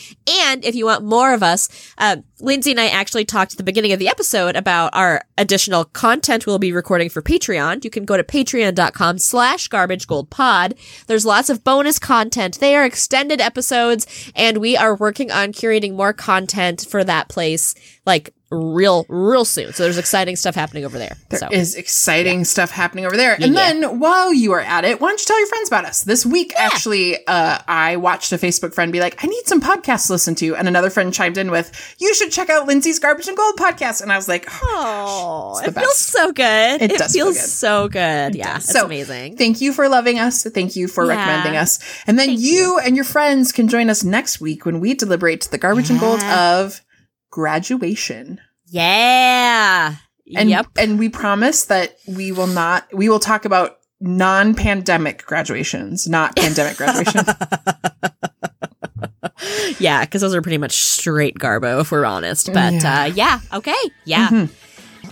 And 0.44 0.62
if 0.62 0.74
you 0.74 0.84
want 0.84 1.04
more 1.04 1.32
of 1.32 1.42
us, 1.42 1.70
uh, 1.96 2.18
Lindsay 2.40 2.72
and 2.72 2.80
I 2.80 2.88
actually 2.88 3.24
talked 3.24 3.52
at 3.52 3.58
the 3.58 3.64
beginning 3.64 3.92
of 3.92 3.98
the 3.98 4.08
episode 4.08 4.56
about 4.56 4.94
our 4.94 5.22
additional 5.38 5.86
content 5.86 6.46
we'll 6.46 6.58
be 6.58 6.72
recording 6.72 7.08
for 7.08 7.22
Patreon. 7.22 7.82
You 7.82 7.90
can 7.90 8.04
go 8.04 8.18
to 8.18 8.24
patreon.com 8.24 9.18
slash 9.18 9.68
garbage 9.68 10.06
gold 10.06 10.28
pod. 10.28 10.74
There's 11.06 11.24
lots 11.24 11.48
of 11.48 11.64
bonus 11.64 11.98
content 11.98 12.60
there, 12.60 12.82
are 12.82 12.84
extended 12.84 13.40
episodes, 13.40 14.06
and 14.36 14.58
we 14.58 14.76
are 14.76 14.94
working 14.94 15.30
on 15.30 15.52
curating 15.52 15.94
more 15.94 16.12
content 16.12 16.86
for 16.86 17.04
that 17.04 17.30
place, 17.30 17.74
like 18.04 18.34
real, 18.50 19.04
real 19.08 19.44
soon. 19.44 19.72
So 19.72 19.82
there's 19.82 19.98
exciting 19.98 20.36
stuff 20.36 20.54
happening 20.54 20.84
over 20.84 20.98
there. 20.98 21.16
There 21.30 21.40
so 21.40 21.48
is 21.50 21.74
exciting 21.74 22.44
stuff 22.44 22.70
happening 22.70 23.04
over 23.06 23.16
there. 23.16 23.34
and 23.34 23.54
yeah. 23.54 23.72
then 23.72 23.98
while 23.98 24.32
you 24.32 24.52
are 24.52 24.60
at 24.60 24.84
it, 24.84 25.00
why 25.00 25.08
don't 25.08 25.20
you 25.20 25.26
tell 25.26 25.38
your 25.38 25.48
friends 25.48 25.68
about 25.68 25.84
us? 25.86 26.04
This 26.04 26.24
week, 26.24 26.52
actually, 26.56 27.26
uh, 27.26 27.58
I 27.66 27.96
watched 27.96 28.32
a 28.32 28.36
Facebook 28.38 28.72
friend 28.74 28.92
be 28.92 29.00
like, 29.00 29.22
I 29.24 29.26
need 29.26 29.42
some 29.46 29.60
podcasts 29.60 30.06
to 30.06 30.12
listen 30.12 30.34
to. 30.36 30.54
And 30.56 30.68
another 30.68 30.90
friend 30.90 31.12
chimed 31.12 31.36
in 31.38 31.50
with, 31.50 31.96
you 31.98 32.14
should 32.14 32.30
check 32.30 32.48
out 32.50 32.66
Lindsay's 32.66 32.98
Garbage 32.98 33.26
and 33.28 33.36
Gold 33.36 33.56
podcast. 33.56 34.02
And 34.02 34.12
I 34.12 34.16
was 34.16 34.28
like, 34.28 34.46
Oh, 34.62 35.60
the 35.62 35.68
it 35.70 35.74
feels 35.74 35.98
so 35.98 36.32
good. 36.32 36.82
It 36.82 36.92
It, 36.92 36.98
does 36.98 37.12
feel 37.12 37.26
feels 37.26 37.36
good. 37.38 37.48
so 37.48 37.88
good. 37.88 38.34
yeah, 38.34 38.56
it's 38.56 38.70
So, 38.72 38.84
amazing. 38.84 39.36
Thank 39.36 39.60
you 39.60 39.72
for 39.72 39.88
loving 39.88 40.18
us. 40.18 40.44
Thank 40.44 40.76
you 40.76 40.86
for 40.86 41.04
Yeah. 41.04 41.16
recommending 41.16 41.56
us. 41.56 41.78
And 42.06 42.18
then 42.18 42.30
you, 42.38 42.78
and 42.78 42.94
your 42.94 43.04
friends 43.04 43.52
can 43.52 43.68
join 43.68 43.90
us 43.90 44.04
next 44.04 44.40
week 44.40 44.64
when 44.64 44.80
we 44.80 44.94
deliberate 44.94 45.48
the 45.50 45.58
garbage 45.58 45.90
and 45.90 45.98
gold 45.98 46.22
of 46.22 46.80
graduation. 47.34 48.40
yeah. 48.66 49.96
And 50.36 50.48
yep. 50.48 50.66
and 50.78 50.98
we 50.98 51.10
promise 51.10 51.66
that 51.66 51.96
we 52.08 52.32
will 52.32 52.46
not 52.46 52.86
we 52.94 53.10
will 53.10 53.18
talk 53.18 53.44
about 53.44 53.76
non-pandemic 54.00 55.26
graduations, 55.26 56.08
not 56.08 56.34
pandemic 56.44 56.78
graduations. 56.78 57.28
yeah, 59.78 60.04
because 60.04 60.22
those 60.22 60.34
are 60.34 60.40
pretty 60.40 60.56
much 60.58 60.72
straight 60.72 61.38
garbo, 61.38 61.80
if 61.82 61.90
we're 61.90 62.06
honest. 62.06 62.52
But 62.54 62.72
Yeah. 62.72 63.02
uh, 63.02 63.04
yeah, 63.06 63.40
okay, 63.52 63.74
yeah. 64.06 64.28
Mhm. 64.28 64.48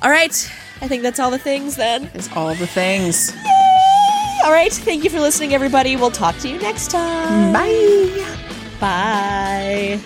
All 0.03 0.11
right, 0.11 0.51
I 0.81 0.89
think 0.89 1.03
that's 1.03 1.21
all 1.21 1.31
the 1.31 1.39
things 1.39 1.77
then. 1.77 2.11
It's 2.15 2.31
all 2.35 2.55
the 2.55 2.67
things. 2.67 3.35
All 4.45 4.53
right, 4.53 4.73
thank 4.73 5.05
you 5.05 5.11
for 5.11 5.21
listening, 5.21 5.53
everybody. 5.55 5.97
We'll 5.97 6.11
talk 6.11 6.39
to 6.39 6.49
you 6.49 6.59
next 6.59 6.91
time. 6.91 7.53
Bye. 7.53 8.25
Bye. 8.81 10.01